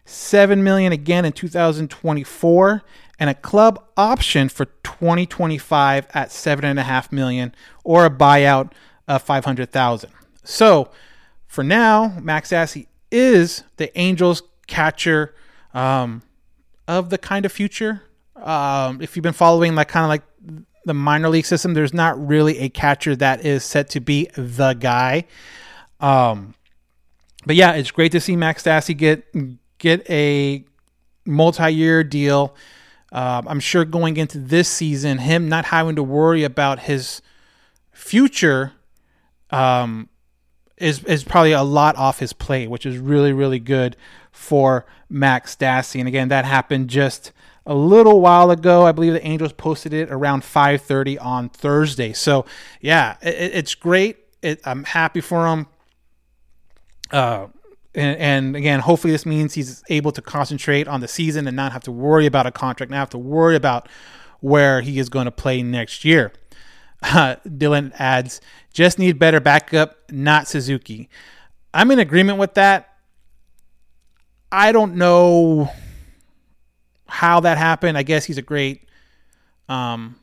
seven 0.06 0.64
million 0.64 0.92
again 0.92 1.24
in 1.24 1.34
2024, 1.34 2.82
and 3.20 3.30
a 3.30 3.36
club 3.36 3.84
option 3.96 4.50
for 4.50 4.66
2025 4.84 6.08
at 6.14 6.32
seven 6.32 6.66
and 6.66 6.80
a 6.80 6.84
half 6.84 7.12
million 7.12 7.54
or 7.84 8.06
a 8.06 8.10
buyout 8.10 8.72
of 9.08 9.22
500,000. 9.22 10.10
So 10.44 10.90
for 11.46 11.64
now, 11.64 12.18
Max 12.20 12.52
Stassi 12.52 12.88
is 13.12 13.64
the 13.78 13.96
Angels 13.98 14.42
catcher 14.66 15.36
um, 15.76 16.24
of 16.88 17.12
the 17.12 17.18
kind 17.20 17.46
of 17.46 17.52
future 17.52 18.02
um, 18.42 19.02
if 19.02 19.16
you've 19.16 19.24
been 19.24 19.34
following 19.34 19.76
like 19.76 19.88
kind 19.88 20.04
of 20.04 20.10
like 20.10 20.24
the 20.86 20.94
minor 20.94 21.30
league 21.30 21.46
system, 21.46 21.74
there's 21.74 21.94
not 21.94 22.28
really 22.28 22.60
a 22.60 22.70
catcher 22.70 23.16
that 23.16 23.46
is 23.46 23.64
set 23.64 23.90
to 23.92 24.00
be 24.00 24.30
the 24.36 24.74
guy. 24.74 25.26
Um, 26.00 26.54
but 27.46 27.56
yeah, 27.56 27.74
it's 27.74 27.92
great 27.92 28.12
to 28.14 28.20
see 28.20 28.36
Max 28.36 28.64
Stassi 28.64 28.96
get 28.96 29.26
get 29.78 30.10
a 30.10 30.64
multi-year 31.26 32.04
deal. 32.04 32.56
Uh, 33.12 33.42
I'm 33.48 33.60
sure 33.60 33.86
going 33.86 34.18
into 34.18 34.38
this 34.38 34.70
season, 34.70 35.18
him 35.18 35.50
not 35.50 35.66
having 35.66 35.96
to 35.96 36.04
worry 36.04 36.44
about 36.44 36.80
his 36.80 37.22
future 37.92 38.74
um, 39.50 40.10
is 40.78 41.04
is 41.06 41.24
probably 41.24 41.54
a 41.54 41.64
lot 41.64 41.96
off 41.98 42.20
his 42.20 42.34
plate, 42.34 42.70
which 42.70 42.86
is 42.86 42.98
really 42.98 43.34
really 43.34 43.60
good 43.60 43.96
for 44.32 44.86
Max 45.10 45.56
Stassi. 45.56 46.00
And 46.00 46.08
again, 46.08 46.30
that 46.30 46.46
happened 46.46 46.90
just 46.90 47.32
a 47.70 47.76
little 47.76 48.20
while 48.20 48.50
ago. 48.50 48.86
I 48.86 48.92
believe 48.92 49.14
the 49.14 49.26
Angels 49.26 49.54
posted 49.54 49.94
it 49.94 50.10
around 50.12 50.42
5:30 50.42 51.18
on 51.22 51.50
Thursday. 51.50 52.12
So 52.12 52.46
yeah, 52.82 53.16
it, 53.22 53.52
it's 53.54 53.76
great. 53.76 54.18
It, 54.42 54.60
I'm 54.66 54.84
happy 54.84 55.22
for 55.22 55.48
him. 55.48 55.68
Uh, 57.12 57.48
and, 57.96 58.18
and, 58.20 58.56
again, 58.56 58.82
hopefully 58.82 59.12
this 59.12 59.26
means 59.26 59.56
he's 59.56 59.84
able 59.90 60.12
to 60.12 60.22
concentrate 60.22 60.88
on 60.88 61.02
the 61.02 61.08
season 61.08 61.48
and 61.48 61.56
not 61.56 61.72
have 61.72 61.84
to 61.84 61.92
worry 61.92 62.28
about 62.28 62.46
a 62.46 62.52
contract, 62.52 62.92
not 62.92 62.98
have 62.98 63.10
to 63.12 63.18
worry 63.18 63.56
about 63.56 63.90
where 64.42 64.82
he 64.82 65.00
is 65.00 65.10
going 65.10 65.26
to 65.26 65.32
play 65.32 65.64
next 65.64 66.06
year. 66.06 66.32
Uh, 67.02 67.38
Dylan 67.48 67.92
adds, 67.98 68.42
just 68.74 69.00
need 69.00 69.18
better 69.18 69.40
backup, 69.40 69.98
not 70.12 70.48
Suzuki. 70.48 71.10
I'm 71.74 71.90
in 71.90 71.98
agreement 71.98 72.38
with 72.38 72.54
that. 72.54 72.94
I 74.52 74.72
don't 74.72 74.96
know 74.96 75.72
how 77.10 77.40
that 77.42 77.58
happened. 77.58 77.98
I 77.98 78.04
guess 78.04 78.26
he's 78.26 78.38
a 78.38 78.42
great, 78.42 78.88
um, 79.68 80.16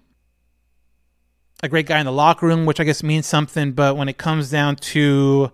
a 1.63 1.69
great 1.69 1.87
guy 1.87 1.99
in 1.99 2.07
the 2.07 2.13
locker 2.13 2.47
room, 2.47 2.67
which 2.67 2.81
I 2.81 2.85
guess 2.85 3.03
means 3.03 3.27
something. 3.27 3.73
But 3.73 3.97
when 3.97 4.09
it 4.09 4.19
comes 4.19 4.51
down 4.51 4.77
to 4.77 5.53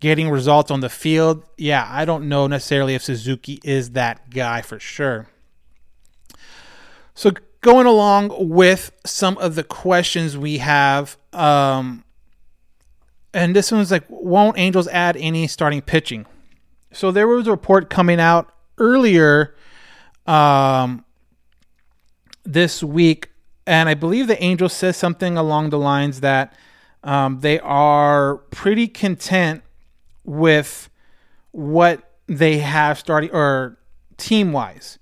getting 0.00 0.28
results 0.28 0.70
on 0.70 0.80
the 0.80 0.88
field, 0.88 1.44
yeah, 1.56 1.88
I 1.90 2.04
don't 2.04 2.28
know 2.28 2.46
necessarily 2.46 2.94
if 2.94 3.02
Suzuki 3.02 3.60
is 3.64 3.90
that 3.90 4.30
guy 4.30 4.62
for 4.62 4.78
sure. 4.78 5.28
So 7.14 7.32
going 7.60 7.86
along 7.86 8.50
with 8.50 8.92
some 9.04 9.38
of 9.38 9.54
the 9.54 9.64
questions 9.64 10.36
we 10.36 10.58
have, 10.58 11.16
um, 11.32 12.04
and 13.32 13.56
this 13.56 13.72
one's 13.72 13.90
like, 13.90 14.04
won't 14.08 14.58
Angels 14.58 14.88
add 14.88 15.16
any 15.16 15.46
starting 15.46 15.82
pitching? 15.82 16.26
So 16.92 17.10
there 17.10 17.26
was 17.26 17.46
a 17.46 17.50
report 17.50 17.90
coming 17.90 18.20
out 18.20 18.52
earlier 18.78 19.54
um, 20.26 21.04
this 22.44 22.82
week, 22.82 23.30
and 23.66 23.88
I 23.88 23.94
believe 23.94 24.26
the 24.26 24.42
angel 24.42 24.68
says 24.68 24.96
something 24.96 25.36
along 25.36 25.70
the 25.70 25.78
lines 25.78 26.20
that 26.20 26.54
um, 27.02 27.40
they 27.40 27.58
are 27.60 28.36
pretty 28.50 28.88
content 28.88 29.62
with 30.24 30.90
what 31.52 32.16
they 32.26 32.58
have 32.58 32.98
starting 32.98 33.30
or 33.30 33.78
team 34.16 34.52
wise. 34.52 34.98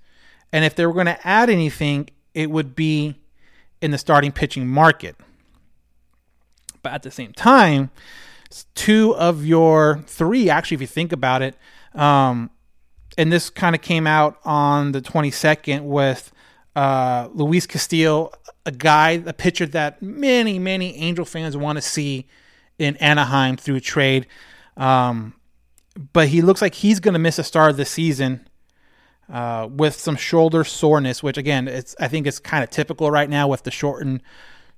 And 0.51 0.63
if 0.63 0.75
they 0.75 0.85
were 0.85 0.93
going 0.93 1.07
to 1.07 1.27
add 1.27 1.49
anything, 1.49 2.09
it 2.33 2.49
would 2.49 2.75
be 2.75 3.15
in 3.81 3.91
the 3.91 3.97
starting 3.97 4.31
pitching 4.31 4.67
market. 4.67 5.15
But 6.81 6.93
at 6.93 7.03
the 7.03 7.11
same 7.11 7.33
time, 7.33 7.89
two 8.75 9.15
of 9.15 9.45
your 9.45 10.03
three, 10.05 10.49
actually, 10.49 10.75
if 10.75 10.81
you 10.81 10.87
think 10.87 11.11
about 11.11 11.41
it, 11.41 11.55
um, 11.93 12.51
and 13.17 13.31
this 13.31 13.49
kind 13.49 13.75
of 13.75 13.81
came 13.81 14.07
out 14.07 14.39
on 14.43 14.91
the 14.91 15.01
22nd 15.01 15.83
with 15.83 16.31
uh, 16.75 17.29
Luis 17.33 17.65
Castillo, 17.65 18.31
a 18.65 18.71
guy, 18.71 19.11
a 19.25 19.33
pitcher 19.33 19.65
that 19.67 20.01
many, 20.01 20.59
many 20.59 20.95
Angel 20.97 21.25
fans 21.25 21.55
want 21.55 21.77
to 21.77 21.81
see 21.81 22.27
in 22.77 22.97
Anaheim 22.97 23.55
through 23.55 23.79
trade. 23.79 24.27
Um, 24.75 25.33
but 26.11 26.27
he 26.27 26.41
looks 26.41 26.61
like 26.61 26.75
he's 26.75 26.99
going 26.99 27.13
to 27.13 27.19
miss 27.19 27.39
a 27.39 27.43
start 27.43 27.71
of 27.71 27.77
the 27.77 27.85
season 27.85 28.47
uh, 29.31 29.67
with 29.71 29.95
some 29.95 30.15
shoulder 30.15 30.63
soreness, 30.63 31.23
which 31.23 31.37
again, 31.37 31.67
it's 31.67 31.95
I 31.99 32.07
think 32.07 32.27
it's 32.27 32.39
kind 32.39 32.63
of 32.63 32.69
typical 32.69 33.09
right 33.09 33.29
now 33.29 33.47
with 33.47 33.63
the 33.63 33.71
shortened 33.71 34.21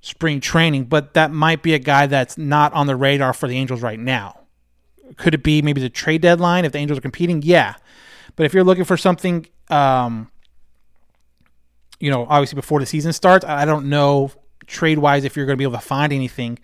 spring 0.02 0.40
training. 0.40 0.86
But 0.86 1.16
that 1.16 1.32
might 1.32 1.64
be 1.64 1.74
a 1.74 1.80
guy 1.80 2.06
that's 2.06 2.38
not 2.38 2.72
on 2.74 2.88
the 2.88 2.96
radar 2.96 3.34
for 3.34 3.48
the 3.48 3.58
Angels 3.58 3.82
right 3.82 4.00
now. 4.00 4.42
Could 5.16 5.34
it 5.34 5.44
be 5.44 5.62
maybe 5.62 5.82
the 5.82 5.90
trade 5.90 6.22
deadline 6.22 6.66
if 6.66 6.74
the 6.74 6.78
Angels 6.78 7.00
are 7.00 7.02
competing? 7.02 7.42
Yeah, 7.42 7.76
but 8.38 8.46
if 8.46 8.54
you're 8.54 8.64
looking 8.64 8.86
for 8.86 8.96
something, 8.96 9.46
um, 9.70 10.32
you 12.00 12.10
know, 12.10 12.26
obviously 12.30 12.56
before 12.56 12.80
the 12.80 12.86
season 12.86 13.12
starts, 13.12 13.44
I 13.44 13.66
don't 13.66 13.90
know 13.90 14.32
trade 14.68 15.00
wise 15.00 15.26
if 15.26 15.36
you're 15.36 15.46
going 15.46 15.56
to 15.56 15.58
be 15.58 15.64
able 15.64 15.74
to 15.74 15.86
find 15.86 16.14
anything. 16.14 16.60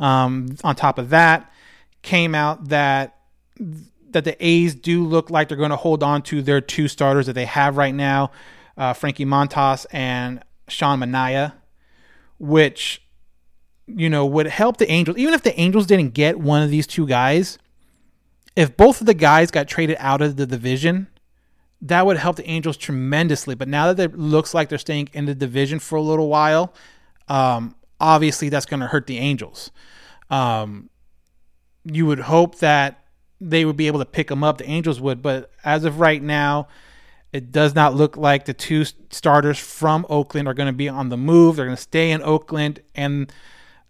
Um, 0.00 0.56
on 0.64 0.74
top 0.74 0.98
of 0.98 1.10
that, 1.10 1.52
came 2.02 2.34
out 2.34 2.68
that 2.68 3.16
that 4.10 4.24
the 4.24 4.36
A's 4.44 4.74
do 4.74 5.04
look 5.04 5.30
like 5.30 5.48
they're 5.48 5.58
going 5.58 5.70
to 5.70 5.76
hold 5.76 6.02
on 6.02 6.22
to 6.22 6.40
their 6.40 6.60
two 6.60 6.88
starters 6.88 7.26
that 7.26 7.34
they 7.34 7.44
have 7.44 7.76
right 7.76 7.94
now, 7.94 8.30
uh, 8.78 8.94
Frankie 8.94 9.26
Montas 9.26 9.84
and 9.90 10.42
Sean 10.68 11.00
Manaea, 11.00 11.52
which 12.38 13.02
you 13.86 14.08
know 14.08 14.24
would 14.24 14.46
help 14.46 14.78
the 14.78 14.90
Angels. 14.90 15.18
Even 15.18 15.34
if 15.34 15.42
the 15.42 15.58
Angels 15.60 15.86
didn't 15.86 16.14
get 16.14 16.38
one 16.38 16.62
of 16.62 16.70
these 16.70 16.86
two 16.86 17.06
guys, 17.06 17.58
if 18.56 18.76
both 18.76 19.00
of 19.00 19.06
the 19.06 19.14
guys 19.14 19.50
got 19.50 19.68
traded 19.68 19.96
out 20.00 20.22
of 20.22 20.36
the 20.36 20.46
division, 20.46 21.08
that 21.82 22.04
would 22.06 22.16
help 22.16 22.36
the 22.36 22.48
Angels 22.48 22.76
tremendously. 22.76 23.54
But 23.54 23.68
now 23.68 23.92
that 23.92 24.12
it 24.12 24.18
looks 24.18 24.54
like 24.54 24.68
they're 24.68 24.78
staying 24.78 25.10
in 25.12 25.26
the 25.26 25.34
division 25.34 25.78
for 25.78 25.96
a 25.96 26.02
little 26.02 26.28
while, 26.28 26.74
um, 27.28 27.74
obviously 28.00 28.48
that's 28.48 28.66
going 28.66 28.80
to 28.80 28.86
hurt 28.86 29.06
the 29.06 29.18
Angels. 29.18 29.70
Um, 30.30 30.90
you 31.84 32.06
would 32.06 32.20
hope 32.20 32.58
that 32.58 33.04
they 33.40 33.64
would 33.64 33.76
be 33.76 33.86
able 33.86 34.00
to 34.00 34.04
pick 34.04 34.28
them 34.28 34.42
up. 34.42 34.58
The 34.58 34.68
Angels 34.68 35.00
would, 35.00 35.22
but 35.22 35.50
as 35.64 35.84
of 35.84 36.00
right 36.00 36.22
now, 36.22 36.68
it 37.32 37.52
does 37.52 37.74
not 37.74 37.94
look 37.94 38.16
like 38.16 38.46
the 38.46 38.54
two 38.54 38.84
starters 39.10 39.58
from 39.58 40.06
Oakland 40.08 40.48
are 40.48 40.54
going 40.54 40.66
to 40.66 40.72
be 40.72 40.88
on 40.88 41.08
the 41.08 41.16
move. 41.16 41.56
They're 41.56 41.66
going 41.66 41.76
to 41.76 41.82
stay 41.82 42.10
in 42.10 42.22
Oakland, 42.22 42.80
and 42.94 43.32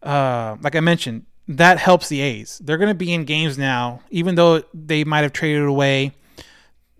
uh, 0.02 0.56
like 0.60 0.74
I 0.74 0.80
mentioned, 0.80 1.24
that 1.46 1.78
helps 1.78 2.08
the 2.08 2.20
A's. 2.20 2.60
They're 2.62 2.76
going 2.76 2.88
to 2.88 2.94
be 2.94 3.12
in 3.12 3.24
games 3.24 3.56
now, 3.56 4.02
even 4.10 4.34
though 4.34 4.62
they 4.74 5.04
might 5.04 5.22
have 5.22 5.32
traded 5.32 5.62
away 5.62 6.12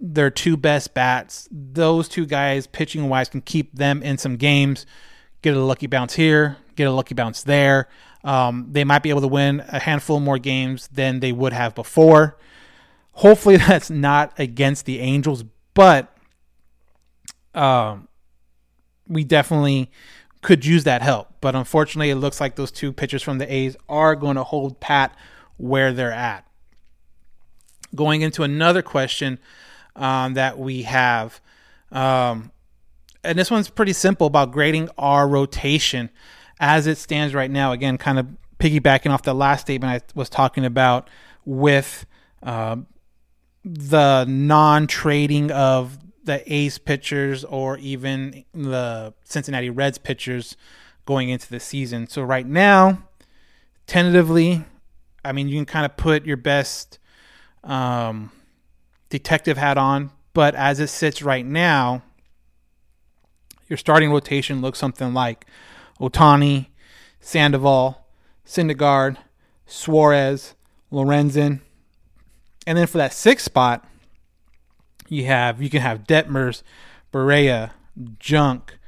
their 0.01 0.31
two 0.31 0.57
best 0.57 0.95
bats. 0.95 1.49
Those 1.51 2.09
two 2.09 2.27
guys, 2.27 2.67
pitching 2.67 3.09
wise, 3.09 3.29
can 3.29 3.41
keep 3.41 3.75
them 3.75 4.03
in 4.03 4.19
some 4.19 4.37
games. 4.37 4.87
Get 5.43 5.57
a 5.57 5.61
lucky 5.61 5.87
bounce 5.87 6.15
here, 6.15 6.57
get 6.77 6.89
a 6.89 6.93
lucky 6.93 7.15
bounce 7.15 7.43
there. 7.43 7.89
Um, 8.25 8.69
they 8.71 8.85
might 8.85 9.03
be 9.03 9.11
able 9.11 9.21
to 9.21 9.29
win 9.29 9.63
a 9.69 9.79
handful 9.79 10.21
more 10.21 10.39
games 10.39 10.89
than 10.89 11.21
they 11.21 11.33
would 11.33 11.53
have 11.53 11.75
before. 11.75 12.37
Hopefully, 13.13 13.57
that's 13.69 13.91
not 13.91 14.33
against 14.39 14.85
the 14.85 14.99
Angels, 15.01 15.45
but 15.75 16.17
um, 17.55 18.09
we 19.07 19.25
definitely 19.25 19.91
could 20.43 20.65
use 20.65 20.85
that 20.85 21.03
help. 21.03 21.29
But 21.41 21.55
unfortunately, 21.55 22.11
it 22.11 22.17
looks 22.17 22.41
like 22.41 22.57
those 22.57 22.71
two 22.71 22.93
pitchers 22.93 23.23
from 23.23 23.39
the 23.39 23.53
A's 23.53 23.77
are 23.89 24.15
going 24.15 24.37
to 24.37 24.45
hold 24.45 24.81
pat 24.81 25.17
where 25.57 25.93
they're 25.93 26.13
at. 26.13 26.45
Going 27.95 28.23
into 28.23 28.43
another 28.43 28.83
question 28.83 29.39
um, 29.99 30.35
that 30.35 30.59
we 30.59 30.83
have. 30.83 31.41
Um, 31.93 32.53
and 33.23 33.39
this 33.39 33.51
one's 33.51 33.69
pretty 33.69 33.93
simple 33.93 34.27
about 34.27 34.53
grading 34.53 34.89
our 34.97 35.29
rotation 35.29 36.11
as 36.61 36.87
it 36.87 36.97
stands 36.97 37.35
right 37.35 37.51
now. 37.51 37.73
Again, 37.73 37.99
kind 37.99 38.19
of 38.19 38.27
piggybacking 38.59 39.11
off 39.11 39.23
the 39.23 39.35
last 39.35 39.63
statement 39.63 40.03
I 40.03 40.19
was 40.19 40.29
talking 40.29 40.65
about 40.65 41.11
with 41.45 42.07
uh, 42.43 42.77
the 43.65 44.25
non 44.25 44.87
trading 44.87 45.51
of 45.51 45.99
the 46.25 46.53
A's 46.53 46.79
pitchers 46.79 47.45
or 47.45 47.79
even 47.79 48.45
the 48.55 49.15
Cincinnati 49.25 49.71
Reds 49.71 49.99
pitchers 49.99 50.57
going 51.07 51.29
into 51.31 51.49
the 51.49 51.61
season. 51.61 52.07
So, 52.07 52.23
right 52.23 52.47
now, 52.47 53.03
tentatively, 53.87 54.65
I 55.25 55.33
mean, 55.33 55.49
you 55.49 55.57
can 55.57 55.67
kind 55.67 55.87
of 55.87 55.97
put 55.97 56.25
your 56.25 56.37
best 56.37 56.99
um, 57.65 58.31
detective 59.09 59.57
hat 59.57 59.79
on, 59.79 60.11
but 60.35 60.55
as 60.55 60.81
it 60.81 60.89
sits 60.89 61.23
right 61.23 61.45
now, 61.45 62.03
your 63.69 63.77
starting 63.77 64.11
rotation 64.11 64.61
looks 64.61 64.79
something 64.79 65.13
like 65.13 65.47
Ohtani, 66.01 66.69
Sandoval, 67.21 68.07
Syndergaard, 68.47 69.19
Suarez, 69.67 70.55
Lorenzen. 70.91 71.61
And 72.67 72.79
then 72.79 72.87
for 72.87 72.99
that 72.99 73.13
sixth 73.13 73.45
spot, 73.45 73.87
you 75.09 75.27
have 75.27 75.63
you 75.63 75.71
can 75.71 75.81
have 75.81 76.05
Detmers, 76.05 76.63
Barria, 77.13 77.73
Junk, 78.19 78.79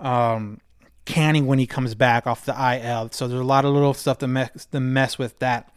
um, 0.00 0.60
Canning 1.04 1.46
when 1.46 1.58
he 1.58 1.66
comes 1.66 1.94
back 1.94 2.26
off 2.26 2.44
the 2.44 2.52
IL. 2.52 3.10
So 3.10 3.28
there's 3.28 3.40
a 3.40 3.44
lot 3.44 3.64
of 3.64 3.74
little 3.74 3.94
stuff 3.94 4.18
to 4.18 4.28
mess 4.28 4.66
to 4.72 4.80
mess 4.80 5.18
with 5.18 5.38
that. 5.40 5.70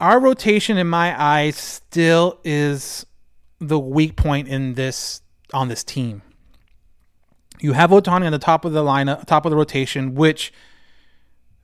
Our 0.00 0.20
rotation, 0.20 0.76
in 0.76 0.88
my 0.88 1.20
eyes, 1.20 1.56
still 1.56 2.38
is 2.44 3.06
the 3.58 3.78
weak 3.78 4.16
point 4.16 4.48
in 4.48 4.74
this 4.74 5.22
on 5.54 5.68
this 5.68 5.82
team. 5.84 6.22
You 7.60 7.72
have 7.72 7.90
Ohtani 7.90 8.26
on 8.26 8.32
the 8.32 8.38
top 8.38 8.64
of 8.64 8.72
the 8.72 8.82
lineup, 8.82 9.20
uh, 9.20 9.24
top 9.24 9.46
of 9.46 9.50
the 9.50 9.56
rotation, 9.56 10.14
which 10.14 10.52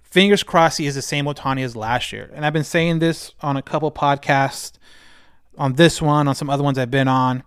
fingers 0.02 0.42
crossed 0.42 0.78
he 0.78 0.86
is 0.86 0.94
the 0.94 1.02
same 1.02 1.26
Ohtani 1.26 1.62
as 1.62 1.76
last 1.76 2.12
year. 2.12 2.30
And 2.34 2.46
I've 2.46 2.52
been 2.52 2.64
saying 2.64 3.00
this 3.00 3.34
on 3.40 3.56
a 3.56 3.62
couple 3.62 3.90
podcasts, 3.92 4.72
on 5.58 5.74
this 5.74 6.00
one, 6.00 6.28
on 6.28 6.34
some 6.34 6.48
other 6.48 6.62
ones 6.62 6.78
I've 6.78 6.90
been 6.90 7.08
on. 7.08 7.42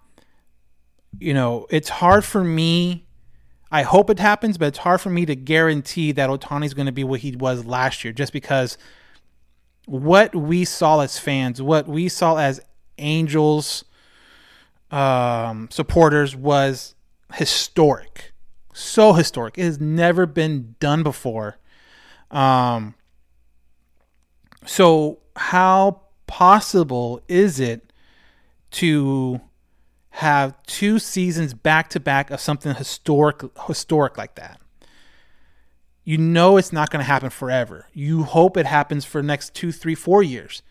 You 1.17 1.33
know, 1.33 1.65
it's 1.71 1.89
hard 1.89 2.23
for 2.23 2.43
me. 2.43 3.07
I 3.71 3.81
hope 3.81 4.11
it 4.11 4.19
happens, 4.19 4.59
but 4.59 4.67
it's 4.67 4.77
hard 4.79 5.01
for 5.01 5.09
me 5.09 5.25
to 5.25 5.35
guarantee 5.35 6.11
that 6.11 6.29
Ohtani 6.29 6.65
is 6.65 6.75
going 6.75 6.85
to 6.85 6.91
be 6.91 7.03
what 7.03 7.21
he 7.21 7.35
was 7.35 7.65
last 7.65 8.03
year, 8.03 8.13
just 8.13 8.31
because 8.31 8.77
what 9.85 10.35
we 10.35 10.65
saw 10.65 11.01
as 11.01 11.19
fans, 11.19 11.61
what 11.61 11.87
we 11.87 12.09
saw 12.09 12.37
as 12.37 12.61
Angels 12.97 13.83
um, 14.91 15.67
supporters 15.71 16.35
was 16.35 16.95
historic 17.33 18.33
so 18.75 19.13
historic. 19.13 19.57
It 19.57 19.63
has 19.63 19.79
never 19.79 20.25
been 20.25 20.75
done 20.79 21.01
before. 21.01 21.57
Um, 22.29 22.93
so 24.65 25.19
how 25.35 26.01
possible 26.27 27.21
is 27.27 27.59
it 27.59 27.93
to 28.71 29.39
have 30.09 30.61
two 30.63 30.99
seasons 30.99 31.53
back 31.53 31.89
to 31.91 31.99
back 31.99 32.29
of 32.31 32.41
something 32.41 32.75
historic 32.75 33.41
historic 33.65 34.17
like 34.17 34.35
that? 34.35 34.59
You 36.05 36.19
know 36.19 36.55
it's 36.57 36.71
not 36.71 36.91
going 36.91 37.01
to 37.01 37.07
happen 37.07 37.31
forever. 37.31 37.87
You 37.91 38.23
hope 38.23 38.55
it 38.55 38.67
happens 38.67 39.03
for 39.03 39.23
next 39.23 39.55
two, 39.55 39.71
three, 39.71 39.95
four 39.95 40.21
years. 40.23 40.61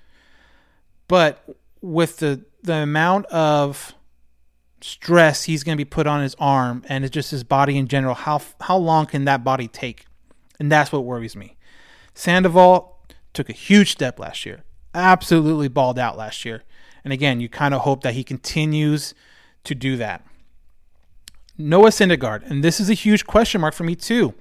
But 1.09 1.45
with 1.83 2.19
the 2.19 2.45
the 2.63 2.77
amount 2.77 3.27
of 3.27 3.95
stress 4.81 5.45
he's 5.45 5.63
going 5.65 5.77
to 5.77 5.85
be 5.85 5.89
put 5.89 6.07
on 6.07 6.23
his 6.23 6.35
arm 6.39 6.83
and 6.89 7.05
it's 7.05 7.13
just 7.13 7.31
his 7.31 7.45
body 7.45 7.77
in 7.77 7.89
general. 7.89 8.15
How 8.15 8.41
how 8.61 8.77
long 8.77 9.07
can 9.07 9.25
that 9.25 9.45
body 9.45 9.69
take? 9.69 10.07
And 10.59 10.71
that's 10.71 10.93
what 10.93 11.05
worries 11.05 11.35
me. 11.35 11.57
Sandoval 12.15 12.97
took 13.33 13.51
a 13.51 13.53
huge 13.53 13.91
step 13.91 14.21
last 14.21 14.47
year. 14.47 14.63
Absolutely 14.95 15.69
balled 15.69 15.99
out 15.99 16.17
last 16.17 16.45
year. 16.45 16.63
And 17.03 17.13
again, 17.13 17.41
you 17.41 17.49
kind 17.49 17.75
of 17.75 17.81
hope 17.81 18.03
that 18.05 18.15
he 18.15 18.23
continues 18.23 19.15
to 19.65 19.75
do 19.75 19.97
that. 19.97 20.25
Noah 21.59 21.91
Syndergaard, 21.91 22.49
and 22.49 22.63
this 22.63 22.79
is 22.79 22.89
a 22.89 22.95
huge 22.95 23.27
question 23.27 23.61
mark 23.61 23.75
for 23.75 23.85
me 23.85 23.97
too. 23.97 24.35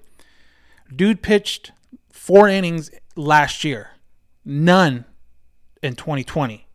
Dude 0.93 1.21
pitched 1.21 1.71
four 2.11 2.47
innings 2.47 2.91
last 3.15 3.63
year, 3.63 3.91
none 4.45 5.05
in 5.81 5.95
2020. 5.95 6.67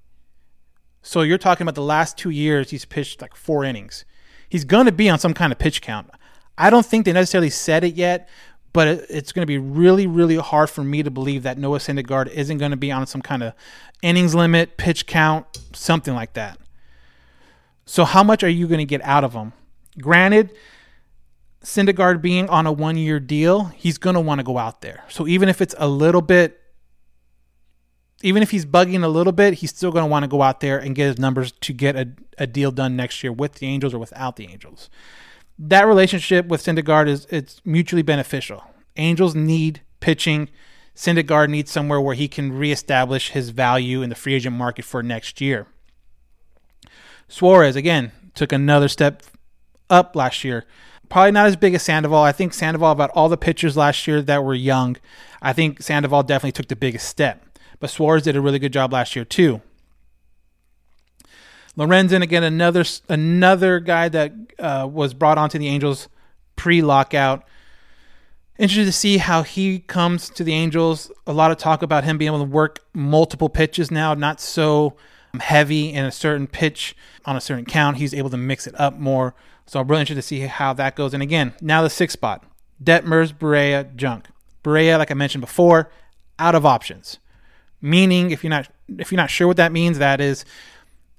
So 1.02 1.22
you're 1.22 1.38
talking 1.38 1.64
about 1.64 1.74
the 1.74 1.82
last 1.82 2.18
two 2.18 2.30
years, 2.30 2.70
he's 2.70 2.84
pitched 2.84 3.22
like 3.22 3.34
four 3.34 3.64
innings. 3.64 4.04
He's 4.48 4.64
going 4.64 4.86
to 4.86 4.92
be 4.92 5.08
on 5.08 5.18
some 5.18 5.34
kind 5.34 5.52
of 5.52 5.58
pitch 5.58 5.80
count. 5.80 6.10
I 6.56 6.70
don't 6.70 6.84
think 6.84 7.04
they 7.04 7.12
necessarily 7.12 7.50
said 7.50 7.84
it 7.84 7.94
yet, 7.94 8.28
but 8.72 8.88
it's 8.88 9.32
going 9.32 9.42
to 9.42 9.46
be 9.46 9.58
really, 9.58 10.06
really 10.06 10.36
hard 10.36 10.70
for 10.70 10.82
me 10.82 11.02
to 11.02 11.10
believe 11.10 11.44
that 11.44 11.58
Noah 11.58 11.78
Syndergaard 11.78 12.28
isn't 12.28 12.58
going 12.58 12.72
to 12.72 12.76
be 12.76 12.92
on 12.92 13.06
some 13.06 13.22
kind 13.22 13.42
of 13.42 13.54
innings 14.02 14.34
limit, 14.34 14.76
pitch 14.76 15.06
count, 15.06 15.46
something 15.72 16.14
like 16.14 16.34
that. 16.34 16.58
So 17.86 18.04
how 18.04 18.22
much 18.22 18.42
are 18.44 18.48
you 18.48 18.66
going 18.66 18.78
to 18.78 18.84
get 18.84 19.02
out 19.02 19.24
of 19.24 19.32
him? 19.32 19.52
Granted, 20.00 20.50
Syndergaard 21.62 22.22
being 22.22 22.48
on 22.48 22.66
a 22.66 22.72
one-year 22.72 23.20
deal, 23.20 23.64
he's 23.64 23.98
going 23.98 24.14
to 24.14 24.20
want 24.20 24.38
to 24.38 24.44
go 24.44 24.58
out 24.58 24.80
there. 24.80 25.04
So 25.08 25.26
even 25.26 25.48
if 25.48 25.60
it's 25.60 25.74
a 25.78 25.88
little 25.88 26.22
bit 26.22 26.60
even 28.22 28.42
if 28.42 28.50
he's 28.50 28.66
bugging 28.66 29.04
a 29.04 29.08
little 29.08 29.32
bit, 29.32 29.54
he's 29.54 29.70
still 29.70 29.92
going 29.92 30.02
to 30.02 30.10
want 30.10 30.24
to 30.24 30.28
go 30.28 30.42
out 30.42 30.60
there 30.60 30.78
and 30.78 30.94
get 30.94 31.06
his 31.06 31.18
numbers 31.18 31.52
to 31.52 31.72
get 31.72 31.96
a, 31.96 32.08
a 32.36 32.46
deal 32.46 32.70
done 32.70 32.96
next 32.96 33.22
year 33.22 33.32
with 33.32 33.54
the 33.54 33.66
Angels 33.66 33.94
or 33.94 33.98
without 33.98 34.36
the 34.36 34.46
Angels. 34.46 34.90
That 35.58 35.86
relationship 35.86 36.46
with 36.46 36.62
Syndergaard 36.62 37.08
is 37.08 37.26
it's 37.30 37.60
mutually 37.64 38.02
beneficial. 38.02 38.64
Angels 38.96 39.34
need 39.34 39.82
pitching. 40.00 40.48
Syndergaard 40.96 41.48
needs 41.48 41.70
somewhere 41.70 42.00
where 42.00 42.14
he 42.14 42.26
can 42.26 42.52
reestablish 42.52 43.30
his 43.30 43.50
value 43.50 44.02
in 44.02 44.08
the 44.08 44.16
free 44.16 44.34
agent 44.34 44.56
market 44.56 44.84
for 44.84 45.02
next 45.02 45.40
year. 45.40 45.68
Suarez 47.28 47.76
again 47.76 48.10
took 48.34 48.52
another 48.52 48.88
step 48.88 49.22
up 49.88 50.16
last 50.16 50.42
year. 50.42 50.64
Probably 51.08 51.32
not 51.32 51.46
as 51.46 51.56
big 51.56 51.74
as 51.74 51.82
Sandoval. 51.82 52.22
I 52.22 52.32
think 52.32 52.52
Sandoval 52.52 52.92
about 52.92 53.10
all 53.14 53.28
the 53.28 53.36
pitchers 53.36 53.76
last 53.76 54.06
year 54.06 54.20
that 54.22 54.44
were 54.44 54.54
young. 54.54 54.96
I 55.40 55.52
think 55.52 55.82
Sandoval 55.82 56.22
definitely 56.22 56.52
took 56.52 56.68
the 56.68 56.76
biggest 56.76 57.08
step. 57.08 57.44
But 57.80 57.90
Suarez 57.90 58.24
did 58.24 58.36
a 58.36 58.40
really 58.40 58.58
good 58.58 58.72
job 58.72 58.92
last 58.92 59.16
year 59.16 59.24
too. 59.24 59.62
Lorenzen 61.76 62.22
again, 62.22 62.42
another 62.42 62.84
another 63.08 63.78
guy 63.78 64.08
that 64.08 64.32
uh, 64.58 64.88
was 64.90 65.14
brought 65.14 65.38
onto 65.38 65.58
the 65.58 65.68
Angels 65.68 66.08
pre-lockout. 66.56 67.44
Interested 68.58 68.86
to 68.86 68.92
see 68.92 69.18
how 69.18 69.44
he 69.44 69.78
comes 69.78 70.28
to 70.30 70.42
the 70.42 70.52
Angels. 70.52 71.12
A 71.24 71.32
lot 71.32 71.52
of 71.52 71.56
talk 71.56 71.82
about 71.82 72.02
him 72.02 72.18
being 72.18 72.26
able 72.34 72.44
to 72.44 72.50
work 72.50 72.80
multiple 72.92 73.48
pitches 73.48 73.92
now, 73.92 74.14
not 74.14 74.40
so 74.40 74.96
heavy 75.40 75.92
in 75.92 76.04
a 76.04 76.10
certain 76.10 76.48
pitch 76.48 76.96
on 77.24 77.36
a 77.36 77.40
certain 77.40 77.64
count. 77.64 77.98
He's 77.98 78.12
able 78.12 78.30
to 78.30 78.36
mix 78.36 78.66
it 78.66 78.74
up 78.78 78.98
more. 78.98 79.36
So 79.68 79.78
I'm 79.78 79.86
really 79.86 80.00
interested 80.00 80.22
to 80.22 80.26
see 80.26 80.40
how 80.40 80.72
that 80.72 80.96
goes. 80.96 81.12
And 81.12 81.22
again, 81.22 81.54
now 81.60 81.82
the 81.82 81.90
sixth 81.90 82.14
spot: 82.14 82.44
Detmers, 82.82 83.32
Barria, 83.32 83.94
Junk. 83.94 84.26
Barria, 84.64 84.98
like 84.98 85.10
I 85.10 85.14
mentioned 85.14 85.42
before, 85.42 85.90
out 86.38 86.54
of 86.54 86.66
options. 86.66 87.18
Meaning, 87.80 88.30
if 88.30 88.42
you're 88.42 88.50
not 88.50 88.68
if 88.96 89.12
you're 89.12 89.18
not 89.18 89.30
sure 89.30 89.46
what 89.46 89.58
that 89.58 89.70
means, 89.70 89.98
that 89.98 90.20
is 90.20 90.44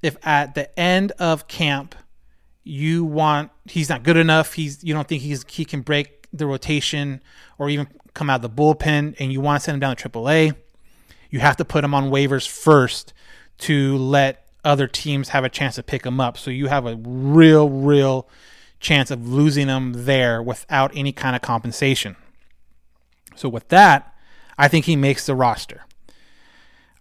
if 0.02 0.18
at 0.26 0.56
the 0.56 0.78
end 0.80 1.12
of 1.14 1.48
camp 1.48 1.96
you 2.64 3.06
want 3.06 3.52
he's 3.66 3.88
not 3.88 4.04
good 4.04 4.18
enough, 4.18 4.54
he's 4.54 4.84
you 4.84 4.94
don't 4.94 5.08
think 5.08 5.22
he's 5.22 5.46
he 5.48 5.64
can 5.64 5.82
break 5.82 6.28
the 6.34 6.46
rotation 6.46 7.22
or 7.58 7.70
even 7.70 7.88
come 8.14 8.30
out 8.30 8.44
of 8.44 8.56
the 8.56 8.62
bullpen, 8.62 9.16
and 9.20 9.32
you 9.32 9.42
want 9.42 9.60
to 9.60 9.64
send 9.64 9.76
him 9.76 9.80
down 9.80 9.96
to 9.96 10.10
AAA, 10.10 10.56
you 11.30 11.40
have 11.40 11.58
to 11.58 11.66
put 11.66 11.84
him 11.84 11.94
on 11.94 12.10
waivers 12.10 12.48
first 12.48 13.14
to 13.60 13.98
let 13.98 14.49
other 14.64 14.88
teams 14.88 15.30
have 15.30 15.44
a 15.44 15.50
chance 15.50 15.76
to 15.76 15.84
pick 15.84 16.04
them 16.04 16.20
up. 16.20 16.38
So 16.38 16.52
you 16.52 16.68
have 16.68 16.86
a 16.86 16.96
real, 16.96 17.70
real 17.70 18.28
chance 18.80 19.12
of 19.12 19.28
losing 19.28 19.68
them 19.68 19.94
there 19.96 20.42
without 20.42 20.92
any 20.96 21.12
kind 21.12 21.36
of 21.36 21.42
compensation. 21.42 22.16
So 23.36 23.50
with 23.50 23.70
that, 23.70 24.14
I 24.58 24.68
think 24.68 24.86
he 24.86 24.96
makes 24.96 25.26
the 25.26 25.36
roster. 25.36 25.86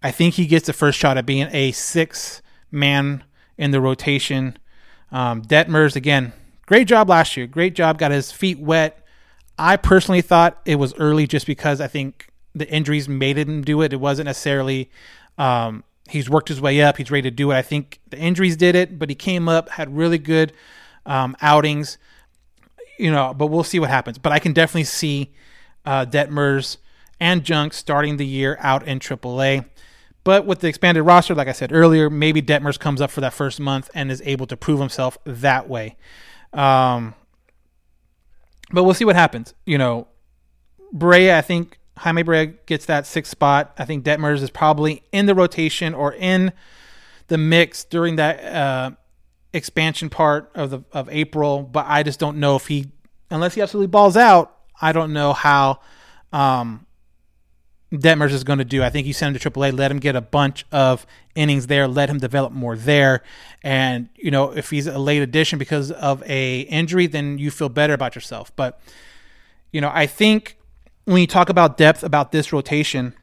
I 0.02 0.10
think 0.12 0.34
he 0.34 0.46
gets 0.46 0.66
the 0.66 0.72
first 0.72 0.98
shot 0.98 1.18
at 1.18 1.26
being 1.26 1.48
a 1.50 1.72
six 1.72 2.40
man 2.70 3.24
in 3.56 3.72
the 3.72 3.80
rotation. 3.80 4.56
Um, 5.10 5.42
Detmers, 5.42 5.96
again, 5.96 6.32
great 6.66 6.86
job 6.86 7.08
last 7.08 7.36
year. 7.36 7.46
Great 7.46 7.74
job. 7.74 7.98
Got 7.98 8.12
his 8.12 8.30
feet 8.30 8.60
wet. 8.60 9.04
I 9.58 9.76
personally 9.76 10.22
thought 10.22 10.60
it 10.64 10.76
was 10.76 10.94
early 10.94 11.26
just 11.26 11.46
because 11.46 11.80
I 11.80 11.88
think 11.88 12.28
the 12.54 12.68
injuries 12.68 13.08
made 13.08 13.36
him 13.36 13.62
do 13.62 13.82
it. 13.82 13.92
It 13.92 13.96
wasn't 13.96 14.26
necessarily 14.26 14.90
um, 15.36 15.82
he's 16.08 16.28
worked 16.28 16.48
his 16.48 16.60
way 16.60 16.80
up. 16.82 16.96
He's 16.96 17.10
ready 17.10 17.22
to 17.22 17.30
do 17.30 17.50
it. 17.50 17.56
I 17.56 17.62
think 17.62 18.00
the 18.08 18.18
injuries 18.18 18.56
did 18.56 18.74
it, 18.74 18.98
but 18.98 19.08
he 19.08 19.14
came 19.14 19.48
up, 19.48 19.70
had 19.70 19.96
really 19.96 20.18
good 20.18 20.52
um, 21.06 21.36
outings. 21.40 21.98
You 22.98 23.12
know, 23.12 23.32
but 23.32 23.46
we'll 23.46 23.64
see 23.64 23.78
what 23.78 23.90
happens. 23.90 24.18
But 24.18 24.32
I 24.32 24.38
can 24.38 24.52
definitely 24.52 24.84
see 24.84 25.32
uh, 25.84 26.04
Detmers 26.04 26.78
and 27.20 27.44
Junk 27.44 27.72
starting 27.72 28.16
the 28.16 28.26
year 28.26 28.58
out 28.60 28.86
in 28.86 28.98
AAA. 28.98 29.64
But 30.24 30.46
with 30.46 30.60
the 30.60 30.68
expanded 30.68 31.04
roster, 31.06 31.34
like 31.34 31.48
I 31.48 31.52
said 31.52 31.72
earlier, 31.72 32.10
maybe 32.10 32.42
Detmers 32.42 32.78
comes 32.78 33.00
up 33.00 33.10
for 33.10 33.20
that 33.20 33.32
first 33.32 33.60
month 33.60 33.88
and 33.94 34.10
is 34.10 34.20
able 34.24 34.46
to 34.48 34.56
prove 34.56 34.80
himself 34.80 35.16
that 35.24 35.68
way. 35.68 35.96
Um, 36.52 37.14
but 38.70 38.84
we'll 38.84 38.94
see 38.94 39.04
what 39.04 39.16
happens. 39.16 39.54
You 39.64 39.78
know, 39.78 40.08
Barria, 40.94 41.34
I 41.34 41.40
think 41.40 41.78
Jaime 41.98 42.22
Barria 42.22 42.54
gets 42.66 42.86
that 42.86 43.06
sixth 43.06 43.30
spot. 43.30 43.74
I 43.78 43.84
think 43.84 44.04
Detmers 44.04 44.42
is 44.42 44.50
probably 44.50 45.02
in 45.12 45.26
the 45.26 45.34
rotation 45.34 45.94
or 45.94 46.12
in 46.12 46.52
the 47.28 47.38
mix 47.38 47.84
during 47.84 48.16
that 48.16 48.44
uh, 48.44 48.90
expansion 49.52 50.10
part 50.10 50.50
of 50.54 50.70
the 50.70 50.82
of 50.92 51.08
April. 51.10 51.62
But 51.62 51.86
I 51.88 52.02
just 52.02 52.18
don't 52.18 52.38
know 52.38 52.56
if 52.56 52.66
he, 52.66 52.90
unless 53.30 53.54
he 53.54 53.62
absolutely 53.62 53.88
balls 53.88 54.16
out, 54.16 54.56
I 54.80 54.92
don't 54.92 55.12
know 55.12 55.32
how 55.32 55.80
um, 56.32 56.86
Detmers 57.92 58.32
is 58.32 58.44
going 58.44 58.58
to 58.58 58.64
do. 58.64 58.82
I 58.82 58.90
think 58.90 59.06
you 59.06 59.12
send 59.12 59.34
him 59.34 59.40
to 59.40 59.50
AAA, 59.50 59.76
let 59.76 59.90
him 59.90 59.98
get 59.98 60.14
a 60.14 60.20
bunch 60.20 60.66
of 60.70 61.06
innings 61.34 61.68
there, 61.68 61.88
let 61.88 62.10
him 62.10 62.18
develop 62.18 62.52
more 62.52 62.76
there. 62.76 63.22
And 63.62 64.10
you 64.14 64.30
know, 64.30 64.52
if 64.52 64.70
he's 64.70 64.86
a 64.86 64.98
late 64.98 65.22
addition 65.22 65.58
because 65.58 65.90
of 65.90 66.22
a 66.24 66.60
injury, 66.60 67.06
then 67.06 67.38
you 67.38 67.50
feel 67.50 67.70
better 67.70 67.94
about 67.94 68.14
yourself. 68.14 68.54
But 68.56 68.80
you 69.72 69.80
know, 69.80 69.90
I 69.92 70.06
think 70.06 70.57
when 71.08 71.22
you 71.22 71.26
talk 71.26 71.48
about 71.48 71.78
depth 71.78 72.02
about 72.02 72.32
this 72.32 72.52
rotation, 72.52 73.14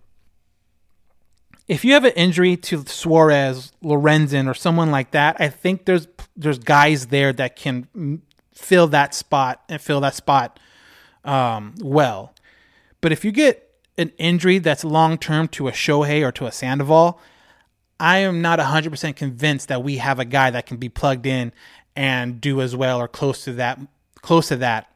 if 1.68 1.86
you 1.86 1.94
have 1.94 2.04
an 2.04 2.14
injury 2.14 2.58
to 2.58 2.84
Suarez, 2.88 3.72
Lorenzen, 3.84 4.50
or 4.50 4.56
someone 4.56 4.90
like 4.90 5.12
that, 5.12 5.38
I 5.40 5.50
think 5.50 5.86
there's 5.86 6.08
there's 6.36 6.58
guys 6.58 7.08
there 7.08 7.32
that 7.34 7.56
can 7.56 8.22
fill 8.56 8.88
that 8.88 9.14
spot 9.14 9.62
and 9.70 9.80
fill 9.80 10.02
that 10.02 10.16
spot 10.16 10.60
um, 11.24 11.76
well. 11.80 12.34
But 13.02 13.12
if 13.12 13.24
you 13.24 13.32
get 13.32 13.70
an 14.00 14.12
injury 14.18 14.58
that's 14.58 14.84
long 14.84 15.20
term 15.20 15.48
to 15.50 15.68
a 15.68 15.72
Shohei 15.72 16.26
or 16.26 16.32
to 16.32 16.48
a 16.48 16.52
Sandoval, 16.52 17.20
I 18.00 18.18
am 18.18 18.42
not 18.42 18.58
100% 18.58 19.16
convinced 19.16 19.68
that 19.68 19.84
we 19.84 19.98
have 19.98 20.20
a 20.20 20.26
guy 20.26 20.50
that 20.50 20.66
can 20.66 20.78
be 20.78 20.90
plugged 20.90 21.28
in 21.28 21.54
and 21.96 22.42
do 22.42 22.62
as 22.62 22.76
well 22.76 23.00
or 23.00 23.08
close 23.08 23.44
to 23.44 23.54
that 23.54 23.80
close 24.24 24.48
to 24.48 24.56
that. 24.56 24.90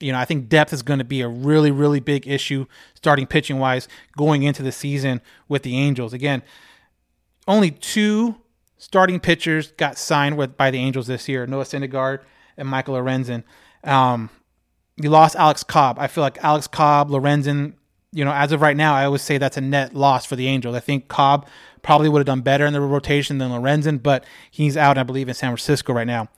You 0.00 0.12
know, 0.12 0.18
I 0.18 0.24
think 0.24 0.48
depth 0.48 0.72
is 0.72 0.82
going 0.82 0.98
to 0.98 1.04
be 1.04 1.20
a 1.20 1.28
really 1.28 1.70
really 1.70 2.00
big 2.00 2.26
issue 2.26 2.66
starting 2.94 3.26
pitching 3.26 3.58
wise 3.58 3.88
going 4.16 4.42
into 4.42 4.62
the 4.62 4.72
season 4.72 5.20
with 5.48 5.62
the 5.62 5.76
Angels. 5.76 6.12
Again, 6.12 6.42
only 7.46 7.70
two 7.70 8.36
starting 8.76 9.20
pitchers 9.20 9.72
got 9.72 9.98
signed 9.98 10.36
with 10.36 10.56
by 10.56 10.70
the 10.70 10.78
Angels 10.78 11.06
this 11.06 11.28
year, 11.28 11.46
Noah 11.46 11.64
Syndergaard 11.64 12.20
and 12.56 12.68
Michael 12.68 12.94
Lorenzen. 12.94 13.44
Um, 13.84 14.30
you 14.96 15.10
lost 15.10 15.36
Alex 15.36 15.62
Cobb. 15.62 15.98
I 15.98 16.06
feel 16.06 16.22
like 16.22 16.38
Alex 16.42 16.66
Cobb, 16.66 17.10
Lorenzen, 17.10 17.74
you 18.12 18.24
know, 18.24 18.32
as 18.32 18.52
of 18.52 18.60
right 18.60 18.76
now, 18.76 18.94
I 18.94 19.04
always 19.04 19.22
say 19.22 19.38
that's 19.38 19.56
a 19.56 19.60
net 19.60 19.94
loss 19.94 20.24
for 20.24 20.36
the 20.36 20.46
Angels. 20.48 20.74
I 20.74 20.80
think 20.80 21.08
Cobb 21.08 21.46
probably 21.82 22.08
would 22.08 22.18
have 22.20 22.26
done 22.26 22.40
better 22.40 22.66
in 22.66 22.72
the 22.72 22.80
rotation 22.80 23.38
than 23.38 23.50
Lorenzen, 23.50 24.02
but 24.02 24.24
he's 24.50 24.76
out, 24.76 24.98
I 24.98 25.02
believe, 25.02 25.28
in 25.28 25.34
San 25.34 25.50
Francisco 25.50 25.92
right 25.92 26.06
now. 26.06 26.28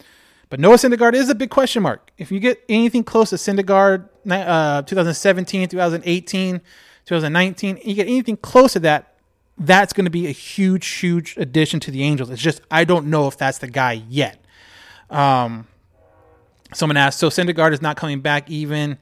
But 0.50 0.58
Noah 0.58 0.74
Syndergaard 0.74 1.14
is 1.14 1.30
a 1.30 1.34
big 1.34 1.48
question 1.48 1.82
mark. 1.82 2.10
If 2.18 2.32
you 2.32 2.40
get 2.40 2.62
anything 2.68 3.04
close 3.04 3.30
to 3.30 3.36
Syndergaard, 3.36 4.08
uh, 4.28 4.82
2017, 4.82 5.68
2018, 5.68 6.60
2019, 7.06 7.78
you 7.84 7.94
get 7.94 8.08
anything 8.08 8.36
close 8.36 8.72
to 8.74 8.80
that, 8.80 9.14
that's 9.56 9.92
going 9.92 10.06
to 10.06 10.10
be 10.10 10.26
a 10.26 10.32
huge, 10.32 10.86
huge 10.86 11.36
addition 11.36 11.78
to 11.80 11.90
the 11.92 12.02
Angels. 12.02 12.30
It's 12.30 12.42
just 12.42 12.62
I 12.70 12.84
don't 12.84 13.06
know 13.06 13.28
if 13.28 13.38
that's 13.38 13.58
the 13.58 13.68
guy 13.68 14.02
yet. 14.08 14.44
Um, 15.08 15.68
someone 16.74 16.96
asked, 16.96 17.20
so 17.20 17.28
Syndergaard 17.28 17.72
is 17.72 17.80
not 17.80 17.96
coming 17.96 18.20
back 18.20 18.50
even 18.50 18.98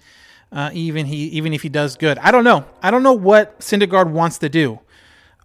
uh, 0.53 0.71
even 0.75 1.07
he 1.07 1.29
even 1.29 1.55
if 1.55 1.63
he 1.63 1.69
does 1.71 1.97
good. 1.97 2.19
I 2.19 2.31
don't 2.31 2.45
know. 2.45 2.67
I 2.83 2.91
don't 2.91 3.03
know 3.03 3.13
what 3.15 3.61
Syndergaard 3.61 4.11
wants 4.11 4.39
to 4.39 4.49
do. 4.49 4.81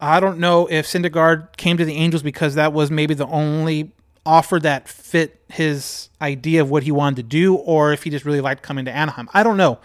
I 0.02 0.20
don't 0.20 0.40
know 0.40 0.68
if 0.68 0.86
Syndergaard 0.86 1.56
came 1.56 1.78
to 1.78 1.86
the 1.86 1.96
Angels 1.96 2.24
because 2.24 2.56
that 2.56 2.74
was 2.74 2.92
maybe 2.92 3.14
the 3.14 3.28
only 3.28 3.94
offer 4.26 4.60
that 4.60 4.88
fit 4.88 5.42
his 5.50 6.10
idea 6.22 6.62
of 6.62 6.70
what 6.70 6.84
he 6.84 6.92
wanted 6.92 7.18
to 7.18 7.24
do, 7.24 7.56
or 7.56 7.94
if 7.94 8.04
he 8.04 8.10
just 8.10 8.26
really 8.26 8.42
liked 8.42 8.64
coming 8.64 8.86
to 8.86 8.92
Anaheim. 8.92 9.30
I 9.34 9.44
don't 9.44 9.58
know, 9.58 9.80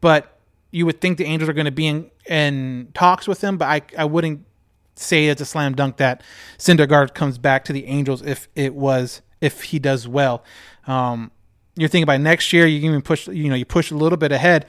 but 0.00 0.38
you 0.70 0.84
would 0.86 1.00
think 1.00 1.18
the 1.18 1.24
Angels 1.24 1.48
are 1.48 1.54
going 1.54 1.64
to 1.64 1.70
be 1.70 1.86
in, 1.86 2.10
in 2.26 2.88
talks 2.94 3.26
with 3.26 3.42
him, 3.42 3.56
but 3.56 3.66
I, 3.66 3.82
I 3.96 4.04
wouldn't 4.04 4.44
say 4.96 5.26
it's 5.26 5.40
a 5.40 5.46
slam 5.46 5.74
dunk 5.74 5.96
that 5.98 6.22
Syndergaard 6.58 7.14
comes 7.14 7.38
back 7.38 7.64
to 7.66 7.72
the 7.72 7.86
Angels 7.86 8.22
if 8.22 8.48
it 8.54 8.74
was 8.74 9.22
if 9.40 9.64
he 9.64 9.78
does 9.78 10.06
well. 10.06 10.44
Um, 10.86 11.30
you're 11.76 11.88
thinking 11.88 12.02
about 12.02 12.20
next 12.20 12.52
year, 12.52 12.66
you 12.66 12.78
even 12.88 13.02
push 13.02 13.28
you 13.28 13.48
know 13.48 13.54
you 13.54 13.64
push 13.64 13.90
a 13.90 13.96
little 13.96 14.18
bit 14.18 14.32
ahead. 14.32 14.66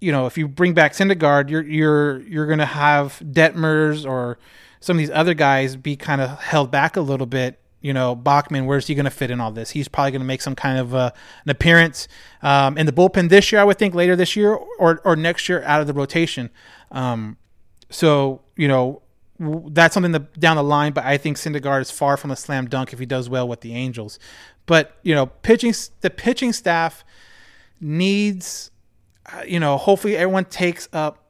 You 0.00 0.12
know, 0.12 0.26
if 0.26 0.36
you 0.36 0.48
bring 0.48 0.74
back 0.74 0.92
Syndergaard, 0.92 1.48
you're 1.48 1.62
you're 1.62 2.20
you're 2.22 2.46
going 2.46 2.58
to 2.58 2.66
have 2.66 3.20
Detmers 3.24 4.04
or 4.04 4.38
some 4.80 4.96
of 4.96 4.98
these 4.98 5.10
other 5.10 5.34
guys 5.34 5.76
be 5.76 5.96
kind 5.96 6.20
of 6.20 6.38
held 6.40 6.70
back 6.70 6.96
a 6.96 7.00
little 7.00 7.26
bit 7.26 7.60
you 7.84 7.92
know, 7.92 8.16
Bachman, 8.16 8.64
where's 8.64 8.86
he 8.86 8.94
going 8.94 9.04
to 9.04 9.10
fit 9.10 9.30
in 9.30 9.42
all 9.42 9.52
this? 9.52 9.68
He's 9.68 9.88
probably 9.88 10.12
going 10.12 10.22
to 10.22 10.26
make 10.26 10.40
some 10.40 10.54
kind 10.54 10.78
of 10.78 10.94
uh, 10.94 11.10
an 11.44 11.50
appearance 11.50 12.08
um, 12.40 12.78
in 12.78 12.86
the 12.86 12.92
bullpen 12.92 13.28
this 13.28 13.52
year, 13.52 13.60
I 13.60 13.64
would 13.64 13.76
think, 13.76 13.94
later 13.94 14.16
this 14.16 14.34
year 14.36 14.54
or, 14.54 15.02
or 15.04 15.16
next 15.16 15.50
year 15.50 15.62
out 15.64 15.82
of 15.82 15.86
the 15.86 15.92
rotation. 15.92 16.48
Um, 16.90 17.36
so, 17.90 18.40
you 18.56 18.68
know, 18.68 19.02
that's 19.38 19.92
something 19.92 20.12
that 20.12 20.40
down 20.40 20.56
the 20.56 20.62
line, 20.62 20.94
but 20.94 21.04
I 21.04 21.18
think 21.18 21.36
Syndergaard 21.36 21.82
is 21.82 21.90
far 21.90 22.16
from 22.16 22.30
a 22.30 22.36
slam 22.36 22.68
dunk 22.68 22.94
if 22.94 22.98
he 22.98 23.04
does 23.04 23.28
well 23.28 23.46
with 23.46 23.60
the 23.60 23.74
Angels. 23.74 24.18
But, 24.64 24.96
you 25.02 25.14
know, 25.14 25.26
pitching, 25.26 25.74
the 26.00 26.08
pitching 26.08 26.54
staff 26.54 27.04
needs, 27.82 28.70
uh, 29.30 29.42
you 29.46 29.60
know, 29.60 29.76
hopefully 29.76 30.16
everyone 30.16 30.46
takes 30.46 30.88
up 30.94 31.23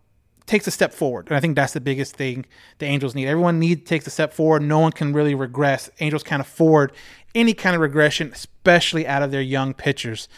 takes 0.47 0.67
a 0.67 0.71
step 0.71 0.93
forward. 0.93 1.29
And 1.29 1.37
I 1.37 1.41
think 1.41 1.57
that's 1.57 1.73
the 1.73 1.81
biggest 1.81 2.17
thing 2.17 2.45
the 2.79 2.87
Angels 2.87 3.15
need. 3.15 3.27
Everyone 3.27 3.59
needs 3.59 3.89
takes 3.89 4.07
a 4.07 4.11
step 4.11 4.33
forward. 4.33 4.63
No 4.63 4.79
one 4.79 4.93
can 4.93 5.13
really 5.13 5.35
regress. 5.35 5.91
Angels 6.01 6.23
can't 6.23 6.41
afford 6.41 6.93
any 7.35 7.55
kind 7.55 7.75
of 7.75 7.83
regression, 7.83 8.31
especially 8.33 9.07
out 9.07 9.23
of 9.23 9.31
their 9.31 9.43
young 9.43 9.75
pitchers. 9.75 10.29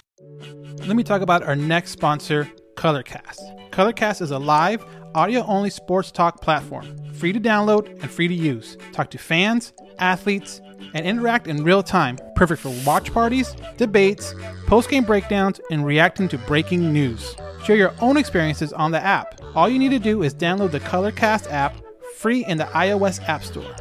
Let 0.78 0.96
me 0.96 1.02
talk 1.02 1.22
about 1.22 1.42
our 1.42 1.56
next 1.56 1.90
sponsor, 1.90 2.50
Colorcast. 2.74 3.70
Colorcast 3.70 4.22
is 4.22 4.30
a 4.30 4.38
live, 4.38 4.84
audio 5.14 5.44
only 5.44 5.70
sports 5.70 6.10
talk 6.10 6.40
platform, 6.40 6.96
free 7.14 7.32
to 7.32 7.40
download 7.40 7.88
and 8.02 8.10
free 8.10 8.28
to 8.28 8.34
use. 8.34 8.76
Talk 8.92 9.10
to 9.10 9.18
fans, 9.18 9.72
athletes, 9.98 10.60
and 10.94 11.06
interact 11.06 11.46
in 11.46 11.64
real 11.64 11.82
time. 11.82 12.18
Perfect 12.34 12.62
for 12.62 12.74
watch 12.86 13.12
parties, 13.12 13.54
debates, 13.76 14.34
post 14.66 14.88
game 14.88 15.04
breakdowns, 15.04 15.60
and 15.70 15.84
reacting 15.84 16.28
to 16.28 16.38
breaking 16.38 16.92
news. 16.92 17.34
Share 17.64 17.76
your 17.76 17.94
own 18.00 18.16
experiences 18.16 18.72
on 18.72 18.92
the 18.92 19.02
app. 19.02 19.35
All 19.56 19.70
you 19.70 19.78
need 19.78 19.92
to 19.92 19.98
do 19.98 20.22
is 20.22 20.34
download 20.34 20.70
the 20.70 20.80
Colorcast 20.80 21.50
app 21.50 21.74
free 22.16 22.44
in 22.44 22.58
the 22.58 22.64
iOS 22.64 23.26
App 23.26 23.42
Store. 23.42 23.74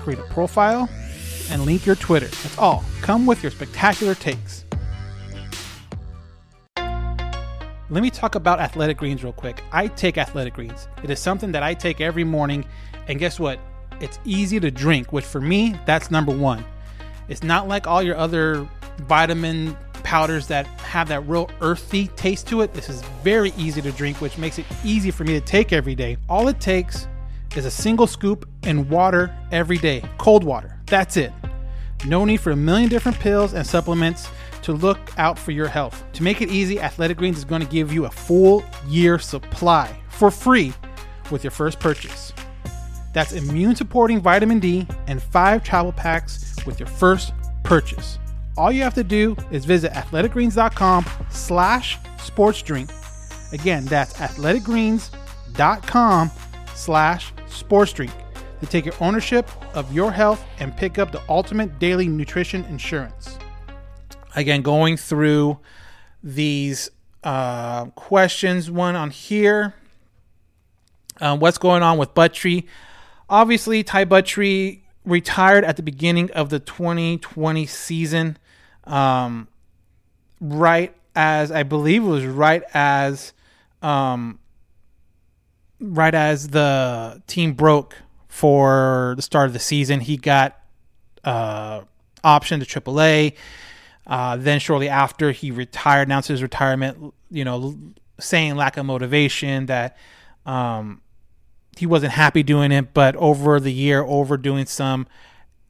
Create 0.00 0.18
a 0.18 0.24
profile 0.24 0.88
and 1.52 1.64
link 1.64 1.86
your 1.86 1.94
Twitter. 1.94 2.26
That's 2.26 2.58
all. 2.58 2.82
Come 3.00 3.26
with 3.26 3.40
your 3.40 3.52
spectacular 3.52 4.16
takes. 4.16 4.64
Let 6.74 8.02
me 8.02 8.10
talk 8.10 8.34
about 8.34 8.58
athletic 8.58 8.96
greens 8.96 9.22
real 9.22 9.32
quick. 9.32 9.62
I 9.70 9.86
take 9.86 10.18
athletic 10.18 10.54
greens. 10.54 10.88
It 11.04 11.10
is 11.10 11.20
something 11.20 11.52
that 11.52 11.62
I 11.62 11.74
take 11.74 12.00
every 12.00 12.24
morning, 12.24 12.64
and 13.06 13.20
guess 13.20 13.38
what? 13.38 13.60
It's 14.00 14.18
easy 14.24 14.58
to 14.58 14.72
drink, 14.72 15.12
which 15.12 15.24
for 15.24 15.40
me, 15.40 15.76
that's 15.86 16.10
number 16.10 16.36
one. 16.36 16.64
It's 17.28 17.44
not 17.44 17.68
like 17.68 17.86
all 17.86 18.02
your 18.02 18.16
other 18.16 18.68
vitamin 19.02 19.76
powders 20.00 20.46
that 20.48 20.66
have 20.66 21.08
that 21.08 21.20
real 21.28 21.50
earthy 21.60 22.08
taste 22.08 22.46
to 22.48 22.62
it. 22.62 22.72
This 22.72 22.88
is 22.88 23.02
very 23.22 23.52
easy 23.56 23.80
to 23.82 23.92
drink, 23.92 24.20
which 24.20 24.38
makes 24.38 24.58
it 24.58 24.66
easy 24.84 25.10
for 25.10 25.24
me 25.24 25.38
to 25.38 25.40
take 25.40 25.72
every 25.72 25.94
day. 25.94 26.16
All 26.28 26.48
it 26.48 26.60
takes 26.60 27.06
is 27.56 27.64
a 27.64 27.70
single 27.70 28.06
scoop 28.06 28.48
in 28.64 28.88
water 28.88 29.34
every 29.52 29.78
day, 29.78 30.02
cold 30.18 30.44
water. 30.44 30.78
That's 30.86 31.16
it. 31.16 31.32
No 32.06 32.24
need 32.24 32.38
for 32.38 32.52
a 32.52 32.56
million 32.56 32.88
different 32.88 33.18
pills 33.18 33.52
and 33.52 33.66
supplements 33.66 34.28
to 34.62 34.72
look 34.72 34.98
out 35.18 35.38
for 35.38 35.50
your 35.50 35.68
health. 35.68 36.02
To 36.14 36.22
make 36.22 36.40
it 36.40 36.50
easy, 36.50 36.80
Athletic 36.80 37.18
Greens 37.18 37.38
is 37.38 37.44
going 37.44 37.62
to 37.62 37.68
give 37.68 37.92
you 37.92 38.06
a 38.06 38.10
full 38.10 38.64
year 38.86 39.18
supply 39.18 39.94
for 40.08 40.30
free 40.30 40.72
with 41.30 41.44
your 41.44 41.50
first 41.50 41.80
purchase. 41.80 42.32
That's 43.12 43.32
immune 43.32 43.74
supporting 43.74 44.20
vitamin 44.20 44.60
D 44.60 44.86
and 45.06 45.22
five 45.22 45.64
travel 45.64 45.92
packs 45.92 46.56
with 46.64 46.78
your 46.78 46.86
first 46.86 47.32
purchase. 47.64 48.18
All 48.56 48.72
you 48.72 48.82
have 48.82 48.94
to 48.94 49.04
do 49.04 49.36
is 49.50 49.64
visit 49.64 49.92
athleticgreens.com 49.92 51.06
slash 51.30 51.98
sports 52.18 52.62
drink. 52.62 52.90
Again, 53.52 53.84
that's 53.86 54.12
athleticgreens.com 54.14 56.30
slash 56.74 57.32
sports 57.48 57.92
drink 57.92 58.12
to 58.60 58.66
take 58.66 58.84
your 58.84 58.94
ownership 59.00 59.48
of 59.74 59.92
your 59.92 60.12
health 60.12 60.44
and 60.58 60.76
pick 60.76 60.98
up 60.98 61.12
the 61.12 61.22
ultimate 61.28 61.78
daily 61.78 62.08
nutrition 62.08 62.64
insurance. 62.66 63.38
Again, 64.36 64.62
going 64.62 64.96
through 64.96 65.58
these 66.22 66.90
uh, 67.24 67.86
questions, 67.86 68.70
one 68.70 68.94
on 68.94 69.10
here. 69.10 69.74
Um, 71.20 71.40
what's 71.40 71.58
going 71.58 71.82
on 71.82 71.98
with 71.98 72.14
Buttrey? 72.14 72.66
Obviously, 73.28 73.82
Ty 73.82 74.04
Buttrey 74.06 74.79
retired 75.04 75.64
at 75.64 75.76
the 75.76 75.82
beginning 75.82 76.30
of 76.32 76.50
the 76.50 76.58
2020 76.58 77.66
season, 77.66 78.36
um, 78.84 79.48
right 80.40 80.94
as 81.14 81.50
I 81.50 81.62
believe 81.62 82.02
it 82.02 82.08
was 82.08 82.24
right 82.24 82.62
as, 82.74 83.32
um, 83.82 84.38
right 85.80 86.14
as 86.14 86.48
the 86.48 87.22
team 87.26 87.54
broke 87.54 87.96
for 88.28 89.14
the 89.16 89.22
start 89.22 89.46
of 89.46 89.52
the 89.52 89.58
season. 89.58 90.00
He 90.00 90.16
got 90.16 90.58
uh, 91.24 91.82
option 92.22 92.60
to 92.60 92.66
AAA. 92.66 93.34
Uh, 94.06 94.36
then 94.36 94.58
shortly 94.58 94.88
after, 94.88 95.32
he 95.32 95.50
retired, 95.50 96.08
announced 96.08 96.28
his 96.28 96.42
retirement. 96.42 97.14
You 97.30 97.44
know, 97.44 97.78
saying 98.18 98.56
lack 98.56 98.76
of 98.76 98.86
motivation 98.86 99.66
that 99.66 99.96
um, 100.46 101.00
he 101.80 101.86
wasn't 101.86 102.12
happy 102.12 102.42
doing 102.42 102.72
it, 102.72 102.92
but 102.92 103.16
over 103.16 103.58
the 103.58 103.72
year, 103.72 104.02
over 104.02 104.36
doing 104.36 104.66
some 104.66 105.06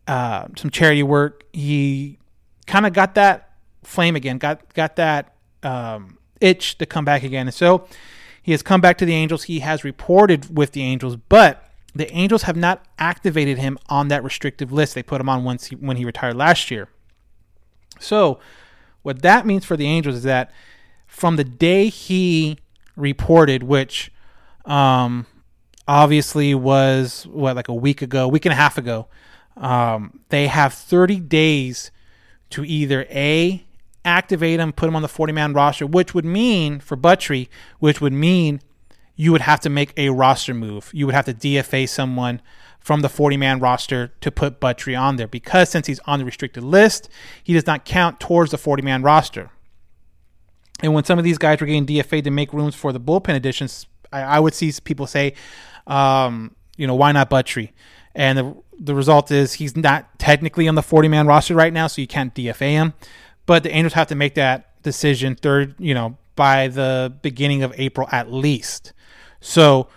uh, 0.08 0.48
some 0.56 0.68
charity 0.68 1.04
work, 1.04 1.44
he 1.52 2.18
kind 2.66 2.84
of 2.84 2.92
got 2.92 3.14
that 3.14 3.52
flame 3.84 4.16
again, 4.16 4.38
got 4.38 4.74
got 4.74 4.96
that 4.96 5.36
um, 5.62 6.18
itch 6.40 6.78
to 6.78 6.84
come 6.84 7.04
back 7.04 7.22
again, 7.22 7.46
and 7.46 7.54
so 7.54 7.86
he 8.42 8.50
has 8.50 8.60
come 8.60 8.80
back 8.80 8.98
to 8.98 9.04
the 9.04 9.14
Angels. 9.14 9.44
He 9.44 9.60
has 9.60 9.84
reported 9.84 10.56
with 10.56 10.72
the 10.72 10.82
Angels, 10.82 11.14
but 11.14 11.62
the 11.94 12.12
Angels 12.12 12.42
have 12.42 12.56
not 12.56 12.84
activated 12.98 13.58
him 13.58 13.78
on 13.88 14.08
that 14.08 14.24
restrictive 14.24 14.72
list. 14.72 14.96
They 14.96 15.04
put 15.04 15.20
him 15.20 15.28
on 15.28 15.44
once 15.44 15.66
he, 15.66 15.76
when 15.76 15.96
he 15.96 16.04
retired 16.04 16.34
last 16.34 16.72
year. 16.72 16.88
So, 18.00 18.40
what 19.02 19.22
that 19.22 19.46
means 19.46 19.64
for 19.64 19.76
the 19.76 19.86
Angels 19.86 20.16
is 20.16 20.22
that 20.24 20.50
from 21.06 21.36
the 21.36 21.44
day 21.44 21.88
he 21.88 22.58
reported, 22.96 23.62
which 23.62 24.10
um, 24.64 25.26
obviously 25.90 26.54
was 26.54 27.26
what 27.26 27.56
like 27.56 27.66
a 27.66 27.74
week 27.74 28.00
ago, 28.00 28.28
week 28.28 28.46
and 28.46 28.52
a 28.52 28.56
half 28.56 28.78
ago. 28.78 29.08
Um, 29.56 30.20
they 30.28 30.46
have 30.46 30.72
30 30.72 31.18
days 31.18 31.90
to 32.50 32.64
either 32.64 33.06
a 33.10 33.66
activate 34.04 34.60
him, 34.60 34.72
put 34.72 34.88
him 34.88 34.94
on 34.94 35.02
the 35.02 35.08
40 35.08 35.32
man 35.32 35.52
roster, 35.52 35.86
which 35.86 36.14
would 36.14 36.24
mean 36.24 36.78
for 36.78 36.96
Buttrey, 36.96 37.48
which 37.80 38.00
would 38.00 38.12
mean 38.12 38.60
you 39.16 39.32
would 39.32 39.40
have 39.40 39.58
to 39.60 39.68
make 39.68 39.92
a 39.96 40.10
roster 40.10 40.54
move. 40.54 40.90
You 40.94 41.06
would 41.06 41.14
have 41.14 41.24
to 41.24 41.34
DFA 41.34 41.88
someone 41.88 42.40
from 42.78 43.00
the 43.00 43.08
40 43.08 43.36
man 43.36 43.58
roster 43.58 44.12
to 44.20 44.30
put 44.30 44.60
Buttrey 44.60 44.98
on 44.98 45.16
there 45.16 45.26
because 45.26 45.70
since 45.70 45.88
he's 45.88 45.98
on 46.00 46.20
the 46.20 46.24
restricted 46.24 46.62
list, 46.62 47.08
he 47.42 47.52
does 47.52 47.66
not 47.66 47.84
count 47.84 48.20
towards 48.20 48.52
the 48.52 48.58
40 48.58 48.82
man 48.82 49.02
roster. 49.02 49.50
And 50.82 50.94
when 50.94 51.02
some 51.02 51.18
of 51.18 51.24
these 51.24 51.36
guys 51.36 51.60
were 51.60 51.66
getting 51.66 51.84
DFA 51.84 52.22
to 52.22 52.30
make 52.30 52.52
rooms 52.52 52.76
for 52.76 52.92
the 52.92 53.00
bullpen 53.00 53.34
additions, 53.34 53.86
I 54.12 54.40
would 54.40 54.54
see 54.54 54.72
people 54.82 55.06
say, 55.06 55.34
um, 55.86 56.54
you 56.76 56.86
know, 56.86 56.94
why 56.94 57.12
not 57.12 57.30
Buttrey? 57.30 57.72
And 58.14 58.38
the 58.38 58.56
the 58.80 58.94
result 58.94 59.30
is 59.30 59.54
he's 59.54 59.76
not 59.76 60.18
technically 60.18 60.66
on 60.66 60.74
the 60.74 60.82
40 60.82 61.08
man 61.08 61.26
roster 61.26 61.54
right 61.54 61.72
now, 61.72 61.86
so 61.86 62.00
you 62.00 62.06
can't 62.06 62.34
DFA 62.34 62.70
him. 62.70 62.94
But 63.44 63.62
the 63.62 63.70
Angels 63.70 63.92
have 63.92 64.06
to 64.08 64.14
make 64.14 64.34
that 64.34 64.82
decision 64.82 65.34
third, 65.34 65.74
you 65.78 65.92
know, 65.92 66.16
by 66.34 66.68
the 66.68 67.14
beginning 67.20 67.62
of 67.62 67.74
April 67.76 68.08
at 68.10 68.32
least. 68.32 68.94
So 69.40 69.88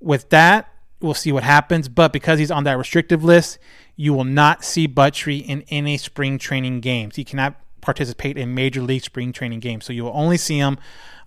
with 0.00 0.30
that, 0.30 0.68
we'll 1.00 1.14
see 1.14 1.30
what 1.30 1.44
happens. 1.44 1.88
But 1.88 2.12
because 2.12 2.38
he's 2.38 2.50
on 2.50 2.64
that 2.64 2.76
restrictive 2.76 3.22
list, 3.22 3.58
you 3.94 4.12
will 4.12 4.24
not 4.24 4.64
see 4.64 4.88
Buttrey 4.88 5.44
in 5.46 5.62
any 5.68 5.96
spring 5.96 6.38
training 6.38 6.80
games. 6.80 7.16
He 7.16 7.24
cannot 7.24 7.54
participate 7.80 8.36
in 8.36 8.54
major 8.54 8.82
league 8.82 9.02
spring 9.02 9.32
training 9.32 9.60
games. 9.60 9.84
So 9.84 9.92
you 9.92 10.04
will 10.04 10.12
only 10.14 10.38
see 10.38 10.58
him 10.58 10.78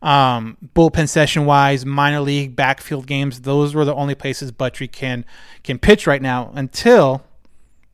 um, 0.01 0.57
bullpen 0.75 1.09
session 1.09 1.45
wise, 1.45 1.85
minor 1.85 2.21
league 2.21 2.55
backfield 2.55 3.07
games. 3.07 3.41
Those 3.41 3.73
were 3.73 3.85
the 3.85 3.95
only 3.95 4.15
places 4.15 4.51
Buttrey 4.51 4.91
can 4.91 5.25
can 5.63 5.79
pitch 5.79 6.07
right 6.07 6.21
now 6.21 6.51
until 6.55 7.23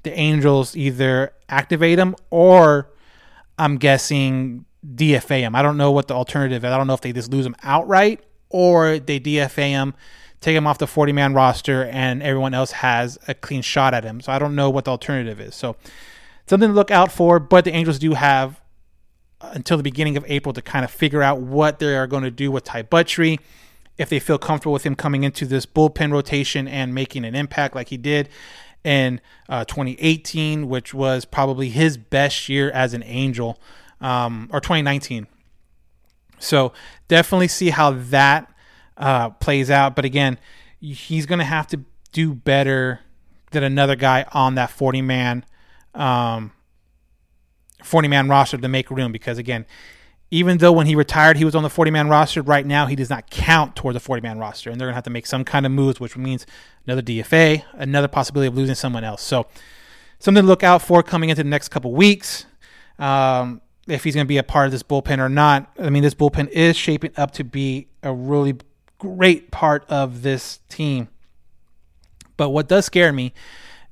the 0.03 0.13
Angels 0.13 0.75
either 0.75 1.33
activate 1.49 1.97
him 1.97 2.15
or 2.29 2.89
I'm 3.57 3.77
guessing 3.77 4.65
DFA 4.85 5.39
him. 5.39 5.55
I 5.55 5.61
don't 5.61 5.77
know 5.77 5.91
what 5.91 6.07
the 6.07 6.13
alternative 6.13 6.63
is. 6.65 6.71
I 6.71 6.77
don't 6.77 6.87
know 6.87 6.93
if 6.93 7.01
they 7.01 7.13
just 7.13 7.31
lose 7.31 7.45
him 7.45 7.55
outright 7.63 8.21
or 8.49 8.99
they 8.99 9.19
DFA 9.19 9.69
him, 9.69 9.93
take 10.41 10.55
him 10.55 10.67
off 10.67 10.77
the 10.77 10.87
40 10.87 11.13
man 11.13 11.33
roster, 11.33 11.85
and 11.85 12.21
everyone 12.21 12.53
else 12.53 12.71
has 12.71 13.17
a 13.27 13.33
clean 13.33 13.61
shot 13.61 13.93
at 13.93 14.03
him. 14.03 14.19
So 14.19 14.31
I 14.31 14.39
don't 14.39 14.55
know 14.55 14.69
what 14.69 14.85
the 14.85 14.91
alternative 14.91 15.39
is. 15.39 15.55
So 15.55 15.77
something 16.47 16.69
to 16.69 16.75
look 16.75 16.91
out 16.91 17.11
for. 17.11 17.39
But 17.39 17.65
the 17.65 17.71
Angels 17.71 17.99
do 17.99 18.13
have 18.13 18.61
until 19.51 19.77
the 19.77 19.83
beginning 19.83 20.17
of 20.17 20.25
April 20.27 20.53
to 20.53 20.61
kind 20.61 20.85
of 20.85 20.91
figure 20.91 21.21
out 21.21 21.39
what 21.39 21.79
they 21.79 21.95
are 21.95 22.07
going 22.07 22.23
to 22.23 22.31
do 22.31 22.51
with 22.51 22.63
Ty 22.63 22.83
Buttrey. 22.83 23.39
If 23.97 24.09
they 24.09 24.19
feel 24.19 24.39
comfortable 24.39 24.73
with 24.73 24.83
him 24.83 24.95
coming 24.95 25.23
into 25.23 25.45
this 25.45 25.65
bullpen 25.65 26.11
rotation 26.11 26.67
and 26.67 26.95
making 26.95 27.25
an 27.25 27.35
impact 27.35 27.75
like 27.75 27.89
he 27.89 27.97
did 27.97 28.27
in 28.83 29.21
uh, 29.47 29.65
2018, 29.65 30.67
which 30.67 30.93
was 30.93 31.25
probably 31.25 31.69
his 31.69 31.97
best 31.97 32.49
year 32.49 32.71
as 32.71 32.93
an 32.93 33.03
Angel, 33.03 33.59
um, 34.01 34.49
or 34.51 34.59
2019. 34.59 35.27
So 36.39 36.73
definitely 37.07 37.47
see 37.47 37.69
how 37.69 37.91
that 37.91 38.51
uh, 38.97 39.29
plays 39.29 39.69
out. 39.69 39.95
But 39.95 40.05
again, 40.05 40.37
he's 40.79 41.25
going 41.25 41.39
to 41.39 41.45
have 41.45 41.67
to 41.67 41.81
do 42.11 42.33
better 42.33 42.99
than 43.51 43.63
another 43.63 43.95
guy 43.95 44.25
on 44.33 44.55
that 44.55 44.69
40 44.69 45.01
man 45.01 45.45
um, 45.93 46.51
40 47.83 48.07
man 48.07 48.29
roster 48.29 48.57
to 48.57 48.67
make 48.67 48.89
room 48.89 49.11
because 49.11 49.37
again 49.37 49.65
even 50.33 50.57
though 50.57 50.71
when 50.71 50.87
he 50.87 50.95
retired 50.95 51.37
he 51.37 51.45
was 51.45 51.53
on 51.53 51.61
the 51.61 51.69
40 51.69 51.91
man 51.91 52.09
roster 52.09 52.41
right 52.41 52.65
now 52.65 52.87
he 52.87 52.95
does 52.95 53.09
not 53.09 53.29
count 53.29 53.75
toward 53.75 53.95
the 53.95 53.99
40 53.99 54.21
man 54.21 54.39
roster 54.39 54.71
and 54.71 54.81
they're 54.81 54.87
going 54.87 54.93
to 54.93 54.95
have 54.95 55.03
to 55.03 55.11
make 55.11 55.27
some 55.27 55.45
kind 55.45 55.65
of 55.65 55.71
moves 55.71 55.99
which 55.99 56.17
means 56.17 56.47
another 56.87 57.03
dfa 57.03 57.63
another 57.73 58.07
possibility 58.07 58.47
of 58.47 58.55
losing 58.55 58.75
someone 58.75 59.03
else. 59.03 59.21
So 59.21 59.47
something 60.19 60.43
to 60.43 60.47
look 60.47 60.63
out 60.63 60.81
for 60.81 61.03
coming 61.03 61.29
into 61.29 61.43
the 61.43 61.49
next 61.49 61.69
couple 61.69 61.93
weeks 61.93 62.45
um, 62.97 63.61
if 63.87 64.03
he's 64.03 64.15
going 64.15 64.25
to 64.25 64.29
be 64.29 64.37
a 64.37 64.43
part 64.43 64.65
of 64.65 64.71
this 64.71 64.83
bullpen 64.83 65.19
or 65.19 65.29
not. 65.29 65.71
I 65.79 65.89
mean 65.89 66.03
this 66.03 66.15
bullpen 66.15 66.49
is 66.49 66.75
shaping 66.75 67.11
up 67.15 67.31
to 67.31 67.43
be 67.43 67.89
a 68.01 68.11
really 68.11 68.55
great 68.97 69.51
part 69.51 69.85
of 69.89 70.23
this 70.23 70.59
team. 70.67 71.09
But 72.37 72.49
what 72.49 72.67
does 72.67 72.85
scare 72.85 73.13
me 73.13 73.33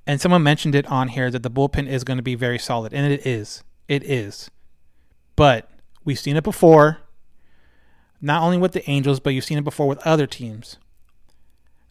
and 0.08 0.20
someone 0.20 0.42
mentioned 0.42 0.74
it 0.74 0.88
on 0.88 1.10
here 1.10 1.30
that 1.30 1.44
the 1.44 1.52
bullpen 1.52 1.88
is 1.88 2.04
going 2.04 2.18
to 2.18 2.24
be 2.24 2.34
very 2.34 2.58
solid 2.58 2.94
and 2.94 3.12
it 3.12 3.28
is 3.28 3.64
it 3.92 4.04
is. 4.06 4.50
But 5.36 5.70
we've 6.06 6.18
seen 6.18 6.38
it 6.38 6.46
before, 6.46 7.00
not 8.22 8.42
only 8.42 8.58
with 8.58 8.72
the 8.72 8.90
Angels, 8.90 9.20
but 9.20 9.32
you've 9.32 9.44
seen 9.44 9.58
it 9.58 9.66
before 9.66 9.86
with 9.86 10.00
other 10.08 10.26
teams. 10.26 10.78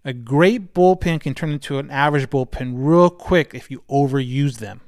A 0.02 0.14
great 0.14 0.72
bullpen 0.72 1.20
can 1.20 1.34
turn 1.34 1.50
into 1.50 1.78
an 1.78 1.90
average 1.90 2.30
bullpen 2.30 2.72
real 2.76 3.10
quick 3.10 3.54
if 3.54 3.70
you 3.70 3.82
overuse 3.90 4.60
them. 4.60 4.80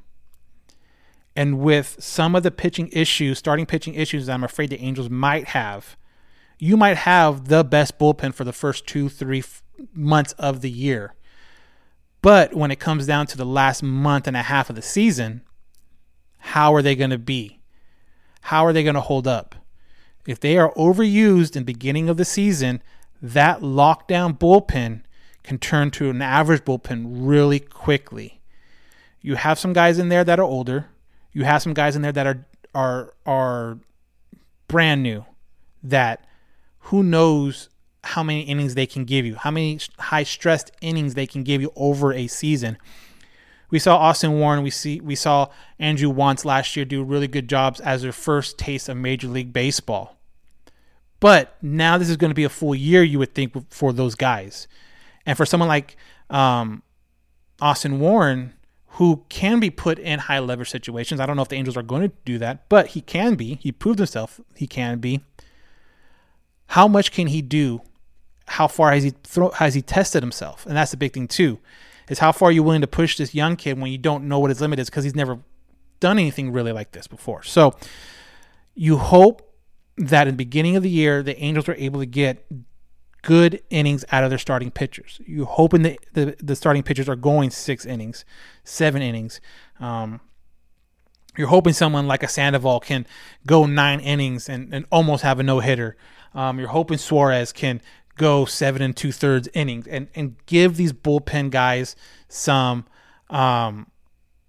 And 1.37 1.59
with 1.59 1.97
some 1.99 2.35
of 2.35 2.45
the 2.45 2.51
pitching 2.51 2.89
issues, 2.93 3.39
starting 3.39 3.67
pitching 3.67 3.95
issues 3.95 4.25
that 4.25 4.33
I'm 4.33 4.45
afraid 4.45 4.71
the 4.71 4.81
Angels 4.81 5.11
might 5.11 5.49
have, 5.49 5.97
you 6.59 6.79
might 6.79 6.97
have 6.97 7.49
the 7.49 7.63
best 7.63 7.99
bullpen 7.99 8.33
for 8.33 8.45
the 8.45 8.55
first 8.55 8.87
two, 8.87 9.11
three 9.11 9.41
f- 9.41 9.63
months 9.93 10.33
of 10.39 10.63
the 10.63 10.71
year. 10.71 11.15
But 12.23 12.55
when 12.55 12.71
it 12.71 12.81
comes 12.81 13.07
down 13.07 13.27
to 13.27 13.37
the 13.37 13.45
last 13.45 13.83
month 13.83 14.27
and 14.27 14.37
a 14.37 14.43
half 14.43 14.71
of 14.71 14.77
the 14.77 14.83
season, 14.83 15.43
how 16.45 16.75
are 16.75 16.83
they 16.83 16.97
going 16.97 17.11
to 17.11 17.19
be? 17.19 17.61
How 18.43 18.67
are 18.67 18.73
they 18.73 18.83
going 18.83 18.97
to 18.97 19.01
hold 19.01 19.29
up? 19.29 19.55
If 20.27 20.41
they 20.41 20.59
are 20.59 20.75
overused 20.75 21.57
in 21.57 21.65
beginning 21.65 22.09
of 22.09 22.17
the 22.17 22.25
season, 22.25 22.83
that 23.21 23.61
lockdown 23.61 24.37
bullpen 24.39 25.03
can 25.45 25.59
turn 25.59 25.91
to 25.93 26.11
an 26.11 26.21
average 26.21 26.65
bullpen 26.65 27.07
really 27.09 27.61
quickly. 27.61 28.41
You 29.21 29.37
have 29.37 29.59
some 29.59 29.73
guys 29.73 29.99
in 29.99 30.09
there 30.09 30.25
that 30.25 30.41
are 30.41 30.45
older. 30.45 30.89
You 31.33 31.45
have 31.45 31.63
some 31.63 31.75
guys 31.75 31.95
in 31.95 32.03
there 32.03 32.13
that 32.13 32.27
are 32.27 32.47
are 32.75 33.15
are 33.25 33.79
brand 34.67 35.03
new 35.03 35.25
that 35.83 36.27
who 36.87 37.03
knows 37.03 37.69
how 38.03 38.23
many 38.23 38.43
innings 38.43 38.75
they 38.75 38.87
can 38.87 39.05
give 39.05 39.25
you, 39.25 39.37
how 39.37 39.53
many 39.53 39.79
high 39.99 40.25
stressed 40.25 40.73
innings 40.81 41.15
they 41.15 41.27
can 41.27 41.45
give 41.45 41.61
you 41.61 41.73
over 41.77 42.13
a 42.13 42.27
season. 42.27 42.77
We 43.73 43.79
saw 43.79 43.97
Austin 43.97 44.39
Warren. 44.39 44.63
We 44.63 44.71
see 44.71 45.01
we 45.01 45.15
saw 45.17 45.49
Andrew 45.79 46.13
Wantz 46.13 46.45
last 46.45 46.77
year 46.77 46.85
do 46.85 47.03
really 47.03 47.27
good 47.27 47.49
jobs 47.49 47.81
as 47.81 48.03
their 48.03 48.13
first 48.13 48.59
taste 48.59 48.89
of 48.89 48.99
Major 48.99 49.29
League 49.29 49.53
Baseball. 49.53 50.19
But 51.21 51.57
now 51.63 51.97
this 51.97 52.11
is 52.11 52.19
going 52.19 52.31
to 52.31 52.35
be 52.35 52.45
a 52.45 52.51
full 52.51 52.75
year, 52.75 53.03
you 53.03 53.19
would 53.19 53.35
think, 53.35 53.73
for 53.73 53.93
those 53.93 54.15
guys, 54.15 54.69
and 55.25 55.39
for 55.39 55.47
someone 55.47 55.69
like 55.69 55.97
um, 56.29 56.83
Austin 57.63 57.99
Warren, 57.99 58.53
who 58.87 59.25
can 59.31 59.59
be 59.59 59.71
put 59.71 59.99
in 59.99 60.19
high 60.19 60.41
leverage 60.41 60.69
situations. 60.69 61.19
I 61.19 61.25
don't 61.25 61.37
know 61.37 61.43
if 61.43 61.49
the 61.49 61.57
Angels 61.57 61.77
are 61.77 61.83
going 61.83 62.03
to 62.03 62.15
do 62.27 62.37
that, 62.39 62.69
but 62.69 62.89
he 62.89 63.01
can 63.01 63.37
be. 63.37 63.55
He 63.63 63.73
proved 63.73 64.01
himself. 64.01 64.39
He 64.55 64.67
can 64.67 64.99
be. 64.99 65.25
How 66.67 66.87
much 66.89 67.11
can 67.11 67.29
he 67.29 67.41
do? 67.41 67.81
How 68.49 68.69
far 68.69 68.93
has 68.93 69.05
he 69.05 69.15
throw, 69.23 69.51
has 69.53 69.73
he 69.73 69.81
tested 69.81 70.23
himself? 70.23 70.67
And 70.67 70.77
that's 70.77 70.91
the 70.91 70.99
big 70.99 71.15
thing 71.15 71.27
too 71.27 71.59
is 72.09 72.19
how 72.19 72.33
far 72.33 72.49
are 72.49 72.53
you 72.53 72.63
willing 72.63 72.81
to 72.81 72.87
push 72.87 73.17
this 73.17 73.35
young 73.35 73.57
kid 73.57 73.81
when 73.81 73.91
you 73.91 73.99
don't 73.99 74.29
know 74.29 74.39
what 74.39 74.51
his 74.51 74.61
limit 74.61 74.79
is 74.79 74.89
because 74.89 75.05
he's 75.05 75.15
never 75.15 75.39
done 76.01 76.19
anything 76.19 76.53
really 76.53 76.73
like 76.73 76.93
this 76.93 77.07
before. 77.07 77.43
So 77.43 77.77
you 78.75 78.99
hope 78.99 79.55
that 79.97 80.27
in 80.27 80.35
the 80.35 80.39
beginning 80.39 80.77
of 80.77 80.83
the 80.83 80.91
year 80.91 81.23
the 81.23 81.39
Angels 81.39 81.69
are 81.69 81.75
able 81.75 82.01
to 82.01 82.07
get 82.07 82.47
good 83.23 83.63
innings 83.71 84.05
out 84.11 84.25
of 84.25 84.31
their 84.31 84.39
starting 84.39 84.71
pitchers. 84.71 85.21
You 85.25 85.45
hoping 85.45 85.83
the, 85.83 85.99
the, 86.13 86.37
the 86.43 86.57
starting 86.57 86.83
pitchers 86.83 87.09
are 87.09 87.17
going 87.17 87.51
six 87.51 87.87
innings, 87.87 88.25
seven 88.65 89.01
innings. 89.01 89.41
Um, 89.79 90.21
you're 91.37 91.49
hoping 91.49 91.73
someone 91.73 92.07
like 92.07 92.23
a 92.23 92.29
Sandoval 92.29 92.81
can 92.81 93.07
go 93.47 93.65
nine 93.65 94.01
innings 94.01 94.49
and, 94.49 94.75
and 94.75 94.85
almost 94.91 95.23
have 95.23 95.39
a 95.39 95.43
no 95.43 95.61
hitter. 95.61 95.97
Um, 96.35 96.59
you're 96.59 96.69
hoping 96.69 96.99
Suarez 96.99 97.53
can 97.53 97.81
go 98.17 98.45
seven 98.45 98.83
and 98.83 98.97
two 98.97 99.13
thirds 99.13 99.49
innings 99.55 99.87
and, 99.87 100.09
and 100.15 100.37
give 100.47 100.77
these 100.77 100.93
bullpen 100.93 101.51
guys 101.51 101.97
some 102.29 102.87
um, 103.31 103.87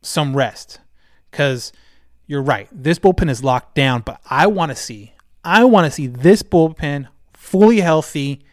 some 0.01 0.35
rest. 0.35 0.79
Because 1.31 1.71
you're 2.27 2.41
right, 2.41 2.67
this 2.71 2.99
bullpen 2.99 3.29
is 3.29 3.43
locked 3.43 3.75
down, 3.75 4.01
but 4.01 4.21
I 4.29 4.47
want 4.47 4.71
to 4.71 4.75
see 4.75 5.13
I 5.43 5.63
want 5.65 5.85
to 5.85 5.91
see 5.91 6.07
this 6.07 6.43
bullpen 6.43 7.07
fully 7.33 7.81
healthy 7.81 8.45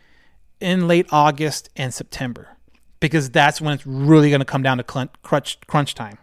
in 0.61 0.89
late 0.89 1.07
August 1.11 1.71
and 1.77 1.95
September 1.95 2.57
because 2.99 3.31
that's 3.31 3.61
when 3.61 3.75
it's 3.75 3.87
really 3.87 4.29
going 4.29 4.41
to 4.41 4.45
come 4.45 4.63
down 4.63 4.79
to 4.79 4.85
crunch 4.85 5.59
crunch 5.67 5.95
time. 5.95 6.19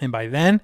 And 0.00 0.12
by 0.12 0.26
then, 0.26 0.60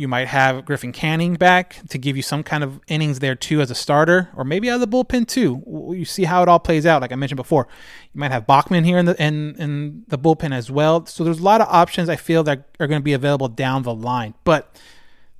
you 0.00 0.08
might 0.08 0.28
have 0.28 0.64
Griffin 0.64 0.92
Canning 0.92 1.34
back 1.34 1.76
to 1.90 1.98
give 1.98 2.16
you 2.16 2.22
some 2.22 2.42
kind 2.42 2.64
of 2.64 2.80
innings 2.88 3.18
there 3.18 3.34
too 3.34 3.60
as 3.60 3.70
a 3.70 3.74
starter, 3.74 4.30
or 4.34 4.44
maybe 4.44 4.70
out 4.70 4.80
of 4.80 4.90
the 4.90 4.96
bullpen 4.96 5.28
too. 5.28 5.62
You 5.94 6.06
see 6.06 6.24
how 6.24 6.42
it 6.42 6.48
all 6.48 6.58
plays 6.58 6.86
out. 6.86 7.02
Like 7.02 7.12
I 7.12 7.16
mentioned 7.16 7.36
before, 7.36 7.68
you 8.14 8.18
might 8.18 8.30
have 8.30 8.46
Bachman 8.46 8.84
here 8.84 8.96
in 8.96 9.04
the 9.04 9.22
in, 9.22 9.54
in 9.56 10.04
the 10.08 10.18
bullpen 10.18 10.54
as 10.54 10.70
well. 10.70 11.04
So 11.04 11.22
there's 11.22 11.40
a 11.40 11.42
lot 11.42 11.60
of 11.60 11.68
options 11.68 12.08
I 12.08 12.16
feel 12.16 12.42
that 12.44 12.66
are 12.80 12.86
going 12.86 13.00
to 13.00 13.04
be 13.04 13.12
available 13.12 13.48
down 13.48 13.82
the 13.82 13.94
line. 13.94 14.32
But 14.44 14.74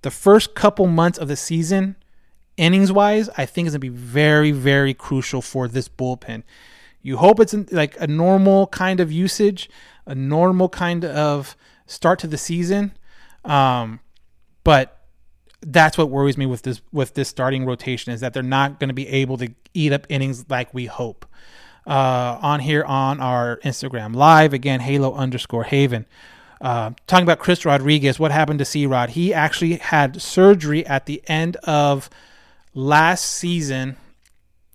the 0.03 0.11
first 0.11 0.55
couple 0.55 0.87
months 0.87 1.19
of 1.19 1.27
the 1.27 1.37
season, 1.37 1.97
innings 2.59 2.93
wise, 2.93 3.31
I 3.39 3.47
think 3.47 3.67
is 3.67 3.73
going 3.73 3.81
to 3.81 3.91
be 3.91 3.97
very 3.97 4.51
very 4.51 4.93
crucial 4.93 5.41
for 5.41 5.69
this 5.69 5.89
bullpen. 5.89 6.43
You 7.01 7.17
hope 7.17 7.41
it's 7.41 7.55
like 7.73 7.99
a 7.99 8.07
normal 8.07 8.67
kind 8.67 9.01
of 9.01 9.11
usage, 9.11 9.71
a 10.05 10.15
normal 10.15 10.69
kind 10.69 11.03
of 11.03 11.57
start 11.87 12.19
to 12.19 12.27
the 12.27 12.37
season. 12.37 12.93
Um, 13.43 14.01
but 14.65 14.97
that's 15.63 15.99
what 15.99 16.09
worries 16.09 16.39
me 16.39 16.47
with 16.47 16.63
this 16.63 16.81
with 16.93 17.15
this 17.15 17.29
starting 17.29 17.67
rotation 17.67 18.13
is 18.13 18.21
that 18.21 18.33
they're 18.33 18.43
not 18.43 18.81
going 18.81 18.89
to 18.89 18.95
be 18.95 19.09
able 19.09 19.37
to 19.39 19.53
eat 19.75 19.93
up 19.93 20.07
innings 20.09 20.49
like 20.49 20.73
we 20.73 20.87
hope. 20.87 21.27
Uh, 21.87 22.39
on 22.43 22.61
here 22.61 22.85
on 22.85 23.21
our 23.21 23.59
Instagram 23.65 24.15
live 24.15 24.53
again, 24.53 24.81
Halo 24.81 25.15
underscore 25.15 25.65
Haven. 25.65 26.07
Uh, 26.61 26.91
talking 27.07 27.23
about 27.23 27.39
Chris 27.39 27.65
Rodriguez, 27.65 28.19
what 28.19 28.31
happened 28.31 28.59
to 28.59 28.65
C 28.67 28.85
Rod? 28.85 29.11
He 29.11 29.33
actually 29.33 29.77
had 29.77 30.21
surgery 30.21 30.87
at 30.87 31.07
the 31.07 31.23
end 31.27 31.57
of 31.65 32.11
last 32.75 33.25
season. 33.25 33.97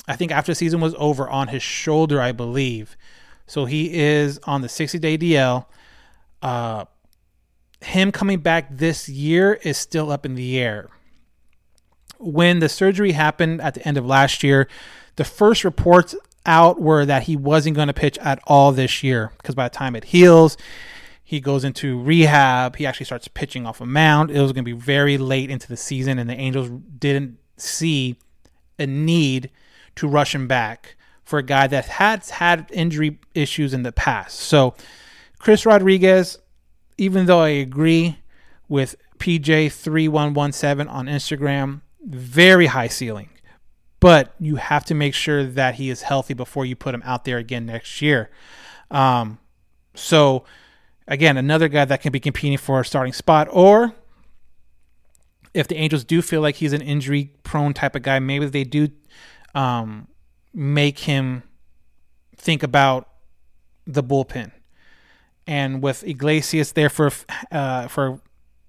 I 0.08 0.16
think 0.16 0.32
after 0.32 0.52
the 0.52 0.56
season 0.56 0.82
was 0.82 0.96
over 0.98 1.30
on 1.30 1.50
his 1.50 1.62
shoulder, 1.62 2.20
I 2.20 2.32
believe. 2.32 2.98
So 3.48 3.66
he 3.66 3.94
is 3.94 4.40
on 4.46 4.62
the 4.62 4.70
60 4.70 4.98
day 4.98 5.18
DL. 5.18 5.66
Uh, 6.42 6.86
him 7.86 8.12
coming 8.12 8.40
back 8.40 8.68
this 8.70 9.08
year 9.08 9.54
is 9.64 9.78
still 9.78 10.12
up 10.12 10.26
in 10.26 10.36
the 10.36 10.60
air. 10.60 10.90
When 12.18 12.60
the 12.60 12.70
surgery 12.70 13.12
happened 13.12 13.62
at 13.62 13.74
the 13.76 13.88
end 13.88 13.98
of 13.98 14.06
last 14.06 14.44
year, 14.44 14.68
the 15.16 15.24
first 15.24 15.64
reports 15.64 16.16
out 16.46 16.80
were 16.80 17.06
that 17.06 17.24
he 17.24 17.36
wasn't 17.36 17.76
going 17.76 17.88
to 17.88 17.94
pitch 17.94 18.18
at 18.20 18.40
all 18.46 18.72
this 18.72 19.04
year 19.04 19.32
because 19.38 19.56
by 19.56 19.68
the 19.68 19.76
time 19.76 19.96
it 19.96 20.06
heals, 20.06 20.58
he 21.24 21.40
goes 21.40 21.64
into 21.64 22.00
rehab. 22.02 22.76
He 22.76 22.86
actually 22.86 23.08
starts 23.08 23.28
pitching 23.28 23.66
off 23.66 23.82
a 23.82 23.86
mound. 23.86 24.30
It 24.30 24.42
was 24.42 24.52
going 24.52 24.64
to 24.64 24.72
be 24.72 24.80
very 24.80 25.18
late 25.18 25.50
into 25.50 25.68
the 25.68 25.78
season, 25.78 26.20
and 26.20 26.30
the 26.30 26.36
Angels 26.36 26.70
didn't 26.70 27.40
see 27.58 28.18
a 28.78 28.86
need 28.86 29.50
to 29.96 30.08
rush 30.08 30.36
him 30.36 30.48
back 30.48 30.96
for 31.24 31.40
a 31.40 31.44
guy 31.44 31.66
that 31.66 31.86
has 31.86 32.30
had 32.30 32.70
injury 32.72 33.18
issues 33.34 33.74
in 33.74 33.82
the 33.82 33.92
past. 33.92 34.40
So, 34.40 34.76
Chris 35.40 35.66
Rodriguez, 35.66 36.38
even 36.98 37.26
though 37.26 37.40
I 37.42 37.50
agree 37.50 38.18
with 38.68 38.96
PJ3117 39.20 40.90
on 40.90 41.06
Instagram, 41.08 41.82
very 42.04 42.68
high 42.68 42.88
ceiling. 42.88 43.30
but 44.00 44.36
you 44.40 44.58
have 44.58 44.86
to 44.86 44.94
make 44.94 45.16
sure 45.16 45.44
that 45.44 45.76
he 45.76 45.90
is 45.90 46.04
healthy 46.04 46.36
before 46.36 46.64
you 46.64 46.76
put 46.76 46.94
him 46.94 47.02
out 47.06 47.26
there 47.26 47.38
again 47.40 47.66
next 47.66 48.04
year. 48.04 48.30
Um, 48.92 49.40
so, 49.96 50.44
again, 51.08 51.38
another 51.38 51.68
guy 51.68 51.86
that 51.86 52.02
can 52.02 52.12
be 52.12 52.20
competing 52.20 52.60
for 52.60 52.80
a 52.80 52.86
starting 52.86 53.14
spot, 53.14 53.48
or 53.50 53.96
if 55.56 55.68
the 55.68 55.76
Angels 55.76 56.04
do 56.04 56.22
feel 56.22 56.42
like 56.42 56.56
he's 56.58 56.74
an 56.74 56.82
injury 56.82 57.32
prone 57.42 57.74
type 57.74 57.96
of 57.96 58.04
guy, 58.04 58.20
maybe 58.20 58.46
they 58.46 58.64
do 58.64 58.90
um, 59.56 60.08
make 60.54 61.00
him 61.00 61.42
think 62.36 62.62
about 62.62 63.10
the 63.88 64.04
bullpen. 64.04 64.52
And 65.48 65.82
with 65.82 66.04
Iglesias 66.04 66.72
there 66.72 66.90
for 66.90 67.12
uh, 67.52 67.88
for 67.88 68.20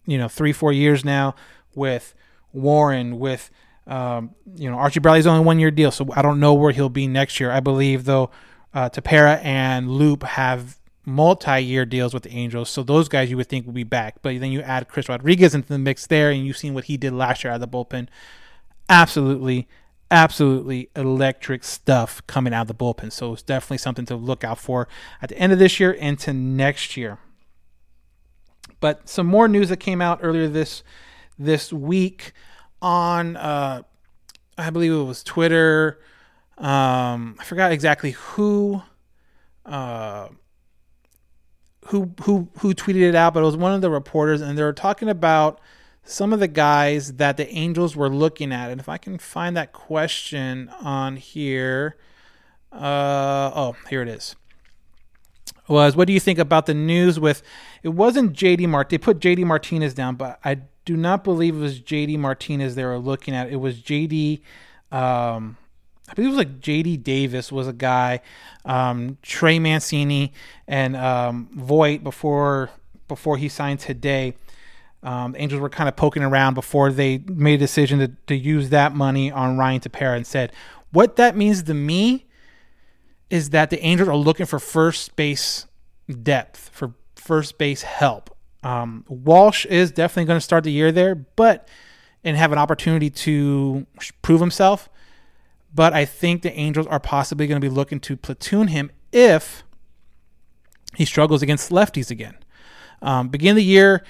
you 0.06 0.18
know 0.18 0.28
three 0.28 0.52
four 0.52 0.72
years 0.72 1.04
now, 1.04 1.34
with 1.74 2.14
Warren, 2.52 3.18
with 3.18 3.50
um, 3.86 4.34
you 4.56 4.70
know 4.70 4.76
Archie 4.76 5.00
Bradley's 5.00 5.26
only 5.26 5.44
one 5.44 5.58
year 5.58 5.70
deal, 5.70 5.90
so 5.90 6.08
I 6.14 6.22
don't 6.22 6.40
know 6.40 6.54
where 6.54 6.72
he'll 6.72 6.88
be 6.88 7.06
next 7.06 7.38
year. 7.40 7.50
I 7.50 7.60
believe 7.60 8.04
though, 8.04 8.30
uh, 8.74 8.90
Tepera 8.90 9.42
and 9.44 9.90
Loup 9.90 10.22
have 10.24 10.78
multi-year 11.04 11.86
deals 11.86 12.12
with 12.12 12.24
the 12.24 12.30
Angels, 12.30 12.68
so 12.68 12.82
those 12.82 13.08
guys 13.08 13.30
you 13.30 13.36
would 13.36 13.48
think 13.48 13.64
would 13.66 13.74
be 13.74 13.84
back. 13.84 14.16
But 14.22 14.40
then 14.40 14.50
you 14.50 14.60
add 14.60 14.88
Chris 14.88 15.08
Rodriguez 15.08 15.54
into 15.54 15.68
the 15.68 15.78
mix 15.78 16.06
there, 16.06 16.30
and 16.30 16.44
you've 16.44 16.56
seen 16.56 16.74
what 16.74 16.84
he 16.84 16.96
did 16.96 17.12
last 17.12 17.44
year 17.44 17.52
out 17.52 17.62
of 17.62 17.70
the 17.70 17.76
bullpen. 17.76 18.08
Absolutely, 18.88 19.68
absolutely 20.10 20.90
electric 20.94 21.64
stuff 21.64 22.24
coming 22.26 22.54
out 22.54 22.62
of 22.62 22.68
the 22.68 22.74
bullpen. 22.74 23.12
So 23.12 23.32
it's 23.32 23.42
definitely 23.42 23.78
something 23.78 24.06
to 24.06 24.16
look 24.16 24.44
out 24.44 24.58
for 24.58 24.88
at 25.20 25.28
the 25.28 25.38
end 25.38 25.52
of 25.52 25.58
this 25.58 25.80
year 25.80 25.90
into 25.90 26.32
next 26.32 26.96
year. 26.96 27.18
But 28.80 29.08
some 29.08 29.26
more 29.26 29.48
news 29.48 29.68
that 29.70 29.78
came 29.78 30.00
out 30.00 30.20
earlier 30.22 30.48
this 30.48 30.82
this 31.38 31.72
week 31.72 32.32
on 32.80 33.36
uh, 33.36 33.82
I 34.58 34.70
believe 34.70 34.92
it 34.92 35.02
was 35.02 35.22
Twitter. 35.22 36.00
Um, 36.58 37.36
I 37.38 37.44
forgot 37.44 37.72
exactly 37.72 38.12
who 38.12 38.82
uh, 39.64 40.28
who 41.86 42.12
who 42.22 42.48
who 42.58 42.74
tweeted 42.74 43.02
it 43.02 43.14
out, 43.14 43.34
but 43.34 43.42
it 43.42 43.46
was 43.46 43.56
one 43.56 43.72
of 43.72 43.80
the 43.80 43.90
reporters, 43.90 44.40
and 44.40 44.56
they 44.56 44.62
were 44.62 44.72
talking 44.72 45.08
about 45.08 45.60
some 46.06 46.32
of 46.32 46.40
the 46.40 46.48
guys 46.48 47.14
that 47.14 47.36
the 47.36 47.48
Angels 47.50 47.96
were 47.96 48.08
looking 48.08 48.52
at. 48.52 48.70
And 48.70 48.80
if 48.80 48.88
I 48.88 48.96
can 48.96 49.18
find 49.18 49.56
that 49.56 49.72
question 49.72 50.70
on 50.80 51.16
here, 51.16 51.96
uh, 52.72 53.50
oh, 53.54 53.76
here 53.90 54.02
it 54.02 54.08
is. 54.08 54.36
Was 55.68 55.96
what 55.96 56.06
do 56.06 56.12
you 56.12 56.20
think 56.20 56.38
about 56.38 56.66
the 56.66 56.74
news 56.74 57.18
with? 57.18 57.42
It 57.82 57.88
wasn't 57.88 58.32
JD 58.34 58.68
Mart. 58.68 58.88
They 58.88 58.98
put 58.98 59.18
JD 59.18 59.44
Martinez 59.44 59.94
down, 59.94 60.14
but 60.14 60.38
I 60.44 60.60
do 60.84 60.96
not 60.96 61.24
believe 61.24 61.56
it 61.56 61.60
was 61.60 61.80
JD 61.80 62.18
Martinez 62.18 62.76
they 62.76 62.84
were 62.84 62.98
looking 62.98 63.34
at. 63.34 63.50
It 63.50 63.56
was 63.56 63.80
JD. 63.80 64.40
Um, 64.92 65.56
I 66.08 66.14
believe 66.14 66.28
it 66.28 66.36
was 66.36 66.38
like 66.38 66.60
JD 66.60 67.02
Davis 67.02 67.50
was 67.50 67.66
a 67.66 67.72
guy, 67.72 68.20
um, 68.64 69.18
Trey 69.22 69.58
Mancini 69.58 70.32
and 70.68 70.94
um, 70.94 71.48
before 72.04 72.70
before 73.08 73.36
he 73.36 73.48
signed 73.48 73.80
today. 73.80 74.34
Um, 75.06 75.32
the 75.32 75.40
Angels 75.40 75.60
were 75.60 75.70
kind 75.70 75.88
of 75.88 75.94
poking 75.94 76.24
around 76.24 76.54
before 76.54 76.90
they 76.90 77.18
made 77.18 77.54
a 77.54 77.58
decision 77.58 78.00
to, 78.00 78.08
to 78.26 78.34
use 78.34 78.70
that 78.70 78.92
money 78.92 79.30
on 79.30 79.56
Ryan 79.56 79.80
Tepera 79.80 80.16
and 80.16 80.26
said, 80.26 80.52
what 80.90 81.14
that 81.14 81.36
means 81.36 81.62
to 81.62 81.74
me 81.74 82.26
is 83.30 83.50
that 83.50 83.70
the 83.70 83.80
Angels 83.84 84.08
are 84.08 84.16
looking 84.16 84.46
for 84.46 84.58
first 84.58 85.14
base 85.14 85.66
depth, 86.22 86.70
for 86.72 86.94
first 87.14 87.56
base 87.56 87.82
help. 87.82 88.36
Um, 88.64 89.04
Walsh 89.08 89.64
is 89.66 89.92
definitely 89.92 90.24
going 90.24 90.38
to 90.38 90.44
start 90.44 90.64
the 90.64 90.72
year 90.72 90.90
there, 90.90 91.14
but 91.14 91.68
and 92.24 92.36
have 92.36 92.50
an 92.50 92.58
opportunity 92.58 93.08
to 93.08 93.86
prove 94.22 94.40
himself. 94.40 94.88
But 95.72 95.92
I 95.92 96.04
think 96.04 96.42
the 96.42 96.52
Angels 96.52 96.88
are 96.88 96.98
possibly 96.98 97.46
going 97.46 97.60
to 97.60 97.64
be 97.64 97.72
looking 97.72 98.00
to 98.00 98.16
platoon 98.16 98.68
him 98.68 98.90
if 99.12 99.62
he 100.96 101.04
struggles 101.04 101.42
against 101.42 101.70
lefties 101.70 102.10
again. 102.10 102.38
Um, 103.02 103.28
begin 103.28 103.54
the 103.54 103.62
year, 103.62 104.02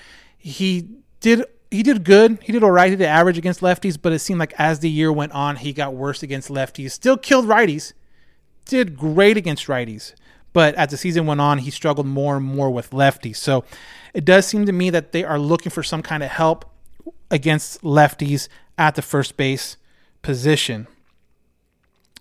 he 0.46 0.88
did 1.18 1.44
he 1.72 1.82
did 1.82 2.04
good. 2.04 2.38
He 2.40 2.52
did 2.52 2.62
all 2.62 2.70
right. 2.70 2.88
He 2.88 2.96
did 2.96 3.06
average 3.06 3.36
against 3.36 3.60
lefties, 3.60 3.98
but 4.00 4.12
it 4.12 4.20
seemed 4.20 4.38
like 4.38 4.54
as 4.58 4.78
the 4.78 4.88
year 4.88 5.12
went 5.12 5.32
on, 5.32 5.56
he 5.56 5.72
got 5.72 5.94
worse 5.94 6.22
against 6.22 6.48
lefties. 6.48 6.92
Still 6.92 7.16
killed 7.16 7.46
righties. 7.46 7.92
Did 8.64 8.96
great 8.96 9.36
against 9.36 9.66
righties, 9.66 10.14
but 10.52 10.74
as 10.76 10.90
the 10.90 10.96
season 10.96 11.26
went 11.26 11.40
on, 11.40 11.58
he 11.58 11.70
struggled 11.70 12.06
more 12.06 12.36
and 12.36 12.46
more 12.46 12.70
with 12.70 12.90
lefties. 12.90 13.36
So 13.36 13.64
it 14.14 14.24
does 14.24 14.46
seem 14.46 14.66
to 14.66 14.72
me 14.72 14.90
that 14.90 15.12
they 15.12 15.24
are 15.24 15.38
looking 15.38 15.70
for 15.70 15.82
some 15.82 16.02
kind 16.02 16.22
of 16.22 16.30
help 16.30 16.64
against 17.30 17.82
lefties 17.82 18.48
at 18.78 18.94
the 18.94 19.02
first 19.02 19.36
base 19.36 19.76
position. 20.22 20.86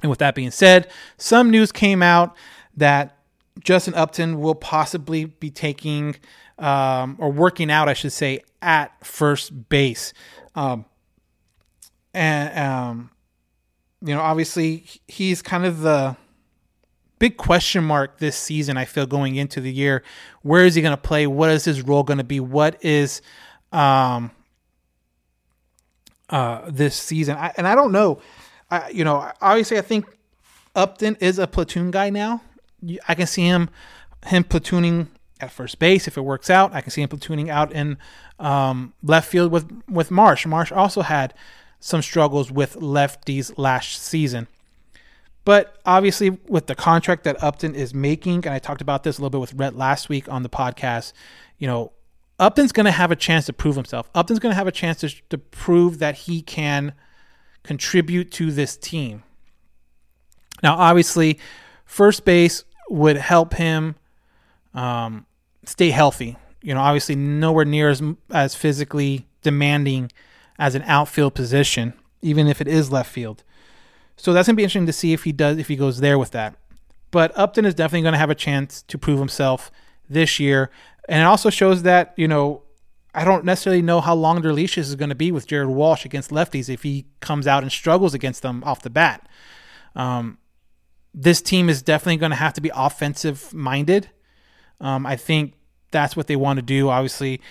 And 0.01 0.09
with 0.09 0.19
that 0.19 0.36
being 0.36 0.51
said, 0.51 0.91
some 1.17 1.49
news 1.49 1.71
came 1.71 2.03
out 2.03 2.36
that 2.78 3.14
Justin 3.64 3.93
Upton 3.93 4.39
will 4.39 4.56
possibly 4.56 5.26
be 5.26 5.49
taking 5.49 6.16
um, 6.58 7.16
or 7.20 7.32
working 7.32 7.72
out, 7.72 7.89
I 7.89 7.93
should 7.93 8.12
say, 8.12 8.41
at 8.62 9.06
first 9.06 9.70
base. 9.70 10.14
Um, 10.56 10.86
and, 12.14 12.60
um, 12.60 13.12
you 14.01 14.14
know, 14.14 14.22
obviously, 14.22 14.86
he's 15.08 15.41
kind 15.41 15.66
of 15.66 15.82
the 15.82 16.16
big 17.20 17.38
question 17.38 17.84
mark 17.84 18.20
this 18.20 18.38
season, 18.38 18.78
I 18.78 18.86
feel, 18.86 19.06
going 19.06 19.36
into 19.36 19.62
the 19.62 19.72
year. 19.72 20.03
Where 20.41 20.66
is 20.66 20.76
he 20.76 20.82
going 20.82 20.95
to 20.95 21.01
play? 21.01 21.28
What 21.28 21.49
is 21.49 21.66
his 21.66 21.82
role 21.82 22.03
going 22.03 22.20
to 22.20 22.24
be? 22.24 22.39
What 22.39 22.84
is 22.84 23.22
um, 23.72 24.32
uh, 26.30 26.70
this 26.70 26.95
season? 26.95 27.38
I, 27.38 27.53
and 27.58 27.68
I 27.68 27.76
don't 27.76 27.91
know. 27.91 28.22
I, 28.70 28.89
you 28.89 29.03
know, 29.03 29.32
obviously, 29.41 29.78
I 29.78 29.82
think 29.82 30.06
Upton 30.76 31.18
is 31.20 31.39
a 31.39 31.47
platoon 31.47 31.91
guy 31.91 32.10
now. 32.10 32.41
I 33.07 33.15
can 33.15 33.27
see 33.27 33.43
him 33.43 33.69
him 34.25 34.43
platooning 34.43 35.07
at 35.39 35.51
first 35.51 35.79
base 35.79 36.07
if 36.07 36.17
it 36.17 36.21
works 36.21 36.49
out. 36.49 36.73
I 36.73 36.81
can 36.81 36.91
see 36.91 37.01
him 37.01 37.09
platooning 37.09 37.49
out 37.49 37.71
in 37.71 37.97
um, 38.39 38.93
left 39.03 39.29
field 39.29 39.51
with 39.51 39.69
with 39.89 40.11
Marsh. 40.11 40.45
Marsh 40.45 40.71
also 40.71 41.01
had 41.01 41.33
some 41.79 42.01
struggles 42.01 42.51
with 42.51 42.75
lefties 42.75 43.53
last 43.57 44.01
season. 44.01 44.47
But 45.43 45.77
obviously, 45.86 46.31
with 46.31 46.65
the 46.65 46.73
contract 46.73 47.23
that 47.25 47.41
Upton 47.43 47.75
is 47.75 47.93
making, 47.93 48.45
and 48.45 48.47
I 48.47 48.57
talked 48.57 48.81
about 48.81 49.03
this 49.03 49.19
a 49.19 49.21
little 49.21 49.29
bit 49.29 49.41
with 49.41 49.53
Rhett 49.53 49.75
last 49.75 50.09
week 50.09 50.27
on 50.27 50.41
the 50.41 50.49
podcast, 50.49 51.13
you 51.59 51.67
know, 51.67 51.91
Upton's 52.39 52.71
going 52.71 52.86
to 52.86 52.91
have 52.91 53.11
a 53.11 53.15
chance 53.15 53.45
to 53.45 53.53
prove 53.53 53.75
himself. 53.75 54.09
Upton's 54.15 54.39
going 54.39 54.51
to 54.51 54.55
have 54.55 54.67
a 54.67 54.71
chance 54.71 55.01
to, 55.01 55.09
to 55.29 55.38
prove 55.38 55.99
that 55.99 56.15
he 56.15 56.41
can 56.41 56.93
contribute 57.61 58.31
to 58.31 58.51
this 58.51 58.75
team. 58.75 59.21
Now, 60.63 60.75
obviously, 60.75 61.39
first 61.86 62.25
base 62.25 62.63
would 62.89 63.17
help 63.17 63.53
him 63.53 63.95
um, 64.73 65.25
stay 65.65 65.89
healthy. 65.89 66.38
You 66.61 66.73
know, 66.73 66.81
obviously 66.81 67.15
nowhere 67.15 67.65
near 67.65 67.89
as 67.89 68.01
as 68.31 68.55
physically 68.55 69.27
demanding 69.41 70.11
as 70.57 70.75
an 70.75 70.81
outfield 70.83 71.36
position, 71.36 71.93
even 72.21 72.47
if 72.47 72.61
it 72.61 72.67
is 72.67 72.91
left 72.91 73.11
field. 73.11 73.43
So 74.17 74.33
that's 74.33 74.47
gonna 74.47 74.55
be 74.55 74.63
interesting 74.63 74.88
to 74.88 74.93
see 74.93 75.13
if 75.13 75.23
he 75.23 75.31
does 75.31 75.57
if 75.57 75.67
he 75.67 75.75
goes 75.75 75.99
there 75.99 76.17
with 76.17 76.31
that. 76.31 76.55
But 77.11 77.38
Upton 77.38 77.65
is 77.65 77.75
definitely 77.75 78.01
going 78.01 78.13
to 78.13 78.19
have 78.19 78.29
a 78.29 78.36
chance 78.36 78.81
to 78.81 78.97
prove 78.97 79.19
himself 79.19 79.71
this 80.09 80.38
year, 80.38 80.69
and 81.07 81.21
it 81.21 81.25
also 81.25 81.49
shows 81.49 81.83
that 81.83 82.13
you 82.17 82.27
know 82.27 82.63
I 83.13 83.23
don't 83.23 83.45
necessarily 83.45 83.81
know 83.81 84.01
how 84.01 84.13
long 84.13 84.41
their 84.41 84.51
leashes 84.51 84.89
is 84.89 84.95
going 84.95 85.09
to 85.09 85.15
be 85.15 85.31
with 85.31 85.47
Jared 85.47 85.69
Walsh 85.69 86.03
against 86.03 86.31
lefties 86.31 86.67
if 86.67 86.83
he 86.83 87.05
comes 87.21 87.47
out 87.47 87.63
and 87.63 87.71
struggles 87.71 88.13
against 88.13 88.41
them 88.41 88.63
off 88.65 88.81
the 88.81 88.89
bat. 88.89 89.29
Um, 89.95 90.39
this 91.18 91.41
team 91.41 91.70
is 91.70 91.82
definitely 91.82 92.18
going 92.18 92.32
to 92.32 92.36
have 92.36 92.53
to 92.53 92.61
be 92.61 92.70
offensive 92.76 93.53
minded. 93.53 94.09
Um, 94.82 95.05
I 95.05 95.16
think 95.16 95.53
that's 95.91 96.16
what 96.16 96.28
they 96.28 96.36
want 96.36 96.57
to 96.57 96.61
do. 96.61 96.89
Obviously, 96.89 97.41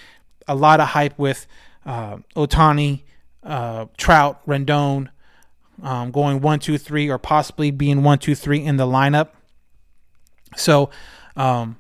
a 0.47 0.55
lot 0.55 0.81
of 0.81 0.89
hype 0.89 1.19
with 1.19 1.47
uh, 1.87 2.19
Ohtani, 2.37 3.03
uh, 3.43 3.87
Trout, 3.97 4.47
Rendon 4.47 5.09
um, 5.83 6.11
going 6.11 6.41
one, 6.43 6.59
two, 6.59 6.77
three, 6.77 7.09
or 7.09 7.19
possibly 7.19 7.71
being 7.71 8.03
one, 8.03 8.19
two, 8.19 8.35
three 8.35 8.63
in 8.63 8.77
the 8.77 8.87
lineup. 8.87 9.31
So 10.57 10.91
um, 11.35 11.77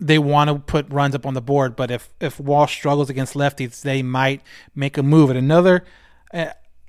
they 0.00 0.18
want 0.18 0.48
to 0.48 0.58
put 0.58 0.90
runs 0.90 1.14
up 1.14 1.26
on 1.26 1.34
the 1.34 1.42
board. 1.42 1.76
But 1.76 1.90
if 1.90 2.08
if 2.18 2.40
Walsh 2.40 2.74
struggles 2.74 3.10
against 3.10 3.34
lefties, 3.34 3.82
they 3.82 4.02
might 4.02 4.42
make 4.74 4.96
a 4.96 5.02
move. 5.02 5.30
And 5.30 5.38
another 5.38 5.84
uh, 6.32 6.46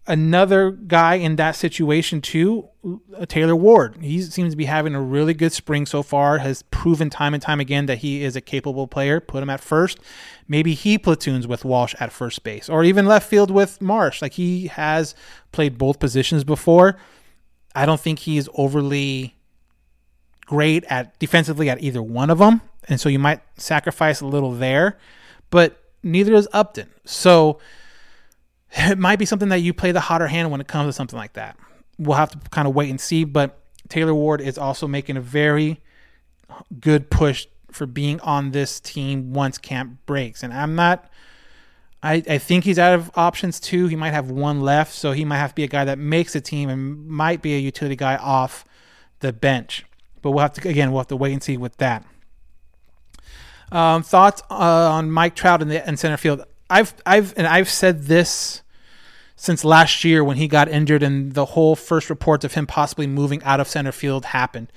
another 0.07 0.71
guy 0.71 1.15
in 1.15 1.35
that 1.35 1.55
situation 1.55 2.21
too, 2.21 2.67
uh, 3.15 3.25
Taylor 3.25 3.55
Ward. 3.55 3.97
He 4.01 4.21
seems 4.21 4.53
to 4.53 4.57
be 4.57 4.65
having 4.65 4.95
a 4.95 5.01
really 5.01 5.33
good 5.33 5.53
spring 5.53 5.85
so 5.85 6.03
far. 6.03 6.39
Has 6.39 6.63
proven 6.63 7.09
time 7.09 7.33
and 7.33 7.41
time 7.41 7.59
again 7.59 7.85
that 7.85 7.99
he 7.99 8.23
is 8.23 8.35
a 8.35 8.41
capable 8.41 8.87
player. 8.87 9.19
Put 9.19 9.43
him 9.43 9.49
at 9.49 9.61
first. 9.61 9.99
Maybe 10.47 10.73
he 10.73 10.97
platoons 10.97 11.47
with 11.47 11.63
Walsh 11.63 11.95
at 11.99 12.11
first 12.11 12.43
base, 12.43 12.69
or 12.69 12.83
even 12.83 13.05
left 13.05 13.29
field 13.29 13.51
with 13.51 13.81
Marsh. 13.81 14.21
Like 14.21 14.33
he 14.33 14.67
has 14.67 15.15
played 15.51 15.77
both 15.77 15.99
positions 15.99 16.43
before. 16.43 16.97
I 17.73 17.85
don't 17.85 18.01
think 18.01 18.19
he's 18.19 18.49
overly 18.55 19.35
great 20.45 20.83
at 20.85 21.17
defensively 21.19 21.69
at 21.69 21.81
either 21.81 22.01
one 22.03 22.29
of 22.29 22.39
them, 22.39 22.61
and 22.89 22.99
so 22.99 23.07
you 23.07 23.19
might 23.19 23.41
sacrifice 23.57 24.19
a 24.19 24.27
little 24.27 24.51
there. 24.51 24.97
But 25.51 25.77
neither 26.03 26.33
is 26.33 26.47
Upton. 26.51 26.89
So 27.05 27.59
it 28.74 28.97
might 28.97 29.19
be 29.19 29.26
something 29.26 29.49
that 29.49 29.59
you 29.59 29.74
play 29.74 29.91
the 29.91 29.99
hotter 29.99 30.28
hand 30.28 30.51
when 30.51 30.61
it 30.61 30.67
comes 30.67 30.88
to 30.88 30.93
something 30.93 31.17
like 31.17 31.34
that. 31.34 31.57
we'll 31.97 32.17
have 32.17 32.32
to 32.32 32.49
kind 32.49 32.67
of 32.67 32.74
wait 32.74 32.89
and 32.89 32.99
see. 32.99 33.24
But 33.24 33.59
Taylor 33.89 34.15
Ward 34.15 34.41
is 34.41 34.57
also 34.57 34.88
making 34.88 35.17
a 35.17 35.22
very 35.22 35.82
good 36.80 37.09
push 37.09 37.47
for 37.72 37.86
being 37.86 38.19
on 38.22 38.51
this 38.51 38.80
team 38.80 39.34
once 39.34 39.57
camp 39.57 39.99
breaks. 40.05 40.43
And 40.43 40.53
I'm 40.53 40.76
not. 40.76 41.09
I, 42.03 42.24
I 42.28 42.38
think 42.39 42.63
he's 42.63 42.80
out 42.80 42.95
of 42.95 43.11
options 43.15 43.59
too. 43.59 43.86
He 43.88 43.95
might 43.95 44.11
have 44.11 44.32
one 44.32 44.61
left, 44.61 44.93
so 44.93 45.11
he 45.11 45.24
might 45.24 45.38
have 45.38 45.51
to 45.51 45.55
be 45.55 45.63
a 45.63 45.67
guy 45.67 45.86
that 45.86 45.99
makes 45.99 46.36
a 46.36 46.41
team 46.41 46.67
and 46.67 47.07
might 47.07 47.41
be 47.43 47.53
a 47.53 47.59
utility 47.59 47.95
guy 47.95 48.15
off 48.15 48.65
the 49.19 49.32
bench. 49.32 49.86
But 50.22 50.32
we'll 50.32 50.41
have 50.41 50.53
to 50.53 50.67
again 50.67 50.91
we'll 50.91 51.01
have 51.01 51.07
to 51.07 51.15
wait 51.15 51.34
and 51.34 51.43
see 51.43 51.57
with 51.57 51.78
that. 51.78 52.05
Um, 53.72 54.03
thoughts 54.03 54.41
uh, 54.49 54.55
on 54.91 55.11
Mike 55.11 55.36
Trout 55.36 55.61
in 55.61 55.67
the 55.67 55.88
in 55.88 55.95
center 55.95 56.17
field? 56.17 56.43
I've 56.72 56.93
I've 57.05 57.34
and 57.38 57.45
I've 57.45 57.69
said 57.69 58.03
this 58.03 58.61
since 59.36 59.65
last 59.65 60.03
year 60.03 60.24
when 60.24 60.38
he 60.38 60.47
got 60.47 60.69
injured 60.69 61.03
and 61.03 61.34
the 61.34 61.45
whole 61.45 61.76
first 61.76 62.09
reports 62.09 62.45
of 62.45 62.53
him 62.53 62.65
possibly 62.65 63.07
moving 63.07 63.43
out 63.43 63.59
of 63.59 63.67
center 63.67 63.91
field 63.91 64.26
happened. 64.26 64.72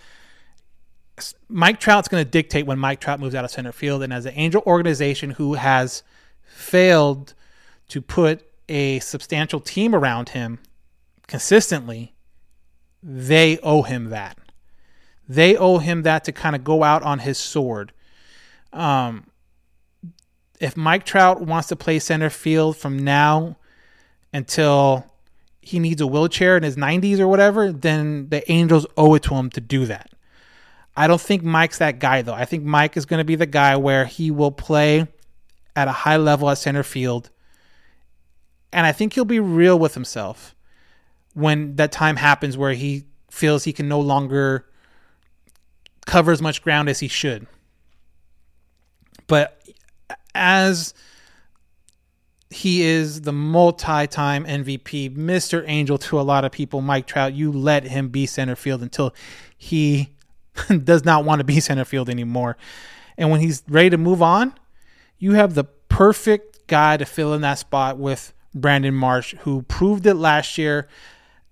Mike 1.48 1.78
Trout's 1.78 2.08
going 2.08 2.24
to 2.24 2.28
dictate 2.28 2.66
when 2.66 2.78
Mike 2.78 2.98
Trout 2.98 3.20
moves 3.20 3.34
out 3.34 3.44
of 3.44 3.50
center 3.50 3.70
field, 3.70 4.02
and 4.02 4.12
as 4.12 4.26
an 4.26 4.32
Angel 4.34 4.62
organization 4.66 5.30
who 5.30 5.54
has 5.54 6.02
failed 6.42 7.34
to 7.88 8.00
put 8.00 8.44
a 8.68 8.98
substantial 9.00 9.60
team 9.60 9.94
around 9.94 10.30
him 10.30 10.58
consistently, 11.28 12.14
they 13.02 13.58
owe 13.58 13.82
him 13.82 14.10
that. 14.10 14.38
They 15.28 15.56
owe 15.56 15.78
him 15.78 16.02
that 16.02 16.24
to 16.24 16.32
kind 16.32 16.56
of 16.56 16.64
go 16.64 16.82
out 16.82 17.02
on 17.02 17.20
his 17.20 17.38
sword. 17.38 17.92
Um, 18.72 19.26
if 20.64 20.78
Mike 20.78 21.04
Trout 21.04 21.42
wants 21.42 21.68
to 21.68 21.76
play 21.76 21.98
center 21.98 22.30
field 22.30 22.74
from 22.74 22.98
now 22.98 23.58
until 24.32 25.04
he 25.60 25.78
needs 25.78 26.00
a 26.00 26.06
wheelchair 26.06 26.56
in 26.56 26.62
his 26.62 26.76
90s 26.76 27.18
or 27.20 27.28
whatever, 27.28 27.70
then 27.70 28.30
the 28.30 28.50
Angels 28.50 28.86
owe 28.96 29.12
it 29.12 29.22
to 29.24 29.34
him 29.34 29.50
to 29.50 29.60
do 29.60 29.84
that. 29.84 30.10
I 30.96 31.06
don't 31.06 31.20
think 31.20 31.42
Mike's 31.42 31.76
that 31.78 31.98
guy 31.98 32.22
though. 32.22 32.32
I 32.32 32.46
think 32.46 32.64
Mike 32.64 32.96
is 32.96 33.04
going 33.04 33.18
to 33.18 33.26
be 33.26 33.36
the 33.36 33.44
guy 33.44 33.76
where 33.76 34.06
he 34.06 34.30
will 34.30 34.52
play 34.52 35.06
at 35.76 35.86
a 35.86 35.92
high 35.92 36.16
level 36.16 36.48
at 36.48 36.56
center 36.56 36.82
field. 36.82 37.28
And 38.72 38.86
I 38.86 38.92
think 38.92 39.12
he'll 39.12 39.26
be 39.26 39.40
real 39.40 39.78
with 39.78 39.92
himself 39.92 40.54
when 41.34 41.76
that 41.76 41.92
time 41.92 42.16
happens 42.16 42.56
where 42.56 42.72
he 42.72 43.04
feels 43.30 43.64
he 43.64 43.74
can 43.74 43.86
no 43.86 44.00
longer 44.00 44.64
cover 46.06 46.32
as 46.32 46.40
much 46.40 46.62
ground 46.62 46.88
as 46.88 47.00
he 47.00 47.08
should. 47.08 47.46
But 49.26 49.53
as 50.34 50.94
he 52.50 52.82
is 52.82 53.22
the 53.22 53.32
multi-time 53.32 54.44
MVP, 54.44 55.16
Mr. 55.16 55.64
Angel 55.66 55.98
to 55.98 56.20
a 56.20 56.22
lot 56.22 56.44
of 56.44 56.52
people, 56.52 56.80
Mike 56.80 57.06
Trout, 57.06 57.34
you 57.34 57.50
let 57.50 57.84
him 57.84 58.08
be 58.08 58.26
center 58.26 58.54
field 58.54 58.82
until 58.82 59.12
he 59.56 60.10
does 60.84 61.04
not 61.04 61.24
want 61.24 61.40
to 61.40 61.44
be 61.44 61.60
center 61.60 61.84
field 61.84 62.08
anymore. 62.08 62.56
And 63.18 63.30
when 63.30 63.40
he's 63.40 63.62
ready 63.68 63.90
to 63.90 63.98
move 63.98 64.22
on, 64.22 64.54
you 65.18 65.32
have 65.32 65.54
the 65.54 65.64
perfect 65.64 66.66
guy 66.66 66.96
to 66.96 67.04
fill 67.04 67.34
in 67.34 67.40
that 67.42 67.58
spot 67.58 67.98
with 67.98 68.32
Brandon 68.54 68.94
Marsh, 68.94 69.34
who 69.40 69.62
proved 69.62 70.06
it 70.06 70.14
last 70.14 70.58
year 70.58 70.88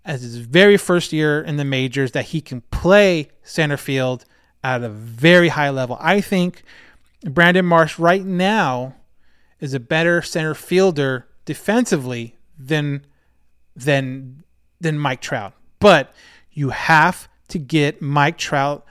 as 0.04 0.22
his 0.22 0.36
very 0.36 0.76
first 0.76 1.12
year 1.12 1.40
in 1.40 1.56
the 1.56 1.64
majors 1.64 2.12
that 2.12 2.26
he 2.26 2.40
can 2.40 2.60
play 2.70 3.28
center 3.42 3.76
field 3.76 4.24
at 4.64 4.82
a 4.82 4.88
very 4.88 5.48
high 5.48 5.70
level. 5.70 5.96
I 6.00 6.20
think 6.20 6.62
Brandon 7.24 7.64
Marsh 7.64 7.98
right 7.98 8.24
now 8.24 8.94
is 9.60 9.74
a 9.74 9.80
better 9.80 10.22
center 10.22 10.54
fielder 10.54 11.28
defensively 11.44 12.36
than 12.58 13.06
than 13.76 14.42
than 14.80 14.98
Mike 14.98 15.20
Trout. 15.20 15.54
But 15.78 16.12
you 16.50 16.70
have 16.70 17.28
to 17.48 17.58
get 17.58 18.02
Mike 18.02 18.38
Trout 18.38 18.86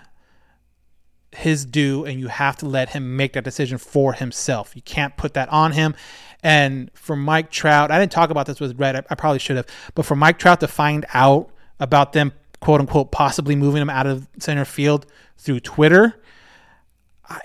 his 1.33 1.65
due 1.65 2.03
and 2.05 2.19
you 2.19 2.27
have 2.27 2.57
to 2.57 2.65
let 2.65 2.89
him 2.89 3.15
make 3.15 3.33
that 3.33 3.43
decision 3.43 3.77
for 3.77 4.13
himself. 4.13 4.75
You 4.75 4.81
can't 4.81 5.15
put 5.15 5.33
that 5.35 5.49
on 5.49 5.71
him. 5.71 5.95
And 6.43 6.91
for 6.93 7.15
Mike 7.15 7.51
Trout, 7.51 7.91
I 7.91 7.99
didn't 7.99 8.11
talk 8.11 8.29
about 8.29 8.47
this 8.47 8.59
with 8.59 8.77
Rhett, 8.79 8.95
I, 8.95 9.03
I 9.09 9.15
probably 9.15 9.39
should 9.39 9.55
have, 9.57 9.67
but 9.95 10.05
for 10.05 10.15
Mike 10.15 10.39
Trout 10.39 10.59
to 10.61 10.67
find 10.67 11.05
out 11.13 11.49
about 11.79 12.13
them, 12.13 12.33
quote 12.59 12.81
unquote, 12.81 13.11
possibly 13.11 13.55
moving 13.55 13.81
him 13.81 13.89
out 13.89 14.07
of 14.07 14.27
center 14.39 14.65
field 14.65 15.05
through 15.37 15.61
Twitter, 15.61 16.21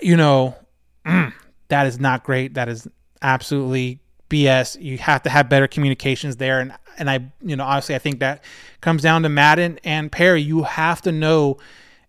you 0.01 0.17
know, 0.17 0.55
mm, 1.07 1.33
that 1.69 1.87
is 1.87 1.99
not 1.99 2.23
great. 2.23 2.53
That 2.55 2.69
is 2.69 2.87
absolutely 3.21 3.99
BS. 4.29 4.81
You 4.81 4.97
have 4.97 5.23
to 5.23 5.29
have 5.29 5.49
better 5.49 5.67
communications 5.67 6.37
there. 6.37 6.59
And, 6.59 6.73
and 6.97 7.09
I, 7.09 7.31
you 7.41 7.55
know, 7.55 7.63
honestly, 7.63 7.95
I 7.95 7.99
think 7.99 8.19
that 8.19 8.43
comes 8.81 9.01
down 9.01 9.23
to 9.23 9.29
Maddon 9.29 9.79
and 9.83 10.11
Perry. 10.11 10.41
You 10.41 10.63
have 10.63 11.01
to 11.03 11.11
know 11.11 11.57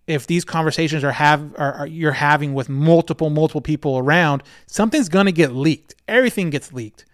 if 0.07 0.25
these 0.25 0.43
conversations 0.43 1.03
are 1.03 1.11
have 1.11 1.53
are, 1.57 1.73
are 1.73 1.87
you're 1.87 2.11
having 2.11 2.53
with 2.53 2.67
multiple 2.67 3.29
multiple 3.29 3.61
people 3.61 3.97
around, 3.97 4.43
something's 4.65 5.07
to 5.07 5.31
get 5.31 5.53
leaked. 5.53 5.93
Everything 6.07 6.49
gets 6.49 6.73
leaked. 6.73 7.05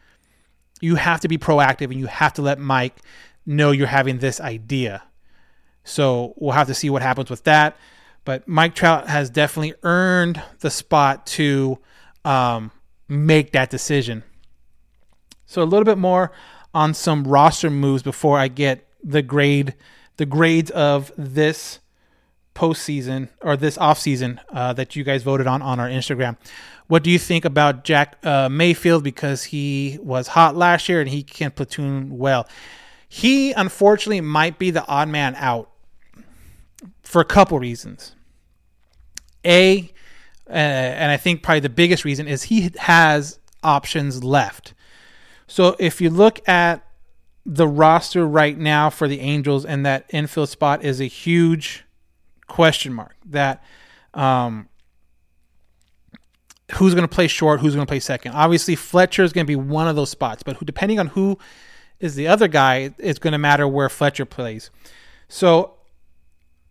You 0.81 0.95
have 0.95 1.19
to 1.21 1.27
be 1.27 1.37
proactive 1.37 1.91
and 1.91 1.99
you 1.99 2.07
have 2.07 2.33
to 2.33 2.41
let 2.41 2.59
Mike 2.59 2.97
know 3.45 3.71
you're 3.71 3.87
having 3.87 4.19
this 4.19 4.39
idea. 4.39 5.03
So 5.83 6.33
we'll 6.37 6.53
have 6.53 6.67
to 6.67 6.73
see 6.73 6.89
what 6.89 7.01
happens 7.01 7.29
with 7.29 7.43
that. 7.43 7.77
But 8.25 8.47
Mike 8.47 8.75
Trout 8.75 9.07
has 9.07 9.29
definitely 9.29 9.75
earned 9.83 10.41
the 10.59 10.71
spot 10.71 11.25
to 11.27 11.77
um, 12.25 12.71
make 13.07 13.51
that 13.51 13.69
decision. 13.69 14.23
So 15.45 15.61
a 15.61 15.63
little 15.63 15.85
bit 15.85 15.99
more 15.99 16.31
on 16.73 16.93
some 16.93 17.23
roster 17.23 17.69
moves 17.69 18.03
before 18.03 18.37
I 18.37 18.47
get 18.47 18.87
the 19.03 19.21
grade, 19.21 19.75
the 20.17 20.25
grades 20.25 20.71
of 20.71 21.11
this 21.17 21.79
postseason 22.55 23.29
or 23.41 23.55
this 23.55 23.77
offseason 23.77 24.39
uh, 24.49 24.73
that 24.73 24.95
you 24.95 25.03
guys 25.03 25.23
voted 25.23 25.45
on 25.45 25.61
on 25.61 25.79
our 25.79 25.87
Instagram. 25.87 26.37
What 26.87 27.03
do 27.03 27.11
you 27.11 27.19
think 27.19 27.45
about 27.45 27.83
Jack 27.83 28.17
uh, 28.25 28.49
Mayfield 28.49 29.03
because 29.03 29.45
he 29.45 29.99
was 30.01 30.29
hot 30.29 30.55
last 30.55 30.89
year 30.89 30.99
and 30.99 31.09
he 31.09 31.21
can 31.21 31.51
platoon 31.51 32.17
well? 32.17 32.47
He 33.07 33.51
unfortunately 33.51 34.21
might 34.21 34.57
be 34.57 34.71
the 34.71 34.85
odd 34.87 35.09
man 35.09 35.35
out 35.35 35.69
for 37.01 37.21
a 37.21 37.25
couple 37.25 37.59
reasons. 37.59 38.15
A, 39.45 39.91
uh, 40.49 40.53
and 40.53 41.11
I 41.11 41.17
think 41.17 41.43
probably 41.43 41.59
the 41.59 41.69
biggest 41.69 42.03
reason 42.05 42.27
is 42.27 42.43
he 42.43 42.71
has 42.77 43.39
options 43.63 44.23
left. 44.23 44.73
So 45.47 45.75
if 45.79 46.01
you 46.01 46.09
look 46.09 46.47
at 46.47 46.85
the 47.45 47.67
roster 47.67 48.25
right 48.25 48.57
now 48.57 48.89
for 48.89 49.07
the 49.07 49.19
Angels 49.19 49.65
and 49.65 49.85
that 49.85 50.05
infield 50.09 50.49
spot 50.49 50.83
is 50.83 50.99
a 50.99 51.05
huge 51.05 51.83
question 52.47 52.93
mark 52.93 53.15
that 53.25 53.63
um, 54.13 54.67
who's 56.73 56.95
going 56.95 57.07
to 57.07 57.13
play 57.13 57.27
short, 57.27 57.59
who's 57.59 57.75
going 57.75 57.85
to 57.85 57.89
play 57.89 57.99
second. 57.99 58.31
Obviously, 58.33 58.75
Fletcher 58.75 59.23
is 59.23 59.33
going 59.33 59.45
to 59.45 59.47
be 59.47 59.55
one 59.55 59.87
of 59.87 59.95
those 59.95 60.09
spots, 60.09 60.41
but 60.41 60.57
who, 60.57 60.65
depending 60.65 60.99
on 60.99 61.07
who 61.07 61.37
is 61.99 62.15
the 62.15 62.27
other 62.27 62.47
guy, 62.47 62.93
it's 62.97 63.19
going 63.19 63.33
to 63.33 63.37
matter 63.37 63.67
where 63.67 63.89
Fletcher 63.89 64.25
plays. 64.25 64.71
So, 65.27 65.74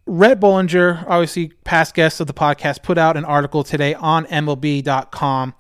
Rhett 0.07 0.39
Bollinger, 0.39 1.05
obviously 1.09 1.49
past 1.65 1.95
guest 1.95 2.21
of 2.21 2.27
the 2.27 2.35
podcast, 2.35 2.83
put 2.83 2.99
out 2.99 3.17
an 3.17 3.25
article 3.25 3.65
today 3.65 3.95
on 3.95 4.27
MLB.com 4.27 5.55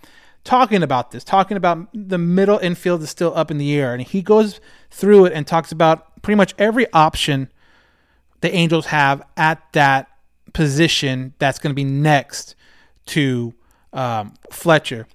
talking 0.44 0.82
about 0.82 1.10
this, 1.10 1.24
talking 1.24 1.56
about 1.56 1.88
the 1.94 2.18
middle 2.18 2.58
infield 2.58 3.02
is 3.02 3.10
still 3.10 3.32
up 3.34 3.50
in 3.50 3.58
the 3.58 3.74
air. 3.74 3.94
And 3.94 4.02
he 4.02 4.22
goes 4.22 4.60
through 4.90 5.26
it 5.26 5.32
and 5.32 5.46
talks 5.46 5.72
about 5.72 6.22
pretty 6.22 6.36
much 6.36 6.54
every 6.58 6.90
option 6.92 7.50
the 8.42 8.54
Angels 8.54 8.86
have 8.86 9.22
at 9.36 9.62
that 9.72 10.08
position 10.52 11.32
that's 11.38 11.58
going 11.58 11.70
to 11.70 11.74
be 11.74 11.84
next 11.84 12.54
to 13.06 13.54
um, 13.94 14.34
Fletcher. 14.50 15.06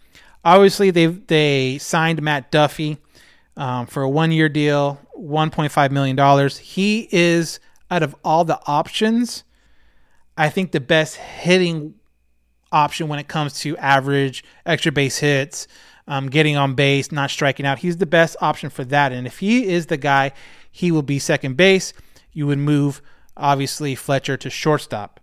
Obviously, 0.44 0.90
they 0.90 1.06
they 1.06 1.78
signed 1.78 2.22
Matt 2.22 2.50
Duffy 2.50 2.98
um, 3.56 3.86
for 3.86 4.02
a 4.04 4.10
one 4.10 4.32
year 4.32 4.50
deal, 4.50 5.00
one 5.14 5.52
point 5.52 5.72
five 5.72 5.92
million 5.92 6.16
dollars. 6.16 6.58
He 6.58 7.08
is 7.12 7.60
out 7.90 8.04
of 8.04 8.16
all 8.24 8.46
the 8.46 8.60
options, 8.66 9.44
I 10.38 10.50
think 10.50 10.72
the 10.72 10.80
best 10.80 11.16
hitting 11.16 11.96
option 12.72 13.08
when 13.08 13.20
it 13.20 13.28
comes 13.28 13.60
to 13.62 13.76
average, 13.78 14.44
extra 14.66 14.92
base 14.92 15.18
hits, 15.18 15.68
um, 16.08 16.30
getting 16.30 16.56
on 16.56 16.76
base, 16.76 17.12
not 17.12 17.30
striking 17.30 17.66
out. 17.66 17.80
He's 17.80 17.98
the 17.98 18.06
best 18.06 18.36
option 18.42 18.70
for 18.70 18.84
that. 18.86 19.12
And 19.12 19.28
if 19.28 19.40
he 19.40 19.68
is 19.68 19.88
the 19.88 19.98
guy, 19.98 20.32
he 20.72 20.92
will 20.92 21.02
be 21.02 21.20
second 21.20 21.58
base. 21.58 21.94
You 22.32 22.48
would 22.48 22.60
move 22.60 23.02
obviously 23.36 23.96
Fletcher 23.96 24.38
to 24.38 24.50
shortstop. 24.50 25.20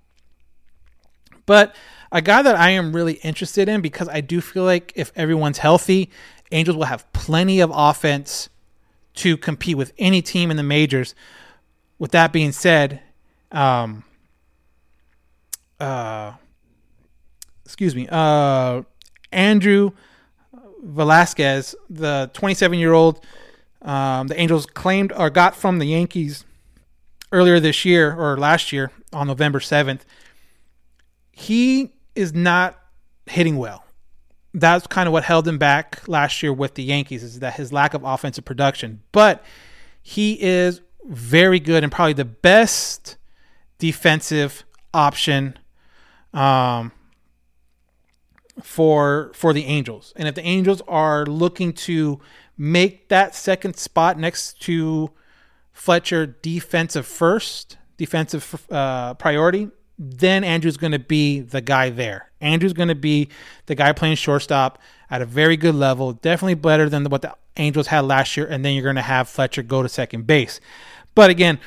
But 1.44 1.74
a 2.10 2.22
guy 2.22 2.42
that 2.42 2.56
I 2.56 2.70
am 2.70 2.94
really 2.94 3.14
interested 3.14 3.68
in 3.68 3.80
because 3.80 4.08
I 4.08 4.20
do 4.20 4.40
feel 4.40 4.64
like 4.64 4.92
if 4.96 5.12
everyone's 5.16 5.58
healthy, 5.58 6.10
Angels 6.52 6.76
will 6.76 6.84
have 6.84 7.10
plenty 7.12 7.60
of 7.60 7.72
offense 7.74 8.48
to 9.14 9.36
compete 9.36 9.76
with 9.76 9.92
any 9.98 10.22
team 10.22 10.50
in 10.50 10.56
the 10.56 10.62
majors. 10.62 11.14
With 11.98 12.10
that 12.12 12.32
being 12.32 12.52
said, 12.52 13.00
um, 13.52 14.04
uh, 15.80 16.32
excuse 17.64 17.94
me, 17.94 18.06
uh, 18.10 18.82
Andrew 19.32 19.92
Velazquez, 20.82 21.74
the 21.88 22.30
27 22.32 22.78
year 22.78 22.92
old, 22.92 23.24
um, 23.82 24.26
the 24.28 24.38
Angels 24.38 24.66
claimed 24.66 25.12
or 25.12 25.30
got 25.30 25.56
from 25.56 25.78
the 25.78 25.86
Yankees 25.86 26.44
earlier 27.32 27.60
this 27.60 27.84
year 27.84 28.14
or 28.14 28.36
last 28.36 28.72
year 28.72 28.90
on 29.12 29.26
November 29.26 29.58
7th, 29.58 30.00
he 31.32 31.92
is 32.14 32.32
not 32.32 32.78
hitting 33.26 33.56
well. 33.56 33.84
That's 34.54 34.86
kind 34.86 35.06
of 35.06 35.12
what 35.12 35.24
held 35.24 35.46
him 35.46 35.58
back 35.58 36.06
last 36.08 36.42
year 36.42 36.52
with 36.52 36.74
the 36.74 36.82
Yankees 36.82 37.22
is 37.22 37.40
that 37.40 37.54
his 37.54 37.72
lack 37.72 37.92
of 37.92 38.04
offensive 38.04 38.44
production. 38.44 39.02
But 39.12 39.44
he 40.02 40.40
is 40.40 40.80
very 41.08 41.60
good 41.60 41.82
and 41.82 41.92
probably 41.92 42.12
the 42.12 42.24
best 42.24 43.16
defensive 43.78 44.64
option 44.92 45.58
um, 46.32 46.92
for 48.62 49.30
for 49.34 49.52
the 49.52 49.64
Angels. 49.64 50.12
And 50.16 50.28
if 50.28 50.34
the 50.34 50.44
Angels 50.44 50.82
are 50.88 51.26
looking 51.26 51.72
to 51.72 52.20
make 52.56 53.08
that 53.08 53.34
second 53.34 53.76
spot 53.76 54.18
next 54.18 54.60
to 54.62 55.10
Fletcher 55.72 56.26
defensive 56.26 57.06
first, 57.06 57.76
defensive 57.98 58.64
uh, 58.70 59.14
priority, 59.14 59.68
then 59.98 60.44
Andrew's 60.44 60.76
going 60.76 60.92
to 60.92 60.98
be 60.98 61.40
the 61.40 61.60
guy 61.60 61.90
there. 61.90 62.30
Andrew's 62.40 62.72
going 62.72 62.88
to 62.88 62.94
be 62.94 63.28
the 63.66 63.74
guy 63.74 63.92
playing 63.92 64.16
shortstop 64.16 64.78
at 65.10 65.22
a 65.22 65.26
very 65.26 65.56
good 65.56 65.74
level, 65.74 66.12
definitely 66.12 66.54
better 66.54 66.88
than 66.88 67.04
what 67.04 67.22
the 67.22 67.34
Angels 67.56 67.86
had 67.86 68.04
last 68.04 68.36
year. 68.36 68.46
And 68.46 68.64
then 68.64 68.74
you're 68.74 68.82
going 68.82 68.96
to 68.96 69.02
have 69.02 69.28
Fletcher 69.28 69.62
go 69.62 69.82
to 69.82 69.88
second 69.88 70.26
base. 70.26 70.60
But 71.16 71.30
again, 71.30 71.58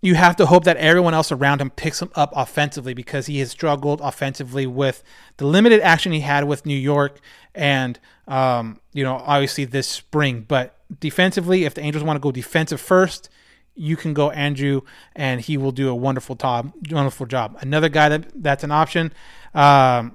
you 0.00 0.14
have 0.14 0.36
to 0.36 0.46
hope 0.46 0.64
that 0.64 0.78
everyone 0.78 1.12
else 1.12 1.30
around 1.30 1.60
him 1.60 1.70
picks 1.70 2.00
him 2.00 2.10
up 2.14 2.32
offensively 2.34 2.94
because 2.94 3.26
he 3.26 3.40
has 3.40 3.50
struggled 3.50 4.00
offensively 4.00 4.66
with 4.66 5.02
the 5.36 5.46
limited 5.46 5.80
action 5.82 6.12
he 6.12 6.20
had 6.20 6.44
with 6.44 6.64
New 6.64 6.76
York 6.76 7.20
and, 7.54 8.00
um, 8.26 8.80
you 8.92 9.04
know, 9.04 9.16
obviously 9.26 9.64
this 9.64 9.86
spring. 9.86 10.44
But 10.48 10.76
defensively, 10.98 11.64
if 11.64 11.74
the 11.74 11.82
Angels 11.82 12.02
want 12.02 12.16
to 12.16 12.20
go 12.20 12.32
defensive 12.32 12.80
first, 12.80 13.28
you 13.74 13.96
can 13.96 14.12
go 14.14 14.30
Andrew, 14.30 14.82
and 15.16 15.40
he 15.40 15.56
will 15.56 15.72
do 15.72 15.88
a 15.88 15.94
wonderful 15.94 16.36
job. 16.36 16.72
Wonderful 16.90 17.26
job. 17.26 17.56
Another 17.60 17.88
guy 17.88 18.08
that 18.08 18.26
that's 18.34 18.64
an 18.64 18.70
option, 18.70 19.12
um, 19.54 20.14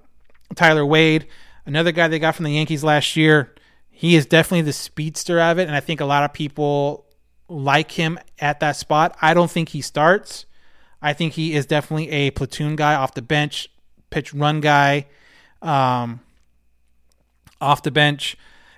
Tyler 0.56 0.86
Wade, 0.86 1.28
another 1.66 1.92
guy 1.92 2.08
they 2.08 2.20
got 2.20 2.36
from 2.36 2.46
the 2.46 2.52
Yankees 2.52 2.84
last 2.84 3.16
year. 3.16 3.54
He 3.90 4.16
is 4.16 4.28
definitely 4.28 4.62
the 4.62 4.74
speedster 4.74 5.40
of 5.42 5.58
it, 5.58 5.68
and 5.68 5.76
I 5.76 5.80
think 5.80 6.02
a 6.02 6.06
lot 6.06 6.24
of 6.24 6.34
people 6.34 7.07
like 7.50 7.91
him 7.91 8.20
at 8.39 8.60
that 8.60 8.76
spot. 8.76 9.16
I 9.22 9.34
don't 9.34 9.50
think 9.50 9.70
he 9.70 9.82
starts. 9.82 10.45
I 11.02 11.14
think 11.14 11.34
he 11.34 11.54
is 11.54 11.66
definitely 11.66 12.10
a 12.10 12.32
platoon 12.32 12.76
guy 12.76 12.95
off 12.95 13.14
the 13.14 13.22
bench, 13.22 13.70
pitch 14.10 14.34
run 14.34 14.62
guy, 14.62 15.06
um, 15.62 16.22
off 17.62 17.84
the 17.84 17.91
bench. 17.91 18.36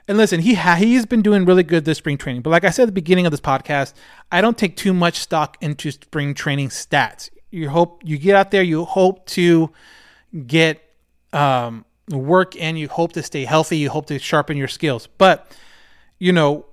And 0.07 0.17
listen, 0.17 0.41
he 0.41 0.55
ha- 0.55 0.75
he's 0.75 1.05
been 1.05 1.21
doing 1.21 1.45
really 1.45 1.63
good 1.63 1.85
this 1.85 1.99
spring 1.99 2.17
training. 2.17 2.41
But 2.41 2.49
like 2.49 2.63
I 2.63 2.71
said 2.71 2.83
at 2.83 2.85
the 2.87 2.91
beginning 2.93 3.25
of 3.25 3.31
this 3.31 3.41
podcast, 3.41 3.93
I 4.31 4.41
don't 4.41 4.57
take 4.57 4.75
too 4.75 4.93
much 4.93 5.19
stock 5.19 5.57
into 5.61 5.91
spring 5.91 6.33
training 6.33 6.69
stats. 6.69 7.29
You 7.51 7.69
hope 7.69 8.01
you 8.03 8.17
get 8.17 8.35
out 8.35 8.51
there, 8.51 8.63
you 8.63 8.85
hope 8.85 9.25
to 9.27 9.71
get 10.45 10.81
um, 11.31 11.85
work 12.09 12.55
in, 12.55 12.75
you 12.75 12.87
hope 12.87 13.13
to 13.13 13.23
stay 13.23 13.45
healthy, 13.45 13.77
you 13.77 13.89
hope 13.89 14.07
to 14.07 14.19
sharpen 14.19 14.57
your 14.57 14.67
skills. 14.67 15.07
But 15.17 15.55
you 16.17 16.33
know, 16.33 16.65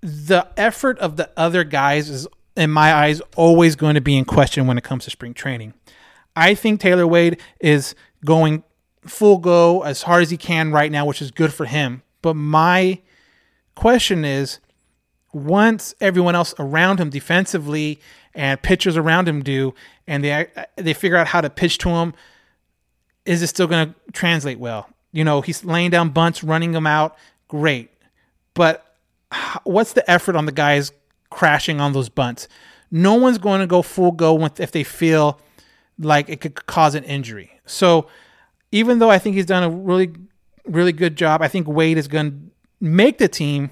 the 0.00 0.48
effort 0.56 0.98
of 0.98 1.16
the 1.16 1.30
other 1.36 1.64
guys 1.64 2.08
is, 2.08 2.26
in 2.56 2.70
my 2.70 2.92
eyes, 2.92 3.20
always 3.36 3.76
going 3.76 3.94
to 3.94 4.00
be 4.00 4.16
in 4.16 4.24
question 4.24 4.66
when 4.66 4.78
it 4.78 4.84
comes 4.84 5.04
to 5.04 5.10
spring 5.10 5.34
training. 5.34 5.74
I 6.34 6.54
think 6.54 6.80
Taylor 6.80 7.06
Wade 7.06 7.40
is 7.60 7.94
going 8.24 8.64
full 9.02 9.38
go 9.38 9.82
as 9.82 10.02
hard 10.02 10.22
as 10.22 10.30
he 10.30 10.36
can 10.36 10.72
right 10.72 10.90
now, 10.90 11.04
which 11.06 11.22
is 11.22 11.30
good 11.30 11.52
for 11.52 11.66
him. 11.66 12.02
But 12.22 12.34
my 12.34 13.00
question 13.74 14.24
is 14.24 14.58
once 15.32 15.94
everyone 16.00 16.34
else 16.34 16.54
around 16.58 17.00
him 17.00 17.10
defensively 17.10 18.00
and 18.34 18.60
pitchers 18.62 18.96
around 18.96 19.28
him 19.28 19.42
do, 19.42 19.74
and 20.06 20.24
they 20.24 20.46
they 20.76 20.94
figure 20.94 21.16
out 21.16 21.26
how 21.26 21.40
to 21.40 21.50
pitch 21.50 21.78
to 21.78 21.88
him, 21.88 22.14
is 23.24 23.42
it 23.42 23.48
still 23.48 23.66
going 23.66 23.88
to 23.88 24.12
translate 24.12 24.58
well? 24.58 24.88
You 25.12 25.24
know, 25.24 25.40
he's 25.40 25.64
laying 25.64 25.90
down 25.90 26.10
bunts, 26.10 26.44
running 26.44 26.72
them 26.72 26.86
out, 26.86 27.16
great. 27.48 27.90
But 28.54 28.89
what's 29.64 29.92
the 29.92 30.08
effort 30.10 30.36
on 30.36 30.46
the 30.46 30.52
guys 30.52 30.92
crashing 31.30 31.80
on 31.80 31.92
those 31.92 32.08
bunts? 32.08 32.48
No 32.90 33.14
one's 33.14 33.38
going 33.38 33.60
to 33.60 33.66
go 33.66 33.82
full 33.82 34.12
go 34.12 34.34
with 34.34 34.60
if 34.60 34.72
they 34.72 34.84
feel 34.84 35.40
like 35.98 36.28
it 36.28 36.40
could 36.40 36.66
cause 36.66 36.94
an 36.94 37.04
injury. 37.04 37.60
So 37.66 38.08
even 38.72 38.98
though 38.98 39.10
I 39.10 39.18
think 39.18 39.36
he's 39.36 39.46
done 39.46 39.62
a 39.62 39.70
really 39.70 40.12
really 40.66 40.92
good 40.92 41.16
job, 41.16 41.42
I 41.42 41.48
think 41.48 41.66
Wade 41.66 41.98
is 41.98 42.08
going 42.08 42.30
to 42.30 42.36
make 42.80 43.18
the 43.18 43.28
team, 43.28 43.70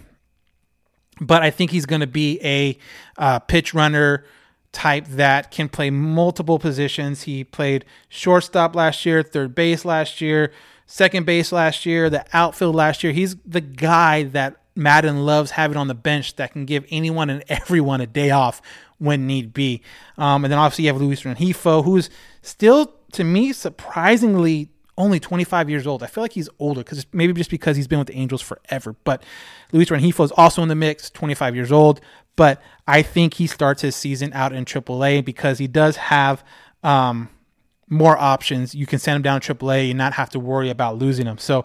but 1.20 1.42
I 1.42 1.50
think 1.50 1.70
he's 1.70 1.86
going 1.86 2.00
to 2.00 2.06
be 2.06 2.40
a 2.42 2.78
uh, 3.16 3.38
pitch 3.40 3.74
runner 3.74 4.24
type 4.72 5.06
that 5.08 5.50
can 5.50 5.68
play 5.68 5.90
multiple 5.90 6.58
positions. 6.58 7.22
He 7.22 7.44
played 7.44 7.84
shortstop 8.08 8.74
last 8.74 9.04
year, 9.06 9.22
third 9.22 9.54
base 9.54 9.84
last 9.84 10.20
year, 10.20 10.52
second 10.86 11.26
base 11.26 11.52
last 11.52 11.86
year, 11.86 12.10
the 12.10 12.24
outfield 12.32 12.74
last 12.74 13.02
year. 13.02 13.12
He's 13.12 13.36
the 13.44 13.60
guy 13.60 14.24
that 14.24 14.56
Maddon 14.78 15.26
loves 15.26 15.50
having 15.50 15.76
on 15.76 15.88
the 15.88 15.94
bench 15.94 16.36
that 16.36 16.52
can 16.52 16.64
give 16.64 16.86
anyone 16.90 17.28
and 17.28 17.44
everyone 17.48 18.00
a 18.00 18.06
day 18.06 18.30
off 18.30 18.62
when 18.98 19.26
need 19.26 19.52
be. 19.52 19.82
Um, 20.16 20.44
and 20.44 20.52
then 20.52 20.58
obviously 20.58 20.84
you 20.84 20.92
have 20.92 21.00
Luis 21.00 21.22
Rengifo, 21.22 21.84
who's 21.84 22.08
still, 22.42 22.94
to 23.12 23.24
me, 23.24 23.52
surprisingly 23.52 24.70
only 24.96 25.20
25 25.20 25.70
years 25.70 25.86
old. 25.86 26.02
I 26.02 26.06
feel 26.06 26.22
like 26.22 26.32
he's 26.32 26.48
older 26.58 26.80
because 26.80 27.06
maybe 27.12 27.32
just 27.32 27.50
because 27.50 27.76
he's 27.76 27.86
been 27.86 28.00
with 28.00 28.08
the 28.08 28.16
Angels 28.16 28.42
forever. 28.42 28.96
But 29.04 29.22
Luis 29.72 29.88
Rengifo 29.88 30.24
is 30.24 30.32
also 30.32 30.62
in 30.62 30.68
the 30.68 30.74
mix, 30.74 31.10
25 31.10 31.54
years 31.54 31.70
old. 31.70 32.00
But 32.36 32.60
I 32.86 33.02
think 33.02 33.34
he 33.34 33.46
starts 33.46 33.82
his 33.82 33.96
season 33.96 34.32
out 34.32 34.52
in 34.52 34.64
AAA 34.64 35.24
because 35.24 35.58
he 35.58 35.66
does 35.66 35.96
have 35.96 36.44
um, 36.82 37.28
more 37.88 38.18
options. 38.18 38.74
You 38.74 38.86
can 38.86 38.98
send 38.98 39.16
him 39.16 39.22
down 39.22 39.40
AAA 39.40 39.90
and 39.90 39.98
not 39.98 40.14
have 40.14 40.30
to 40.30 40.40
worry 40.40 40.70
about 40.70 40.98
losing 40.98 41.26
him. 41.26 41.38
So 41.38 41.64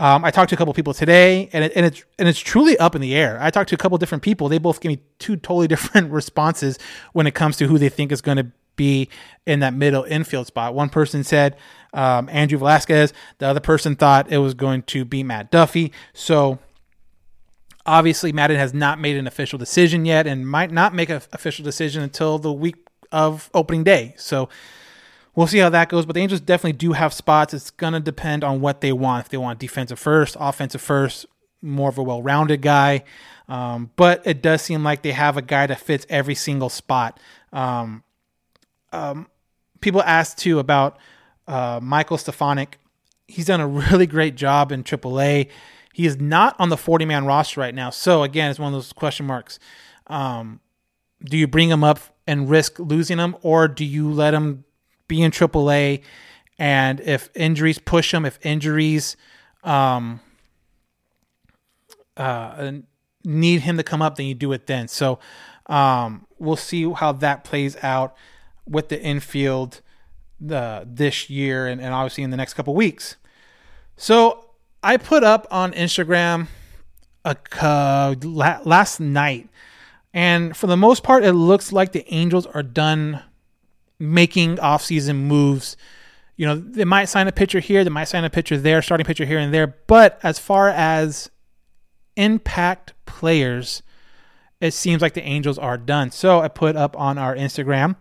um, 0.00 0.24
I 0.24 0.30
talked 0.30 0.50
to 0.50 0.54
a 0.54 0.58
couple 0.58 0.72
people 0.74 0.94
today, 0.94 1.48
and, 1.52 1.64
it, 1.64 1.72
and 1.74 1.84
it's 1.84 2.04
and 2.18 2.28
it's 2.28 2.38
truly 2.38 2.78
up 2.78 2.94
in 2.94 3.00
the 3.00 3.14
air. 3.16 3.38
I 3.40 3.50
talked 3.50 3.70
to 3.70 3.74
a 3.74 3.78
couple 3.78 3.98
different 3.98 4.22
people. 4.22 4.48
They 4.48 4.58
both 4.58 4.80
gave 4.80 4.90
me 4.90 5.00
two 5.18 5.36
totally 5.36 5.68
different 5.68 6.12
responses 6.12 6.78
when 7.12 7.26
it 7.26 7.34
comes 7.34 7.56
to 7.56 7.66
who 7.66 7.78
they 7.78 7.88
think 7.88 8.12
is 8.12 8.20
going 8.20 8.38
to 8.38 8.46
be 8.76 9.08
in 9.44 9.60
that 9.60 9.74
middle 9.74 10.04
infield 10.04 10.46
spot. 10.46 10.72
One 10.74 10.88
person 10.88 11.24
said 11.24 11.56
um, 11.92 12.28
Andrew 12.30 12.58
Velazquez. 12.58 13.12
The 13.38 13.46
other 13.46 13.60
person 13.60 13.96
thought 13.96 14.30
it 14.30 14.38
was 14.38 14.54
going 14.54 14.82
to 14.84 15.04
be 15.04 15.24
Matt 15.24 15.50
Duffy. 15.50 15.92
So 16.12 16.60
obviously, 17.84 18.32
Maddon 18.32 18.56
has 18.56 18.72
not 18.72 19.00
made 19.00 19.16
an 19.16 19.26
official 19.26 19.58
decision 19.58 20.04
yet, 20.04 20.26
and 20.28 20.48
might 20.48 20.70
not 20.70 20.94
make 20.94 21.10
an 21.10 21.20
official 21.32 21.64
decision 21.64 22.02
until 22.02 22.38
the 22.38 22.52
week 22.52 22.76
of 23.10 23.50
opening 23.52 23.82
day. 23.82 24.14
So 24.16 24.48
we'll 25.38 25.46
see 25.46 25.58
how 25.58 25.68
that 25.68 25.88
goes. 25.88 26.04
But 26.04 26.14
the 26.14 26.20
Angels 26.20 26.40
definitely 26.40 26.72
do 26.72 26.94
have 26.94 27.14
spots. 27.14 27.54
It's 27.54 27.70
going 27.70 27.92
to 27.92 28.00
depend 28.00 28.42
on 28.42 28.60
what 28.60 28.80
they 28.80 28.92
want. 28.92 29.26
If 29.26 29.30
they 29.30 29.36
want 29.36 29.60
defensive 29.60 29.98
first, 29.98 30.36
offensive 30.40 30.80
first, 30.80 31.26
more 31.62 31.88
of 31.88 31.96
a 31.96 32.02
well 32.02 32.20
rounded 32.20 32.60
guy. 32.60 33.04
Um, 33.48 33.92
but 33.94 34.26
it 34.26 34.42
does 34.42 34.62
seem 34.62 34.82
like 34.82 35.02
they 35.02 35.12
have 35.12 35.36
a 35.36 35.42
guy 35.42 35.68
that 35.68 35.78
fits 35.78 36.04
every 36.08 36.34
single 36.34 36.68
spot. 36.68 37.20
Um, 37.52 38.02
um, 38.92 39.28
people 39.80 40.02
asked 40.02 40.38
too 40.38 40.58
about 40.58 40.98
uh, 41.46 41.78
Michael 41.80 42.18
Stefanic. 42.18 42.78
He's 43.28 43.46
done 43.46 43.60
a 43.60 43.68
really 43.68 44.08
great 44.08 44.34
job 44.34 44.72
in 44.72 44.82
AAA. 44.82 45.50
He 45.94 46.04
is 46.04 46.20
not 46.20 46.56
on 46.58 46.68
the 46.68 46.76
40 46.76 47.04
man 47.04 47.26
roster 47.26 47.60
right 47.60 47.74
now. 47.74 47.90
So, 47.90 48.24
again, 48.24 48.50
it's 48.50 48.58
one 48.58 48.74
of 48.74 48.76
those 48.76 48.92
question 48.92 49.24
marks. 49.24 49.60
Um, 50.08 50.58
do 51.24 51.38
you 51.38 51.46
bring 51.46 51.70
him 51.70 51.84
up 51.84 52.00
and 52.26 52.50
risk 52.50 52.80
losing 52.80 53.18
him, 53.18 53.36
or 53.42 53.68
do 53.68 53.84
you 53.84 54.10
let 54.10 54.34
him 54.34 54.64
be 55.08 55.22
in 55.22 55.30
AAA, 55.30 56.02
and 56.58 57.00
if 57.00 57.30
injuries 57.34 57.78
push 57.78 58.12
him, 58.12 58.24
if 58.24 58.38
injuries 58.44 59.16
um, 59.64 60.20
uh, 62.16 62.72
need 63.24 63.62
him 63.62 63.76
to 63.76 63.82
come 63.82 64.02
up, 64.02 64.16
then 64.16 64.26
you 64.26 64.34
do 64.34 64.52
it 64.52 64.66
then. 64.66 64.88
So 64.88 65.18
um, 65.66 66.26
we'll 66.38 66.56
see 66.56 66.90
how 66.92 67.12
that 67.12 67.44
plays 67.44 67.76
out 67.82 68.14
with 68.66 68.88
the 68.88 69.00
infield 69.00 69.80
this 70.40 71.30
year 71.30 71.66
and, 71.66 71.80
and 71.80 71.92
obviously 71.92 72.22
in 72.24 72.30
the 72.30 72.36
next 72.36 72.54
couple 72.54 72.74
weeks. 72.74 73.16
So 73.96 74.50
I 74.82 74.96
put 74.96 75.24
up 75.24 75.46
on 75.50 75.72
Instagram 75.72 76.48
a 77.24 77.36
uh, 77.60 78.14
last 78.22 79.00
night, 79.00 79.48
and 80.14 80.56
for 80.56 80.66
the 80.66 80.76
most 80.76 81.02
part, 81.02 81.24
it 81.24 81.32
looks 81.32 81.72
like 81.72 81.92
the 81.92 82.06
Angels 82.14 82.46
are 82.46 82.62
done 82.62 83.22
making 83.98 84.56
offseason 84.56 85.16
moves. 85.16 85.76
You 86.36 86.46
know, 86.46 86.56
they 86.56 86.84
might 86.84 87.06
sign 87.06 87.26
a 87.26 87.32
pitcher 87.32 87.60
here, 87.60 87.82
they 87.82 87.90
might 87.90 88.04
sign 88.04 88.24
a 88.24 88.30
pitcher 88.30 88.56
there, 88.56 88.80
starting 88.80 89.04
pitcher 89.04 89.24
here 89.24 89.38
and 89.38 89.52
there. 89.52 89.66
But 89.66 90.20
as 90.22 90.38
far 90.38 90.68
as 90.68 91.30
impact 92.16 92.94
players, 93.06 93.82
it 94.60 94.72
seems 94.72 95.02
like 95.02 95.14
the 95.14 95.22
Angels 95.22 95.58
are 95.58 95.78
done. 95.78 96.10
So 96.10 96.40
I 96.40 96.48
put 96.48 96.76
up 96.76 96.98
on 96.98 97.18
our 97.18 97.34
Instagram, 97.34 97.96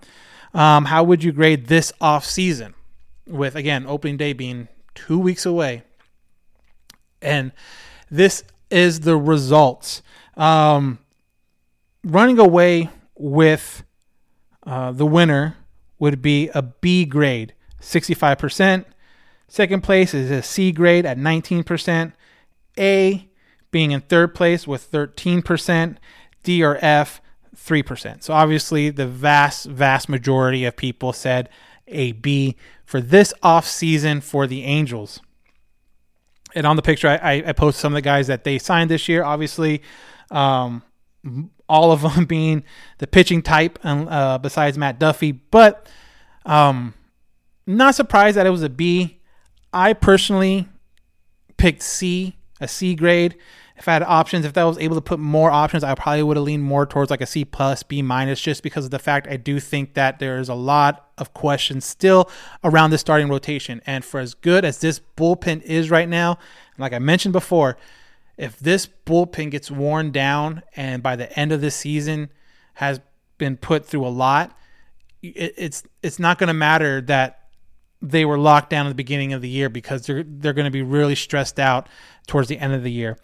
um, 0.53 0.85
how 0.85 1.03
would 1.03 1.23
you 1.23 1.31
grade 1.31 1.67
this 1.67 1.93
off 2.01 2.25
season? 2.25 2.73
With 3.27 3.55
again, 3.55 3.85
opening 3.85 4.17
day 4.17 4.33
being 4.33 4.67
two 4.95 5.19
weeks 5.19 5.45
away. 5.45 5.83
And 7.21 7.51
this 8.09 8.43
is 8.69 9.01
the 9.01 9.17
results. 9.17 10.01
Um, 10.35 10.99
running 12.03 12.39
away 12.39 12.89
with 13.15 13.83
uh, 14.65 14.91
the 14.91 15.05
winner 15.05 15.57
would 15.99 16.21
be 16.21 16.49
a 16.53 16.61
B 16.61 17.05
grade, 17.05 17.53
65%. 17.81 18.85
Second 19.47 19.81
place 19.81 20.13
is 20.13 20.29
a 20.29 20.41
C 20.41 20.71
grade 20.71 21.05
at 21.05 21.17
19%. 21.17 22.13
A 22.77 23.27
being 23.71 23.91
in 23.91 24.01
third 24.01 24.35
place 24.35 24.67
with 24.67 24.91
13%. 24.91 25.97
D 26.43 26.63
or 26.63 26.77
F, 26.81 27.21
3%. 27.55 28.23
So 28.23 28.33
obviously, 28.33 28.89
the 28.89 29.07
vast, 29.07 29.65
vast 29.65 30.07
majority 30.07 30.63
of 30.65 30.77
people 30.77 31.11
said 31.11 31.49
a 31.87 32.13
B 32.13 32.55
for 32.85 33.01
this 33.01 33.33
off 33.43 33.67
season 33.67 34.21
for 34.21 34.47
the 34.47 34.63
Angels. 34.63 35.19
And 36.55 36.65
on 36.65 36.75
the 36.75 36.81
picture, 36.81 37.07
I, 37.09 37.43
I 37.45 37.51
posted 37.51 37.81
some 37.81 37.93
of 37.93 37.95
the 37.95 38.01
guys 38.01 38.27
that 38.27 38.43
they 38.43 38.57
signed 38.57 38.89
this 38.89 39.09
year. 39.09 39.23
Obviously, 39.23 39.81
um, 40.31 40.83
all 41.69 41.91
of 41.91 42.01
them 42.01 42.25
being 42.27 42.63
the 42.97 43.07
pitching 43.07 43.41
type, 43.41 43.79
and 43.83 44.09
uh, 44.09 44.37
besides 44.37 44.77
Matt 44.77 44.99
Duffy. 44.99 45.31
But 45.31 45.87
um, 46.45 46.93
not 47.65 47.95
surprised 47.95 48.37
that 48.37 48.45
it 48.45 48.51
was 48.51 48.63
a 48.63 48.69
B. 48.69 49.19
I 49.73 49.93
personally 49.93 50.67
picked 51.57 51.83
C, 51.83 52.35
a 52.61 52.67
C 52.67 52.95
grade. 52.95 53.35
If 53.75 53.87
I 53.87 53.93
had 53.93 54.01
options, 54.01 54.43
if 54.43 54.57
I 54.57 54.63
was 54.63 54.79
able 54.79 54.95
to 54.95 55.01
put 55.01 55.19
more 55.19 55.51
options, 55.51 55.83
I 55.83 55.93
probably 55.93 56.23
would 56.23 56.35
have 56.35 56.45
leaned 56.45 56.63
more 56.63 56.87
towards 56.87 57.11
like 57.11 57.21
a 57.21 57.27
C 57.27 57.45
plus, 57.45 57.83
B 57.83 58.01
minus, 58.01 58.41
just 58.41 58.63
because 58.63 58.85
of 58.85 58.91
the 58.91 58.97
fact 58.97 59.27
I 59.27 59.37
do 59.37 59.59
think 59.59 59.93
that 59.93 60.17
there's 60.17 60.49
a 60.49 60.55
lot 60.55 61.09
of 61.17 61.33
questions 61.35 61.85
still 61.85 62.29
around 62.63 62.89
the 62.89 62.97
starting 62.97 63.29
rotation. 63.29 63.81
And 63.85 64.03
for 64.03 64.19
as 64.19 64.33
good 64.33 64.65
as 64.65 64.79
this 64.79 64.99
bullpen 65.15 65.61
is 65.61 65.91
right 65.91 66.09
now, 66.09 66.39
like 66.79 66.93
I 66.93 66.99
mentioned 66.99 67.33
before, 67.33 67.77
if 68.37 68.59
this 68.59 68.87
bullpen 69.05 69.51
gets 69.51 69.71
worn 69.71 70.11
down 70.11 70.61
and 70.75 71.01
by 71.01 71.15
the 71.15 71.37
end 71.37 71.51
of 71.51 71.61
the 71.61 71.71
season 71.71 72.29
has 72.75 72.99
been 73.37 73.57
put 73.57 73.85
through 73.85 74.05
a 74.05 74.09
lot, 74.09 74.57
it, 75.21 75.53
it's 75.57 75.83
it's 76.03 76.19
not 76.19 76.37
going 76.37 76.47
to 76.47 76.53
matter 76.53 77.01
that 77.01 77.47
they 78.01 78.25
were 78.25 78.37
locked 78.37 78.69
down 78.69 78.85
at 78.85 78.89
the 78.89 78.95
beginning 78.95 79.33
of 79.33 79.41
the 79.41 79.49
year 79.49 79.69
because 79.69 80.05
they're 80.05 80.23
they're 80.23 80.53
going 80.53 80.65
to 80.65 80.71
be 80.71 80.83
really 80.83 81.15
stressed 81.15 81.59
out 81.59 81.89
towards 82.27 82.47
the 82.47 82.59
end 82.59 82.73
of 82.73 82.83
the 82.83 82.91
year. 82.91 83.17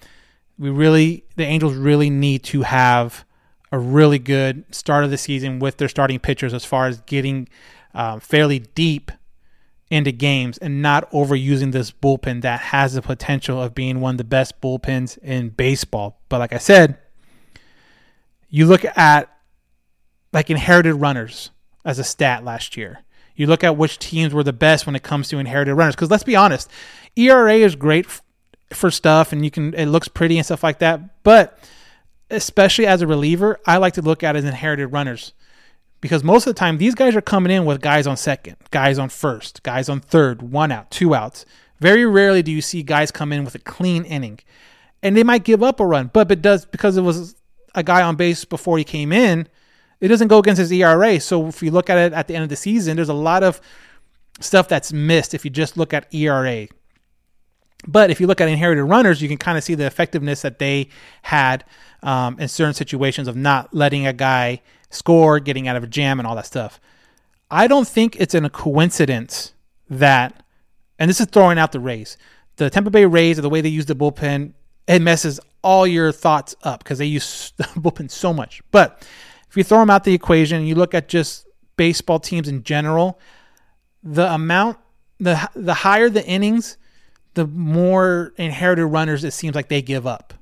We 0.58 0.70
really 0.70 1.26
the 1.36 1.46
Angels 1.46 1.76
really 1.76 2.10
need 2.10 2.44
to 2.46 2.64
have 2.64 3.26
a 3.72 3.78
really 3.80 4.20
good 4.20 4.66
start 4.74 5.04
of 5.04 5.12
the 5.12 5.18
season 5.18 5.60
with 5.60 5.78
their 5.78 5.90
starting 5.90 6.20
pitchers 6.20 6.54
as 6.54 6.66
far 6.66 6.88
as 6.88 7.02
getting 7.02 7.48
um, 7.94 8.20
fairly 8.20 8.60
deep 8.60 9.12
into 9.94 10.12
games 10.12 10.58
and 10.58 10.82
not 10.82 11.10
overusing 11.12 11.72
this 11.72 11.92
bullpen 11.92 12.42
that 12.42 12.60
has 12.60 12.96
the 12.96 13.02
potential 13.02 13.62
of 13.62 13.76
being 13.76 14.02
one 14.02 14.16
of 14.16 14.18
the 14.18 14.24
best 14.24 14.60
bullpens 14.60 15.20
in 15.20 15.50
baseball. 15.50 16.20
But 16.30 16.40
like 16.40 16.52
I 16.52 16.58
said, 16.58 16.98
you 18.50 18.66
look 18.66 18.84
at 18.98 19.30
like 20.32 20.50
inherited 20.50 20.96
runners 20.96 21.52
as 21.86 22.00
a 22.00 22.04
stat 22.04 22.44
last 22.44 22.76
year. 22.76 23.02
You 23.36 23.46
look 23.46 23.64
at 23.64 23.78
which 23.78 24.00
teams 24.00 24.34
were 24.34 24.44
the 24.44 24.52
best 24.52 24.88
when 24.88 24.96
it 24.96 25.04
comes 25.04 25.28
to 25.28 25.38
inherited 25.38 25.76
runners. 25.76 25.96
Because 25.96 26.10
let's 26.10 26.24
be 26.24 26.36
honest, 26.36 26.70
ERA 27.16 27.56
is 27.56 27.76
great 27.76 28.08
f- 28.08 28.22
for 28.72 28.90
stuff, 28.90 29.32
and 29.32 29.44
you 29.46 29.52
can 29.52 29.76
it 29.76 29.86
looks 29.86 30.08
pretty 30.08 30.38
and 30.38 30.46
stuff 30.46 30.64
like 30.64 30.80
that. 30.80 31.24
But 31.24 31.58
especially 32.32 32.88
as 32.88 33.04
a 33.04 33.08
reliever, 33.08 33.60
I 33.66 33.78
like 33.78 33.94
to 33.94 34.02
look 34.02 34.24
at 34.24 34.36
as 34.36 34.44
inherited 34.44 34.88
runners 34.88 35.34
because 36.04 36.24
most 36.24 36.46
of 36.46 36.54
the 36.54 36.60
time 36.60 36.78
these 36.78 36.94
guys 36.94 37.16
are 37.16 37.22
coming 37.22 37.52
in 37.52 37.66
with 37.66 37.82
guys 37.82 38.06
on 38.06 38.16
second, 38.16 38.58
guys 38.70 39.00
on 39.00 39.10
first, 39.10 39.64
guys 39.64 39.90
on 39.90 40.00
third, 40.00 40.44
one 40.44 40.72
out, 40.72 40.92
two 40.92 41.16
outs. 41.16 41.46
Very 41.80 42.06
rarely 42.06 42.44
do 42.44 42.52
you 42.52 42.62
see 42.62 42.84
guys 42.84 43.10
come 43.10 43.34
in 43.34 43.44
with 43.44 43.56
a 43.56 43.60
clean 43.60 44.04
inning, 44.04 44.40
and 45.02 45.18
they 45.18 45.24
might 45.24 45.44
give 45.44 45.64
up 45.64 45.80
a 45.80 45.86
run, 45.86 46.12
but 46.14 46.32
it 46.32 46.44
does 46.44 46.66
because 46.66 46.98
it 46.98 47.02
was 47.02 47.36
a 47.74 47.82
guy 47.82 48.04
on 48.04 48.16
base 48.16 48.46
before 48.46 48.78
he 48.78 48.84
came 48.84 49.12
in 49.12 49.48
it 50.04 50.10
doesn't 50.10 50.28
go 50.28 50.40
against 50.40 50.60
his 50.60 50.70
ERA. 50.70 51.18
So 51.22 51.48
if 51.48 51.64
you 51.64 51.72
look 51.72 51.90
at 51.90 51.98
it 51.98 52.12
at 52.12 52.28
the 52.28 52.36
end 52.36 52.44
of 52.44 52.50
the 52.50 52.58
season, 52.58 52.98
there's 52.98 53.08
a 53.08 53.14
lot 53.14 53.42
of 53.42 53.62
stuff 54.42 54.68
that's 54.68 54.92
missed 54.92 55.34
if 55.34 55.46
you 55.46 55.50
just 55.50 55.78
look 55.78 55.94
at 55.94 56.14
ERA. 56.14 56.68
But 57.88 58.10
if 58.10 58.20
you 58.20 58.28
look 58.28 58.42
at 58.42 58.50
inherited 58.50 58.84
runners, 58.84 59.22
you 59.22 59.30
can 59.30 59.38
kind 59.38 59.58
of 59.58 59.64
see 59.64 59.76
the 59.76 59.86
effectiveness 59.86 60.42
that 60.42 60.60
they 60.60 60.90
had 61.22 61.64
um, 62.02 62.38
in 62.38 62.50
certain 62.50 62.74
situations 62.74 63.30
of 63.30 63.38
not 63.38 63.74
letting 63.74 64.06
a 64.06 64.12
guy 64.12 64.62
score, 64.94 65.40
getting 65.40 65.68
out 65.68 65.76
of 65.76 65.84
a 65.84 65.88
jam, 65.88 66.20
and 66.20 66.28
all 66.28 66.36
that 66.36 66.46
stuff. 66.46 66.80
I 67.50 67.68
don't 67.68 67.88
think 67.88 68.16
it's 68.20 68.34
in 68.34 68.46
a 68.46 68.50
coincidence 68.50 69.54
that, 69.90 70.44
and 70.98 71.10
this 71.10 71.20
is 71.20 71.28
throwing 71.28 71.60
out 71.60 71.72
the 71.72 71.80
Rays, 71.80 72.18
the 72.56 72.70
Tampa 72.70 72.90
Bay 72.90 73.06
Rays, 73.06 73.38
or 73.38 73.42
the 73.42 73.50
way 73.50 73.62
they 73.62 73.70
use 73.70 73.86
the 73.86 73.96
bullpen, 73.96 74.54
it 74.88 75.02
messes 75.02 75.40
all 75.62 75.88
your 75.88 76.12
thoughts 76.12 76.56
up 76.64 76.84
because 76.84 76.98
they 76.98 77.06
use 77.06 77.54
the 77.58 77.64
bullpen 77.64 78.10
so 78.10 78.34
much. 78.34 78.62
But 78.72 79.08
if 79.50 79.58
you 79.58 79.64
throw 79.64 79.80
them 79.80 79.90
out 79.90 80.04
the 80.04 80.14
equation 80.14 80.58
and 80.58 80.68
you 80.68 80.76
look 80.76 80.94
at 80.94 81.08
just 81.08 81.48
baseball 81.78 82.20
teams 82.20 82.48
in 82.48 82.64
general, 82.64 83.20
the 84.04 84.32
amount 84.34 84.78
the 85.20 85.50
the 85.56 85.74
higher 85.74 86.10
the 86.10 86.26
innings, 86.26 86.78
the 87.36 87.48
more 87.48 88.34
inherited 88.38 88.86
runners 88.86 89.24
it 89.24 89.32
seems 89.32 89.56
like 89.56 89.70
they 89.70 89.82
give 89.82 90.06
up. 90.06 90.34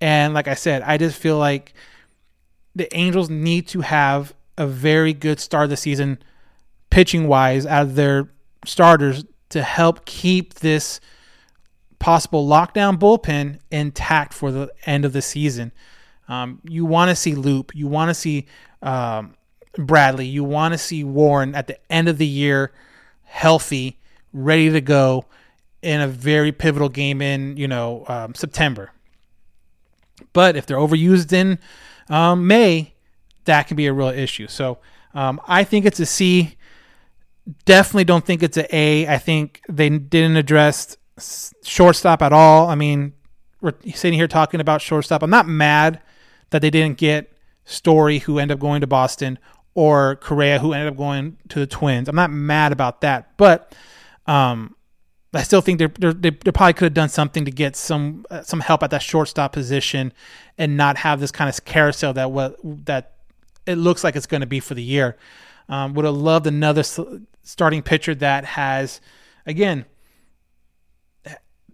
And 0.00 0.34
like 0.34 0.48
I 0.48 0.54
said, 0.54 0.82
I 0.82 0.98
just 0.98 1.18
feel 1.18 1.38
like 1.38 1.72
the 2.76 2.94
Angels 2.94 3.30
need 3.30 3.66
to 3.68 3.80
have 3.80 4.34
a 4.58 4.66
very 4.66 5.12
good 5.12 5.40
start 5.40 5.64
of 5.64 5.70
the 5.70 5.76
season 5.76 6.18
pitching 6.90 7.26
wise 7.26 7.66
out 7.66 7.82
of 7.82 7.94
their 7.94 8.28
starters 8.64 9.24
to 9.48 9.62
help 9.62 10.04
keep 10.04 10.54
this 10.54 11.00
possible 11.98 12.46
lockdown 12.46 12.98
bullpen 12.98 13.58
intact 13.70 14.34
for 14.34 14.52
the 14.52 14.70
end 14.84 15.04
of 15.06 15.14
the 15.14 15.22
season. 15.22 15.72
Um, 16.28 16.60
you 16.64 16.84
want 16.84 17.08
to 17.08 17.16
see 17.16 17.34
Loup. 17.34 17.74
You 17.74 17.86
want 17.86 18.10
to 18.10 18.14
see 18.14 18.46
um, 18.82 19.34
Bradley. 19.78 20.26
You 20.26 20.44
want 20.44 20.74
to 20.74 20.78
see 20.78 21.02
Warren 21.02 21.54
at 21.54 21.68
the 21.68 21.78
end 21.90 22.08
of 22.08 22.18
the 22.18 22.26
year, 22.26 22.72
healthy, 23.22 23.98
ready 24.32 24.70
to 24.70 24.82
go 24.82 25.24
in 25.80 26.00
a 26.02 26.08
very 26.08 26.52
pivotal 26.52 26.88
game 26.88 27.22
in 27.22 27.56
you 27.56 27.68
know 27.68 28.04
um, 28.08 28.34
September. 28.34 28.90
But 30.32 30.56
if 30.56 30.66
they're 30.66 30.76
overused 30.76 31.32
in 31.32 31.58
um, 32.08 32.46
May, 32.46 32.94
that 33.44 33.66
can 33.68 33.76
be 33.76 33.86
a 33.86 33.92
real 33.92 34.08
issue. 34.08 34.46
So 34.46 34.78
um, 35.14 35.40
I 35.46 35.64
think 35.64 35.84
it's 35.86 36.00
a 36.00 36.06
C. 36.06 36.56
Definitely 37.64 38.04
don't 38.04 38.24
think 38.24 38.42
it's 38.42 38.56
an 38.56 38.66
A. 38.70 39.06
I 39.06 39.18
think 39.18 39.62
they 39.68 39.88
didn't 39.88 40.36
address 40.36 40.96
shortstop 41.64 42.22
at 42.22 42.32
all. 42.32 42.68
I 42.68 42.74
mean, 42.74 43.12
we're 43.60 43.74
sitting 43.94 44.18
here 44.18 44.28
talking 44.28 44.60
about 44.60 44.82
shortstop. 44.82 45.22
I'm 45.22 45.30
not 45.30 45.48
mad 45.48 46.00
that 46.50 46.62
they 46.62 46.70
didn't 46.70 46.98
get 46.98 47.32
Story, 47.68 48.20
who 48.20 48.38
ended 48.38 48.56
up 48.56 48.60
going 48.60 48.80
to 48.80 48.86
Boston, 48.86 49.40
or 49.74 50.16
Correa, 50.16 50.60
who 50.60 50.72
ended 50.72 50.92
up 50.92 50.96
going 50.96 51.36
to 51.48 51.58
the 51.58 51.66
Twins. 51.66 52.08
I'm 52.08 52.14
not 52.14 52.30
mad 52.30 52.70
about 52.70 53.00
that, 53.00 53.36
but 53.36 53.74
um, 54.28 54.75
I 55.36 55.42
still 55.42 55.60
think 55.60 55.78
they're, 55.78 56.12
they're, 56.12 56.12
they 56.30 56.30
probably 56.30 56.72
could 56.72 56.86
have 56.86 56.94
done 56.94 57.08
something 57.08 57.44
to 57.44 57.50
get 57.50 57.76
some 57.76 58.24
uh, 58.30 58.42
some 58.42 58.60
help 58.60 58.82
at 58.82 58.90
that 58.90 59.02
shortstop 59.02 59.52
position 59.52 60.12
and 60.58 60.76
not 60.76 60.98
have 60.98 61.20
this 61.20 61.30
kind 61.30 61.48
of 61.48 61.64
carousel 61.64 62.12
that 62.14 62.30
what 62.30 62.56
that 62.64 63.12
it 63.66 63.76
looks 63.76 64.04
like 64.04 64.16
it's 64.16 64.26
going 64.26 64.40
to 64.40 64.46
be 64.46 64.60
for 64.60 64.74
the 64.74 64.82
year. 64.82 65.16
Um, 65.68 65.94
would 65.94 66.04
have 66.04 66.14
loved 66.14 66.46
another 66.46 66.84
starting 67.42 67.82
pitcher 67.82 68.14
that 68.14 68.44
has, 68.44 69.00
again, 69.46 69.84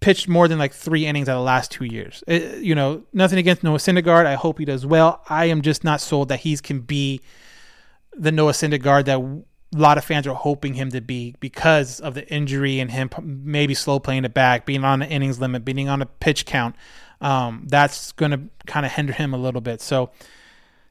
pitched 0.01 0.29
more 0.29 0.49
than 0.49 0.59
like 0.59 0.73
three 0.73 1.07
innings 1.07 1.29
out 1.29 1.37
of 1.37 1.41
the 1.41 1.45
last 1.45 1.71
two 1.71 1.85
years. 1.85 2.25
It, 2.27 2.43
uh, 2.43 2.57
you 2.57 2.75
know, 2.75 3.05
nothing 3.13 3.39
against 3.39 3.63
Noah 3.63 3.79
Syndergaard. 3.79 4.27
I 4.27 4.35
hope 4.35 4.59
he 4.59 4.65
does 4.65 4.85
well. 4.85 5.23
I 5.29 5.47
am 5.47 5.63
just 5.63 5.85
not 5.85 6.01
sold 6.01 6.29
that 6.29 6.41
he's 6.41 6.61
can 6.61 6.81
be 6.81 7.21
the 8.15 8.33
Noah 8.33 8.53
Syndergaard 8.53 9.05
that 9.07 9.45
a 9.75 9.79
lot 9.79 9.99
of 9.99 10.05
fans 10.05 10.27
are 10.27 10.35
hoping 10.35 10.75
him 10.75 10.91
to 10.91 11.01
be 11.01 11.35
because 11.41 12.01
of 12.01 12.15
the 12.15 12.29
injury 12.29 12.81
and 12.81 12.91
him 12.91 13.11
maybe 13.23 13.75
slow 13.75 13.99
playing 13.99 14.25
it 14.25 14.35
back, 14.35 14.67
being 14.67 14.85
on 14.85 14.99
the 14.99 15.07
innings 15.09 15.41
limit, 15.41 15.65
being 15.65 15.89
on 15.89 16.03
a 16.03 16.07
pitch 16.07 16.45
count. 16.45 16.77
Um, 17.21 17.65
that's 17.69 18.13
going 18.13 18.33
to 18.33 18.41
kind 18.67 18.85
of 18.85 18.93
hinder 18.93 19.13
him 19.13 19.33
a 19.33 19.37
little 19.39 19.61
bit. 19.61 19.81
So 19.81 20.11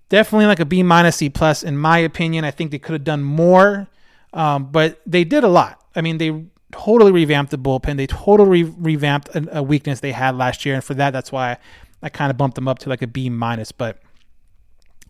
definitely 0.09 0.45
like 0.45 0.59
a 0.59 0.65
B 0.65 0.81
minus 0.81 1.17
C 1.17 1.29
plus 1.29 1.61
in 1.61 1.77
my 1.77 1.99
opinion. 1.99 2.45
I 2.45 2.51
think 2.51 2.71
they 2.71 2.79
could 2.79 2.93
have 2.93 3.03
done 3.03 3.21
more, 3.21 3.87
um, 4.33 4.71
but 4.71 5.01
they 5.05 5.23
did 5.23 5.43
a 5.43 5.49
lot. 5.49 5.83
I 5.95 6.01
mean, 6.01 6.17
they 6.17 6.45
totally 6.71 7.11
revamped 7.11 7.51
the 7.51 7.57
bullpen. 7.57 7.97
They 7.97 8.07
totally 8.07 8.63
re- 8.63 8.75
revamped 8.77 9.29
a, 9.29 9.59
a, 9.59 9.63
weakness 9.63 9.99
they 9.99 10.13
had 10.13 10.37
last 10.37 10.65
year, 10.65 10.75
and 10.75 10.83
for 10.83 10.93
that, 10.95 11.11
that's 11.11 11.31
why 11.31 11.51
I, 11.51 11.57
I 12.03 12.09
kind 12.09 12.31
of 12.31 12.37
bumped 12.37 12.55
them 12.55 12.67
up 12.67 12.79
to 12.79 12.89
like 12.89 13.01
a 13.01 13.07
B 13.07 13.29
minus. 13.29 13.71
But 13.71 13.99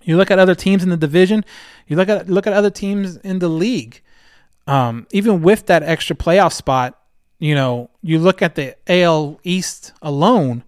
you 0.03 0.17
look 0.17 0.31
at 0.31 0.39
other 0.39 0.55
teams 0.55 0.83
in 0.83 0.89
the 0.89 0.97
division, 0.97 1.43
you 1.87 1.95
look 1.95 2.09
at 2.09 2.29
look 2.29 2.47
at 2.47 2.53
other 2.53 2.69
teams 2.69 3.17
in 3.17 3.39
the 3.39 3.49
league. 3.49 4.01
Um, 4.67 5.07
even 5.11 5.41
with 5.41 5.65
that 5.67 5.83
extra 5.83 6.15
playoff 6.15 6.53
spot, 6.53 6.99
you 7.39 7.55
know, 7.55 7.89
you 8.01 8.19
look 8.19 8.41
at 8.41 8.55
the 8.55 8.75
AL 8.87 9.39
East 9.43 9.93
alone, 10.01 10.63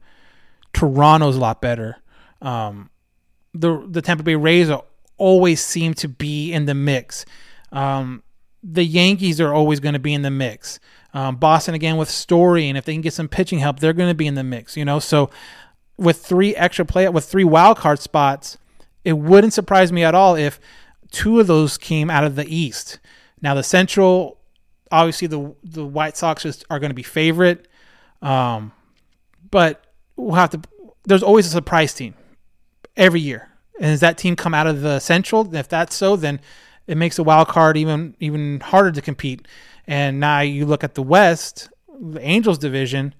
Toronto's 0.73 1.37
a 1.37 1.39
lot 1.39 1.61
better. 1.61 1.97
Um, 2.41 2.89
the 3.53 3.85
the 3.87 4.01
Tampa 4.01 4.23
Bay 4.23 4.35
Rays 4.35 4.69
are, 4.69 4.83
always 5.17 5.63
seem 5.63 5.93
to 5.93 6.07
be 6.07 6.51
in 6.51 6.65
the 6.65 6.73
mix. 6.73 7.25
Um, 7.71 8.23
the 8.63 8.83
Yankees 8.83 9.39
are 9.39 9.53
always 9.53 9.79
going 9.79 9.93
to 9.93 9.99
be 9.99 10.13
in 10.13 10.21
the 10.21 10.31
mix. 10.31 10.79
Um, 11.13 11.35
Boston 11.35 11.75
again 11.75 11.97
with 11.97 12.09
Story, 12.09 12.67
and 12.67 12.77
if 12.77 12.85
they 12.85 12.93
can 12.93 13.01
get 13.01 13.13
some 13.13 13.27
pitching 13.27 13.59
help, 13.59 13.79
they're 13.79 13.93
going 13.93 14.09
to 14.09 14.15
be 14.15 14.27
in 14.27 14.35
the 14.35 14.43
mix. 14.43 14.75
You 14.75 14.85
know, 14.85 14.99
so 14.99 15.29
with 15.97 16.25
three 16.25 16.55
extra 16.55 16.85
play 16.85 17.07
with 17.09 17.25
three 17.25 17.43
wild 17.43 17.77
card 17.77 17.99
spots, 17.99 18.57
it 19.03 19.13
wouldn't 19.13 19.53
surprise 19.53 19.91
me 19.91 20.03
at 20.03 20.15
all 20.15 20.35
if 20.35 20.59
two 21.11 21.39
of 21.39 21.47
those 21.47 21.77
came 21.77 22.09
out 22.09 22.23
of 22.23 22.35
the 22.35 22.45
East. 22.53 22.99
Now 23.41 23.53
the 23.53 23.63
Central, 23.63 24.39
obviously 24.91 25.27
the 25.27 25.53
the 25.63 25.85
White 25.85 26.17
Sox 26.17 26.45
is, 26.45 26.63
are 26.69 26.79
going 26.79 26.89
to 26.89 26.95
be 26.95 27.03
favorite, 27.03 27.67
um, 28.21 28.71
but 29.51 29.85
we'll 30.15 30.35
have 30.35 30.51
to. 30.51 30.61
There's 31.05 31.23
always 31.23 31.45
a 31.45 31.49
surprise 31.49 31.93
team 31.93 32.15
every 32.95 33.19
year, 33.19 33.49
and 33.79 33.91
does 33.91 33.99
that 33.99 34.17
team 34.17 34.35
come 34.35 34.53
out 34.53 34.67
of 34.67 34.81
the 34.81 34.99
Central? 34.99 35.53
If 35.53 35.67
that's 35.67 35.95
so, 35.95 36.15
then 36.15 36.39
it 36.87 36.97
makes 36.97 37.15
the 37.17 37.23
wild 37.23 37.47
card 37.47 37.77
even 37.77 38.15
even 38.19 38.59
harder 38.59 38.91
to 38.91 39.01
compete. 39.01 39.47
And 39.85 40.19
now 40.19 40.39
you 40.39 40.65
look 40.65 40.83
at 40.83 40.95
the 40.95 41.03
West, 41.03 41.69
the 41.99 42.21
Angels 42.21 42.57
division, 42.57 43.13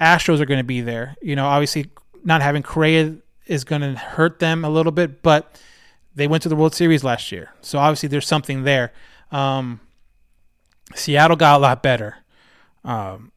Astros 0.00 0.40
are 0.40 0.46
going 0.46 0.60
to 0.60 0.64
be 0.64 0.80
there. 0.80 1.16
You 1.20 1.34
know, 1.34 1.46
obviously 1.46 1.90
not 2.24 2.42
having 2.42 2.62
Correa 2.62 3.16
is 3.48 3.64
going 3.64 3.80
to 3.80 3.94
hurt 3.94 4.38
them 4.38 4.64
a 4.64 4.70
little 4.70 4.92
bit, 4.92 5.22
but 5.22 5.60
they 6.14 6.26
went 6.28 6.42
to 6.44 6.48
the 6.48 6.56
World 6.56 6.74
Series 6.74 7.02
last 7.02 7.32
year, 7.32 7.50
so 7.60 7.78
obviously 7.78 8.08
there's 8.08 8.26
something 8.26 8.62
there. 8.62 8.92
Um, 9.32 9.80
Seattle 10.94 11.36
got 11.36 11.56
a 11.56 11.58
lot 11.58 11.82
better. 11.82 12.16
Um, 12.84 13.32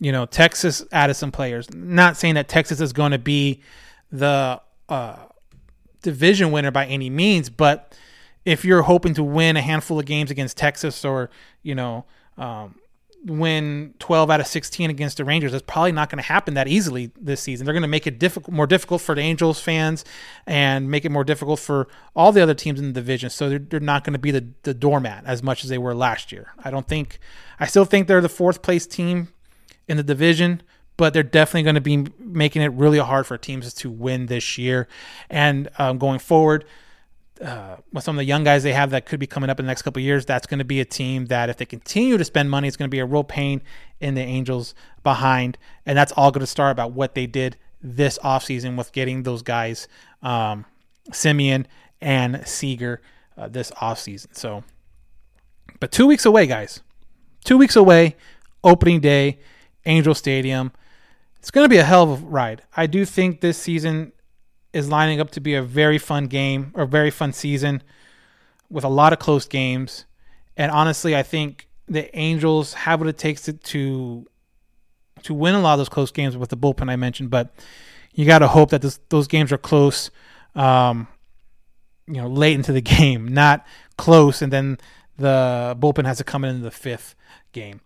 you 0.00 0.12
know, 0.12 0.26
Texas 0.26 0.84
added 0.92 1.14
some 1.14 1.32
players. 1.32 1.72
Not 1.72 2.16
saying 2.16 2.34
that 2.34 2.48
Texas 2.48 2.80
is 2.80 2.92
going 2.92 3.12
to 3.12 3.18
be 3.18 3.62
the 4.10 4.60
uh, 4.88 5.16
division 6.02 6.52
winner 6.52 6.70
by 6.70 6.86
any 6.86 7.10
means, 7.10 7.50
but 7.50 7.96
if 8.44 8.64
you're 8.64 8.82
hoping 8.82 9.14
to 9.14 9.22
win 9.22 9.56
a 9.56 9.60
handful 9.60 9.98
of 9.98 10.06
games 10.06 10.30
against 10.30 10.56
Texas 10.56 11.04
or 11.04 11.30
you 11.62 11.74
know 11.74 12.04
um, 12.36 12.76
win 13.24 13.94
12 13.98 14.30
out 14.30 14.40
of 14.40 14.46
16 14.46 14.90
against 14.90 15.16
the 15.16 15.24
Rangers. 15.24 15.52
That's 15.52 15.64
probably 15.66 15.92
not 15.92 16.10
going 16.10 16.22
to 16.22 16.28
happen 16.28 16.54
that 16.54 16.68
easily 16.68 17.10
this 17.20 17.40
season. 17.40 17.64
They're 17.64 17.74
going 17.74 17.82
to 17.82 17.88
make 17.88 18.06
it 18.06 18.18
difficult, 18.18 18.54
more 18.54 18.66
difficult 18.66 19.02
for 19.02 19.14
the 19.14 19.20
Angels 19.20 19.60
fans 19.60 20.04
and 20.46 20.90
make 20.90 21.04
it 21.04 21.10
more 21.10 21.24
difficult 21.24 21.58
for 21.58 21.88
all 22.14 22.32
the 22.32 22.42
other 22.42 22.54
teams 22.54 22.78
in 22.78 22.86
the 22.86 22.92
division. 22.92 23.30
So 23.30 23.48
they're, 23.48 23.58
they're 23.58 23.80
not 23.80 24.04
going 24.04 24.12
to 24.12 24.18
be 24.18 24.30
the, 24.30 24.48
the 24.62 24.74
doormat 24.74 25.24
as 25.26 25.42
much 25.42 25.64
as 25.64 25.70
they 25.70 25.78
were 25.78 25.94
last 25.94 26.32
year. 26.32 26.52
I 26.62 26.70
don't 26.70 26.86
think, 26.86 27.18
I 27.58 27.66
still 27.66 27.84
think 27.84 28.06
they're 28.06 28.20
the 28.20 28.28
fourth 28.28 28.62
place 28.62 28.86
team 28.86 29.28
in 29.88 29.96
the 29.96 30.02
division, 30.02 30.62
but 30.96 31.12
they're 31.12 31.22
definitely 31.22 31.62
going 31.62 31.74
to 31.74 31.80
be 31.80 32.06
making 32.18 32.62
it 32.62 32.72
really 32.72 32.98
hard 32.98 33.26
for 33.26 33.36
teams 33.36 33.72
to 33.74 33.90
win 33.90 34.26
this 34.26 34.58
year. 34.58 34.86
And 35.28 35.68
um, 35.78 35.98
going 35.98 36.18
forward, 36.18 36.64
uh, 37.40 37.76
with 37.92 38.04
some 38.04 38.16
of 38.16 38.18
the 38.18 38.24
young 38.24 38.44
guys 38.44 38.62
they 38.62 38.72
have 38.72 38.90
that 38.90 39.06
could 39.06 39.20
be 39.20 39.26
coming 39.26 39.50
up 39.50 39.60
in 39.60 39.66
the 39.66 39.70
next 39.70 39.82
couple 39.82 40.02
years, 40.02 40.26
that's 40.26 40.46
going 40.46 40.58
to 40.58 40.64
be 40.64 40.80
a 40.80 40.84
team 40.84 41.26
that 41.26 41.48
if 41.48 41.56
they 41.56 41.66
continue 41.66 42.16
to 42.16 42.24
spend 42.24 42.50
money, 42.50 42.68
it's 42.68 42.76
going 42.76 42.88
to 42.88 42.94
be 42.94 42.98
a 42.98 43.06
real 43.06 43.24
pain 43.24 43.62
in 44.00 44.14
the 44.14 44.20
Angels 44.20 44.74
behind. 45.02 45.58
And 45.86 45.96
that's 45.96 46.12
all 46.12 46.30
going 46.30 46.40
to 46.40 46.46
start 46.46 46.72
about 46.72 46.92
what 46.92 47.14
they 47.14 47.26
did 47.26 47.56
this 47.80 48.18
offseason 48.24 48.76
with 48.76 48.92
getting 48.92 49.22
those 49.22 49.42
guys, 49.42 49.88
um, 50.22 50.64
Semien 51.10 51.66
and 52.00 52.46
Seager, 52.46 53.00
uh, 53.36 53.48
this 53.48 53.70
offseason. 53.72 54.34
So, 54.36 54.64
but 55.80 55.92
two 55.92 56.06
weeks 56.06 56.26
away, 56.26 56.46
guys. 56.46 56.80
Two 57.44 57.56
weeks 57.56 57.76
away, 57.76 58.16
opening 58.64 59.00
day, 59.00 59.38
Angel 59.86 60.14
Stadium. 60.14 60.72
It's 61.38 61.52
going 61.52 61.64
to 61.64 61.68
be 61.68 61.76
a 61.76 61.84
hell 61.84 62.12
of 62.12 62.22
a 62.22 62.26
ride. 62.26 62.62
I 62.76 62.86
do 62.86 63.04
think 63.04 63.40
this 63.40 63.58
season 63.58 64.12
is 64.72 64.88
lining 64.88 65.20
up 65.20 65.30
to 65.32 65.40
be 65.40 65.54
a 65.54 65.62
very 65.62 65.98
fun 65.98 66.26
game 66.26 66.72
or 66.74 66.86
very 66.86 67.10
fun 67.10 67.32
season 67.32 67.82
with 68.70 68.84
a 68.84 68.88
lot 68.88 69.12
of 69.12 69.18
close 69.18 69.46
games. 69.46 70.04
And 70.56 70.70
honestly, 70.70 71.16
I 71.16 71.22
think 71.22 71.68
the 71.86 72.14
Angels 72.16 72.74
have 72.74 73.00
what 73.00 73.08
it 73.08 73.18
takes 73.18 73.42
to 73.42 73.54
to, 73.54 74.26
to 75.22 75.34
win 75.34 75.54
a 75.54 75.60
lot 75.60 75.74
of 75.74 75.78
those 75.78 75.88
close 75.88 76.10
games 76.10 76.36
with 76.36 76.50
the 76.50 76.56
bullpen 76.56 76.90
I 76.90 76.96
mentioned. 76.96 77.30
But 77.30 77.54
you 78.12 78.26
got 78.26 78.40
to 78.40 78.48
hope 78.48 78.70
that 78.70 78.82
this, 78.82 79.00
those 79.08 79.26
games 79.28 79.52
are 79.52 79.58
close, 79.58 80.10
um, 80.54 81.08
you 82.06 82.14
know, 82.14 82.28
late 82.28 82.54
into 82.54 82.72
the 82.72 82.80
game, 82.98 83.28
not 83.28 83.66
close, 83.96 84.42
and 84.42 84.52
then 84.52 84.78
the 85.16 85.76
bullpen 85.78 86.04
has 86.04 86.18
to 86.18 86.24
come 86.24 86.44
in, 86.44 86.56
in 86.56 86.62
the 86.62 86.70
fifth 86.70 87.14
game. 87.52 87.80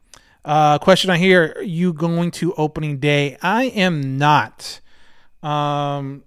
Uh, 0.45 0.79
question 0.79 1.11
on 1.11 1.19
here: 1.19 1.55
Are 1.57 1.63
you 1.63 1.93
going 1.93 2.31
to 2.33 2.53
opening 2.55 2.99
day? 2.99 3.37
I 3.41 3.65
am 3.65 4.19
not. 4.19 4.81
Um, 5.43 6.25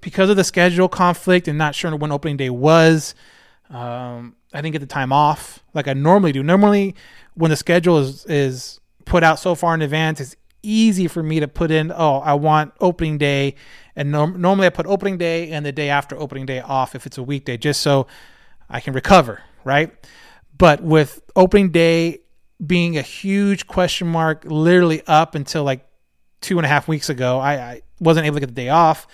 because 0.00 0.30
of 0.30 0.36
the 0.36 0.44
schedule 0.44 0.88
conflict 0.88 1.48
and 1.48 1.58
not 1.58 1.74
sure 1.74 1.94
when 1.96 2.12
opening 2.12 2.36
day 2.36 2.50
was, 2.50 3.14
um, 3.70 4.36
I 4.52 4.60
didn't 4.60 4.72
get 4.72 4.80
the 4.80 4.86
time 4.86 5.12
off 5.12 5.62
like 5.74 5.88
I 5.88 5.92
normally 5.92 6.32
do. 6.32 6.42
Normally, 6.42 6.94
when 7.34 7.50
the 7.50 7.56
schedule 7.56 7.98
is 7.98 8.24
is 8.26 8.80
put 9.04 9.22
out 9.22 9.38
so 9.38 9.54
far 9.54 9.74
in 9.74 9.82
advance, 9.82 10.20
it's 10.20 10.36
easy 10.62 11.08
for 11.08 11.22
me 11.22 11.40
to 11.40 11.48
put 11.48 11.70
in. 11.70 11.92
Oh, 11.94 12.18
I 12.18 12.34
want 12.34 12.72
opening 12.80 13.18
day, 13.18 13.54
and 13.94 14.10
norm- 14.10 14.40
normally 14.40 14.66
I 14.66 14.70
put 14.70 14.86
opening 14.86 15.18
day 15.18 15.50
and 15.50 15.64
the 15.64 15.72
day 15.72 15.90
after 15.90 16.18
opening 16.18 16.46
day 16.46 16.60
off 16.60 16.94
if 16.94 17.06
it's 17.06 17.18
a 17.18 17.22
weekday, 17.22 17.56
just 17.56 17.80
so 17.80 18.06
I 18.68 18.80
can 18.80 18.94
recover, 18.94 19.42
right? 19.64 19.92
But 20.56 20.82
with 20.82 21.22
opening 21.36 21.70
day 21.70 22.20
being 22.64 22.98
a 22.98 23.02
huge 23.02 23.66
question 23.66 24.08
mark, 24.08 24.44
literally 24.44 25.02
up 25.06 25.34
until 25.34 25.62
like 25.62 25.86
two 26.40 26.58
and 26.58 26.66
a 26.66 26.68
half 26.68 26.88
weeks 26.88 27.08
ago, 27.08 27.38
I, 27.38 27.54
I 27.54 27.82
wasn't 28.00 28.26
able 28.26 28.36
to 28.36 28.40
get 28.40 28.48
the 28.48 28.52
day 28.52 28.68
off. 28.68 29.06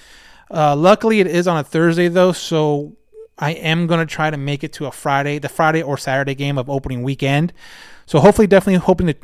Uh, 0.54 0.76
luckily, 0.76 1.18
it 1.18 1.26
is 1.26 1.48
on 1.48 1.56
a 1.56 1.64
Thursday 1.64 2.06
though, 2.06 2.30
so 2.30 2.96
I 3.36 3.52
am 3.52 3.88
gonna 3.88 4.06
try 4.06 4.30
to 4.30 4.36
make 4.36 4.62
it 4.62 4.72
to 4.74 4.86
a 4.86 4.92
Friday, 4.92 5.40
the 5.40 5.48
Friday 5.48 5.82
or 5.82 5.98
Saturday 5.98 6.36
game 6.36 6.58
of 6.58 6.70
opening 6.70 7.02
weekend. 7.02 7.52
So 8.06 8.20
hopefully, 8.20 8.46
definitely 8.46 8.78
hoping 8.78 9.08
to 9.08 9.16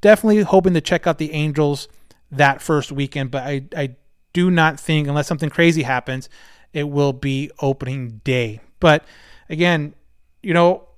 definitely 0.00 0.42
hoping 0.42 0.72
to 0.74 0.80
check 0.80 1.06
out 1.06 1.18
the 1.18 1.32
Angels 1.32 1.88
that 2.30 2.62
first 2.62 2.90
weekend. 2.90 3.30
But 3.30 3.42
I 3.44 3.64
I 3.76 3.96
do 4.32 4.50
not 4.50 4.80
think 4.80 5.08
unless 5.08 5.26
something 5.26 5.50
crazy 5.50 5.82
happens, 5.82 6.30
it 6.72 6.88
will 6.88 7.12
be 7.12 7.50
opening 7.60 8.22
day. 8.24 8.60
But 8.80 9.04
again, 9.50 9.94
you 10.42 10.54
know, 10.54 10.88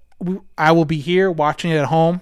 I 0.57 0.71
will 0.71 0.85
be 0.85 0.99
here 0.99 1.31
watching 1.33 1.73
it 1.73 1.77
at 1.77 1.87
home. 1.87 2.21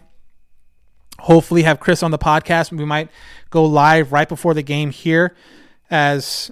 Hopefully, 1.18 1.64
have 1.64 1.80
Chris 1.80 2.02
on 2.02 2.12
the 2.12 2.18
podcast. 2.18 2.72
We 2.72 2.86
might 2.86 3.10
go 3.50 3.64
live 3.66 4.10
right 4.12 4.28
before 4.28 4.54
the 4.54 4.62
game 4.62 4.90
here, 4.90 5.34
as 5.90 6.50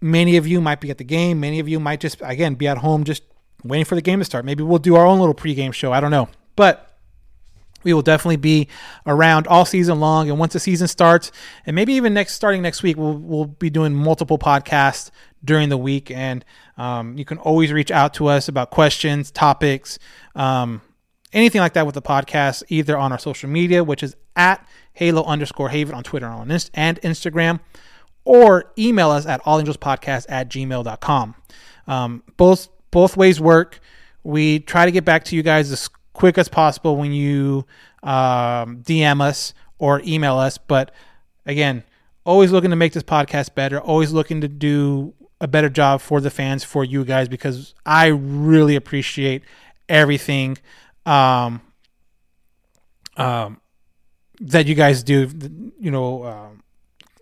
Many 0.00 0.36
of 0.36 0.46
you 0.46 0.60
might 0.60 0.80
be 0.80 0.90
at 0.90 0.98
the 0.98 1.04
game. 1.04 1.40
Many 1.40 1.60
of 1.60 1.68
you 1.68 1.78
might 1.78 2.00
just, 2.00 2.18
again, 2.22 2.54
be 2.54 2.66
at 2.66 2.78
home 2.78 3.04
just 3.04 3.22
waiting 3.64 3.84
for 3.84 3.94
the 3.94 4.02
game 4.02 4.18
to 4.18 4.24
start. 4.24 4.44
Maybe 4.44 4.62
we'll 4.62 4.78
do 4.78 4.96
our 4.96 5.04
own 5.04 5.18
little 5.18 5.34
pregame 5.34 5.72
show. 5.72 5.92
I 5.92 6.00
don't 6.00 6.10
know. 6.10 6.28
But 6.56 6.86
we 7.82 7.92
will 7.92 8.02
definitely 8.02 8.36
be 8.36 8.68
around 9.06 9.46
all 9.46 9.64
season 9.64 10.00
long. 10.00 10.28
And 10.28 10.38
once 10.38 10.52
the 10.52 10.60
season 10.60 10.88
starts, 10.88 11.32
and 11.66 11.74
maybe 11.74 11.94
even 11.94 12.14
next 12.14 12.34
starting 12.34 12.62
next 12.62 12.82
week, 12.82 12.96
we'll, 12.96 13.16
we'll 13.16 13.46
be 13.46 13.70
doing 13.70 13.94
multiple 13.94 14.38
podcasts 14.38 15.10
during 15.44 15.68
the 15.68 15.78
week. 15.78 16.10
And 16.10 16.44
um, 16.76 17.16
you 17.16 17.24
can 17.24 17.38
always 17.38 17.72
reach 17.72 17.90
out 17.90 18.14
to 18.14 18.26
us 18.26 18.48
about 18.48 18.70
questions, 18.70 19.30
topics, 19.30 19.98
um, 20.34 20.82
anything 21.32 21.60
like 21.60 21.74
that 21.74 21.86
with 21.86 21.94
the 21.94 22.02
podcast, 22.02 22.62
either 22.68 22.96
on 22.96 23.12
our 23.12 23.18
social 23.18 23.48
media, 23.48 23.82
which 23.82 24.02
is 24.02 24.14
at 24.36 24.66
Halo 24.92 25.24
underscore 25.24 25.70
Haven 25.70 25.94
on 25.94 26.02
Twitter 26.02 26.26
and 26.26 27.00
Instagram, 27.00 27.60
or 28.30 28.70
email 28.78 29.10
us 29.10 29.26
at 29.26 29.42
allangelspodcast 29.42 30.26
at 30.28 30.48
gmail.com. 30.48 31.34
Um, 31.88 32.22
both, 32.36 32.68
both 32.92 33.16
ways 33.16 33.40
work. 33.40 33.80
We 34.22 34.60
try 34.60 34.84
to 34.86 34.92
get 34.92 35.04
back 35.04 35.24
to 35.24 35.36
you 35.36 35.42
guys 35.42 35.72
as 35.72 35.88
quick 36.12 36.38
as 36.38 36.48
possible 36.48 36.94
when 36.96 37.10
you 37.12 37.66
um, 38.04 38.84
DM 38.84 39.20
us 39.20 39.52
or 39.80 40.00
email 40.04 40.38
us. 40.38 40.58
But 40.58 40.92
again, 41.44 41.82
always 42.24 42.52
looking 42.52 42.70
to 42.70 42.76
make 42.76 42.92
this 42.92 43.02
podcast 43.02 43.56
better, 43.56 43.80
always 43.80 44.12
looking 44.12 44.42
to 44.42 44.48
do 44.48 45.12
a 45.40 45.48
better 45.48 45.68
job 45.68 46.00
for 46.00 46.20
the 46.20 46.30
fans, 46.30 46.62
for 46.62 46.84
you 46.84 47.04
guys, 47.04 47.28
because 47.28 47.74
I 47.84 48.06
really 48.06 48.76
appreciate 48.76 49.42
everything 49.88 50.56
um, 51.04 51.62
um, 53.16 53.60
that 54.38 54.68
you 54.68 54.76
guys 54.76 55.02
do. 55.02 55.28
You 55.80 55.90
know, 55.90 56.24
um, 56.26 56.62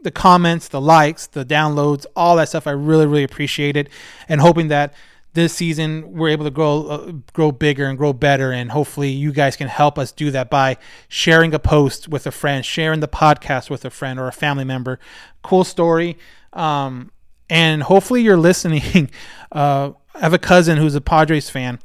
the 0.03 0.11
comments, 0.11 0.69
the 0.69 0.81
likes, 0.81 1.27
the 1.27 1.45
downloads, 1.45 2.07
all 2.15 2.37
that 2.37 2.49
stuff. 2.49 2.67
I 2.67 2.73
really, 2.73 3.07
really 3.07 3.25
appreciate 3.25 3.77
it, 3.77 3.89
and 4.29 4.41
hoping 4.41 4.69
that 4.69 4.95
this 5.35 5.53
season 5.53 6.15
we're 6.15 6.31
able 6.31 6.45
to 6.45 6.51
grow, 6.51 6.87
uh, 6.87 7.13
grow 7.33 7.53
bigger 7.53 7.87
and 7.87 7.99
grow 7.99 8.13
better, 8.13 8.53
and 8.53 8.71
hopefully 8.71 9.11
you 9.11 9.33
guys 9.33 9.57
can 9.57 9.69
help 9.69 9.99
us 9.99 10.13
do 10.13 10.31
that 10.31 10.51
by 10.51 10.77
sharing 11.09 11.55
a 11.55 11.59
post 11.59 12.09
with 12.09 12.27
a 12.27 12.31
friend, 12.31 12.65
sharing 12.65 13.01
the 13.01 13.09
podcast 13.09 13.71
with 13.71 13.85
a 13.85 13.91
friend 13.91 14.19
or 14.19 14.29
a 14.29 14.33
family 14.33 14.65
member. 14.65 14.99
Cool 15.43 15.65
story, 15.65 16.17
um, 16.53 17.11
and 17.51 17.83
hopefully 17.83 18.23
you're 18.23 18.37
listening. 18.51 19.11
Uh, 19.53 19.93
I 20.15 20.21
have 20.21 20.33
a 20.33 20.39
cousin 20.39 20.79
who's 20.79 20.95
a 20.95 21.01
Padres 21.01 21.51
fan, 21.51 21.79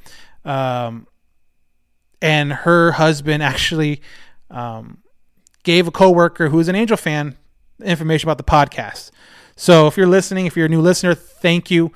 um, 0.46 1.08
and 2.22 2.54
her 2.54 2.94
husband 2.94 3.44
actually 3.44 4.02
um, 4.50 5.00
gave 5.64 5.88
a 5.88 5.92
coworker 5.92 6.50
who's 6.50 6.68
an 6.68 6.76
Angel 6.76 6.98
fan 6.98 7.38
information 7.82 8.28
about 8.28 8.38
the 8.38 8.44
podcast. 8.44 9.12
So 9.56 9.88
if 9.88 9.98
you're 9.98 10.08
listening, 10.08 10.46
if 10.46 10.56
you're 10.56 10.66
a 10.66 10.70
new 10.70 10.82
listener, 10.82 11.14
thank 11.14 11.70
you. 11.70 11.88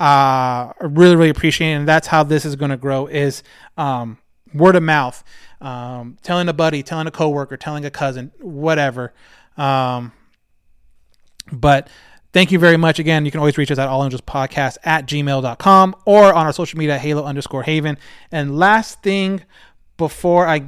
Uh, 0.00 0.72
I 0.72 0.74
really, 0.80 1.16
really 1.16 1.30
appreciate 1.30 1.70
it. 1.72 1.74
And 1.74 1.88
that's 1.88 2.08
how 2.08 2.24
this 2.24 2.44
is 2.44 2.56
going 2.56 2.70
to 2.70 2.76
grow 2.76 3.06
is 3.06 3.42
um, 3.76 4.18
word 4.52 4.76
of 4.76 4.82
mouth, 4.82 5.22
um, 5.60 6.18
telling 6.22 6.48
a 6.48 6.52
buddy, 6.52 6.82
telling 6.82 7.06
a 7.06 7.10
coworker, 7.10 7.56
telling 7.56 7.84
a 7.84 7.90
cousin, 7.90 8.32
whatever. 8.40 9.12
Um, 9.56 10.12
but 11.52 11.88
Thank 12.34 12.50
you 12.50 12.58
very 12.58 12.76
much. 12.76 12.98
Again, 12.98 13.24
you 13.24 13.30
can 13.30 13.38
always 13.38 13.56
reach 13.56 13.70
us 13.70 13.78
at 13.78 13.88
allangelspodcast 13.88 14.78
at 14.82 15.06
gmail.com 15.06 15.94
or 16.04 16.34
on 16.34 16.46
our 16.46 16.52
social 16.52 16.76
media, 16.80 16.98
halo 16.98 17.22
underscore 17.22 17.62
haven. 17.62 17.96
And 18.32 18.58
last 18.58 19.04
thing 19.04 19.44
before 19.96 20.48
I, 20.48 20.64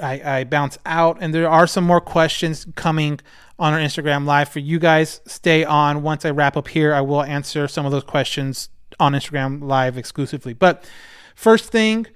I, 0.00 0.38
I 0.38 0.44
bounce 0.44 0.78
out, 0.86 1.18
and 1.20 1.34
there 1.34 1.48
are 1.48 1.66
some 1.66 1.84
more 1.84 2.00
questions 2.00 2.66
coming 2.74 3.20
on 3.58 3.72
our 3.72 3.80
Instagram 3.80 4.24
live 4.24 4.48
for 4.48 4.60
you 4.60 4.78
guys. 4.78 5.20
Stay 5.26 5.64
on. 5.64 6.02
Once 6.02 6.24
I 6.24 6.30
wrap 6.30 6.56
up 6.56 6.68
here, 6.68 6.94
I 6.94 7.00
will 7.00 7.22
answer 7.22 7.66
some 7.68 7.84
of 7.84 7.92
those 7.92 8.04
questions 8.04 8.68
on 9.00 9.12
Instagram 9.12 9.62
live 9.62 9.98
exclusively. 9.98 10.52
But 10.52 10.88
first 11.34 11.70
thing, 11.70 12.06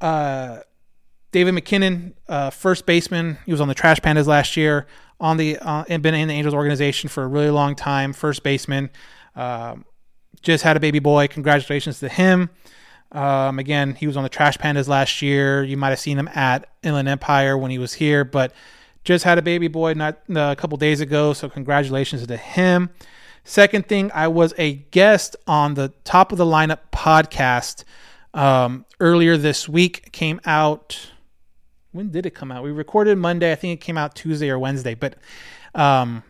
uh, 0.00 0.60
David 1.32 1.52
MacKinnon, 1.52 2.14
uh, 2.28 2.50
first 2.50 2.86
baseman. 2.86 3.38
He 3.46 3.52
was 3.52 3.60
on 3.60 3.68
the 3.68 3.74
Trash 3.74 4.00
Pandas 4.00 4.26
last 4.26 4.56
year. 4.56 4.86
On 5.20 5.36
the 5.36 5.58
uh, 5.58 5.84
and 5.86 6.02
been 6.02 6.14
in 6.14 6.28
the 6.28 6.34
Angels 6.34 6.54
organization 6.54 7.10
for 7.10 7.22
a 7.22 7.26
really 7.26 7.50
long 7.50 7.74
time. 7.74 8.14
First 8.14 8.42
baseman. 8.42 8.88
Um, 9.36 9.84
just 10.40 10.64
had 10.64 10.78
a 10.78 10.80
baby 10.80 10.98
boy. 10.98 11.28
Congratulations 11.28 12.00
to 12.00 12.08
him. 12.08 12.48
Um, 13.12 13.58
again, 13.58 13.94
he 13.94 14.06
was 14.06 14.16
on 14.16 14.22
the 14.22 14.28
Trash 14.28 14.56
Pandas 14.58 14.88
last 14.88 15.20
year. 15.22 15.62
You 15.64 15.76
might 15.76 15.90
have 15.90 15.98
seen 15.98 16.18
him 16.18 16.28
at 16.28 16.68
Inland 16.82 17.08
Empire 17.08 17.58
when 17.58 17.70
he 17.70 17.78
was 17.78 17.94
here, 17.94 18.24
but 18.24 18.52
just 19.04 19.24
had 19.24 19.38
a 19.38 19.42
baby 19.42 19.68
boy 19.68 19.94
not 19.94 20.20
uh, 20.34 20.52
a 20.52 20.56
couple 20.56 20.76
days 20.78 21.00
ago. 21.00 21.32
So 21.32 21.48
congratulations 21.48 22.26
to 22.26 22.36
him. 22.36 22.90
Second 23.42 23.88
thing, 23.88 24.10
I 24.14 24.28
was 24.28 24.54
a 24.58 24.74
guest 24.74 25.34
on 25.46 25.74
the 25.74 25.88
Top 26.04 26.30
of 26.30 26.38
the 26.38 26.44
Lineup 26.44 26.78
podcast 26.92 27.84
um, 28.34 28.84
earlier 29.00 29.36
this 29.36 29.68
week. 29.68 30.12
Came 30.12 30.40
out 30.44 31.10
when 31.92 32.10
did 32.10 32.26
it 32.26 32.34
come 32.34 32.52
out? 32.52 32.62
We 32.62 32.70
recorded 32.70 33.18
Monday. 33.18 33.50
I 33.50 33.54
think 33.56 33.80
it 33.80 33.84
came 33.84 33.98
out 33.98 34.14
Tuesday 34.14 34.48
or 34.50 34.58
Wednesday, 34.58 34.94
but 34.94 35.16
um, 35.74 36.22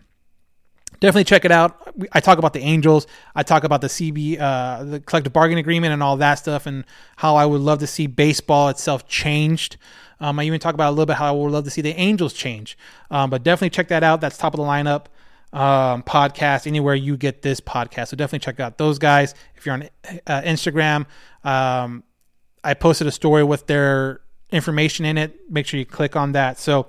definitely 1.00 1.24
check 1.24 1.44
it 1.44 1.50
out. 1.50 1.92
I 2.12 2.20
talk 2.20 2.38
about 2.38 2.52
the 2.52 2.60
Angels. 2.60 3.06
I 3.34 3.42
talk 3.42 3.64
about 3.64 3.80
the 3.80 3.88
CB, 3.88 4.40
uh, 4.40 4.84
the 4.84 5.00
collective 5.00 5.32
bargaining 5.32 5.60
agreement, 5.60 5.92
and 5.92 6.02
all 6.02 6.16
that 6.18 6.34
stuff, 6.34 6.66
and 6.66 6.84
how 7.16 7.36
I 7.36 7.46
would 7.46 7.60
love 7.60 7.80
to 7.80 7.86
see 7.86 8.06
baseball 8.06 8.68
itself 8.68 9.08
changed. 9.08 9.76
Um, 10.20 10.38
I 10.38 10.44
even 10.44 10.60
talk 10.60 10.74
about 10.74 10.90
a 10.90 10.92
little 10.92 11.06
bit 11.06 11.16
how 11.16 11.28
I 11.28 11.30
would 11.30 11.50
love 11.50 11.64
to 11.64 11.70
see 11.70 11.80
the 11.80 11.98
Angels 11.98 12.32
change. 12.32 12.76
Um, 13.10 13.30
but 13.30 13.42
definitely 13.42 13.70
check 13.70 13.88
that 13.88 14.02
out. 14.02 14.20
That's 14.20 14.36
top 14.36 14.54
of 14.54 14.58
the 14.58 14.64
lineup 14.64 15.06
um, 15.52 16.02
podcast 16.02 16.66
anywhere 16.66 16.94
you 16.94 17.16
get 17.16 17.42
this 17.42 17.60
podcast. 17.60 18.08
So 18.08 18.16
definitely 18.16 18.44
check 18.44 18.60
out 18.60 18.78
those 18.78 18.98
guys. 18.98 19.34
If 19.56 19.66
you're 19.66 19.74
on 19.74 19.88
uh, 20.26 20.42
Instagram, 20.42 21.06
um, 21.42 22.04
I 22.62 22.74
posted 22.74 23.06
a 23.06 23.12
story 23.12 23.42
with 23.44 23.66
their 23.66 24.20
information 24.50 25.04
in 25.04 25.16
it. 25.16 25.50
Make 25.50 25.66
sure 25.66 25.78
you 25.78 25.86
click 25.86 26.16
on 26.16 26.32
that. 26.32 26.58
So 26.58 26.88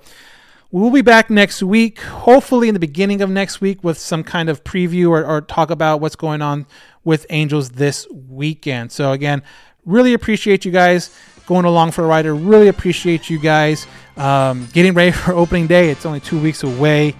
we'll 0.72 0.90
be 0.90 1.02
back 1.02 1.30
next 1.30 1.62
week, 1.62 2.00
hopefully 2.00 2.66
in 2.66 2.74
the 2.74 2.80
beginning 2.80 3.20
of 3.20 3.30
next 3.30 3.60
week, 3.60 3.84
with 3.84 3.98
some 3.98 4.24
kind 4.24 4.48
of 4.48 4.64
preview 4.64 5.10
or, 5.10 5.24
or 5.24 5.42
talk 5.42 5.70
about 5.70 6.00
what's 6.00 6.16
going 6.16 6.42
on 6.42 6.66
with 7.04 7.26
Angels 7.30 7.70
this 7.70 8.08
weekend. 8.10 8.90
So 8.90 9.12
again, 9.12 9.42
really 9.84 10.14
appreciate 10.14 10.64
you 10.64 10.72
guys 10.72 11.14
going 11.46 11.66
along 11.66 11.90
for 11.90 12.02
the 12.02 12.08
ride. 12.08 12.24
I 12.24 12.30
really 12.30 12.68
appreciate 12.68 13.28
you 13.28 13.38
guys 13.38 13.86
um, 14.16 14.66
getting 14.72 14.94
ready 14.94 15.12
for 15.12 15.32
opening 15.32 15.66
day. 15.66 15.90
It's 15.90 16.06
only 16.06 16.20
two 16.20 16.40
weeks 16.40 16.62
away. 16.62 17.14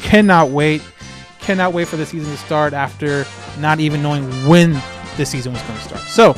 Cannot 0.00 0.50
wait. 0.50 0.82
Cannot 1.40 1.74
wait 1.74 1.88
for 1.88 1.96
the 1.96 2.06
season 2.06 2.30
to 2.30 2.38
start 2.38 2.72
after 2.72 3.26
not 3.58 3.80
even 3.80 4.02
knowing 4.02 4.24
when 4.48 4.72
the 5.18 5.26
season 5.26 5.52
was 5.52 5.62
going 5.62 5.78
to 5.78 5.84
start. 5.84 6.02
So 6.02 6.32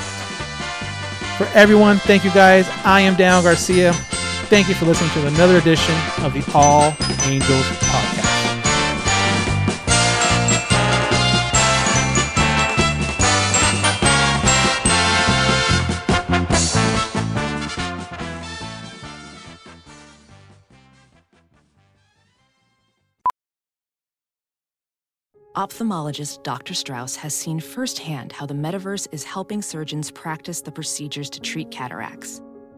for 1.37 1.47
everyone, 1.57 1.99
thank 1.99 2.25
you 2.25 2.33
guys. 2.33 2.69
I 2.85 3.03
am 3.03 3.15
Dan 3.15 3.43
Garcia. 3.45 3.95
Thank 4.49 4.69
you 4.69 4.75
for 4.77 4.85
listening 4.85 5.11
to 5.11 5.27
another 5.27 5.57
edition 5.57 5.95
of 6.23 6.33
the 6.33 6.49
All 6.55 6.95
Angels 7.25 7.67
Podcast. 7.83 8.37
Ophthalmologist 25.57 26.45
Dr. 26.45 26.75
Strauss 26.75 27.17
has 27.17 27.35
seen 27.35 27.59
firsthand 27.59 28.31
how 28.31 28.47
the 28.47 28.55
metaverse 28.55 29.09
is 29.11 29.25
helping 29.25 29.61
surgeons 29.61 30.13
practice 30.13 30.61
the 30.61 30.71
procedures 30.71 31.29
to 31.31 31.41
treat 31.41 31.73
cataracts. 31.73 32.41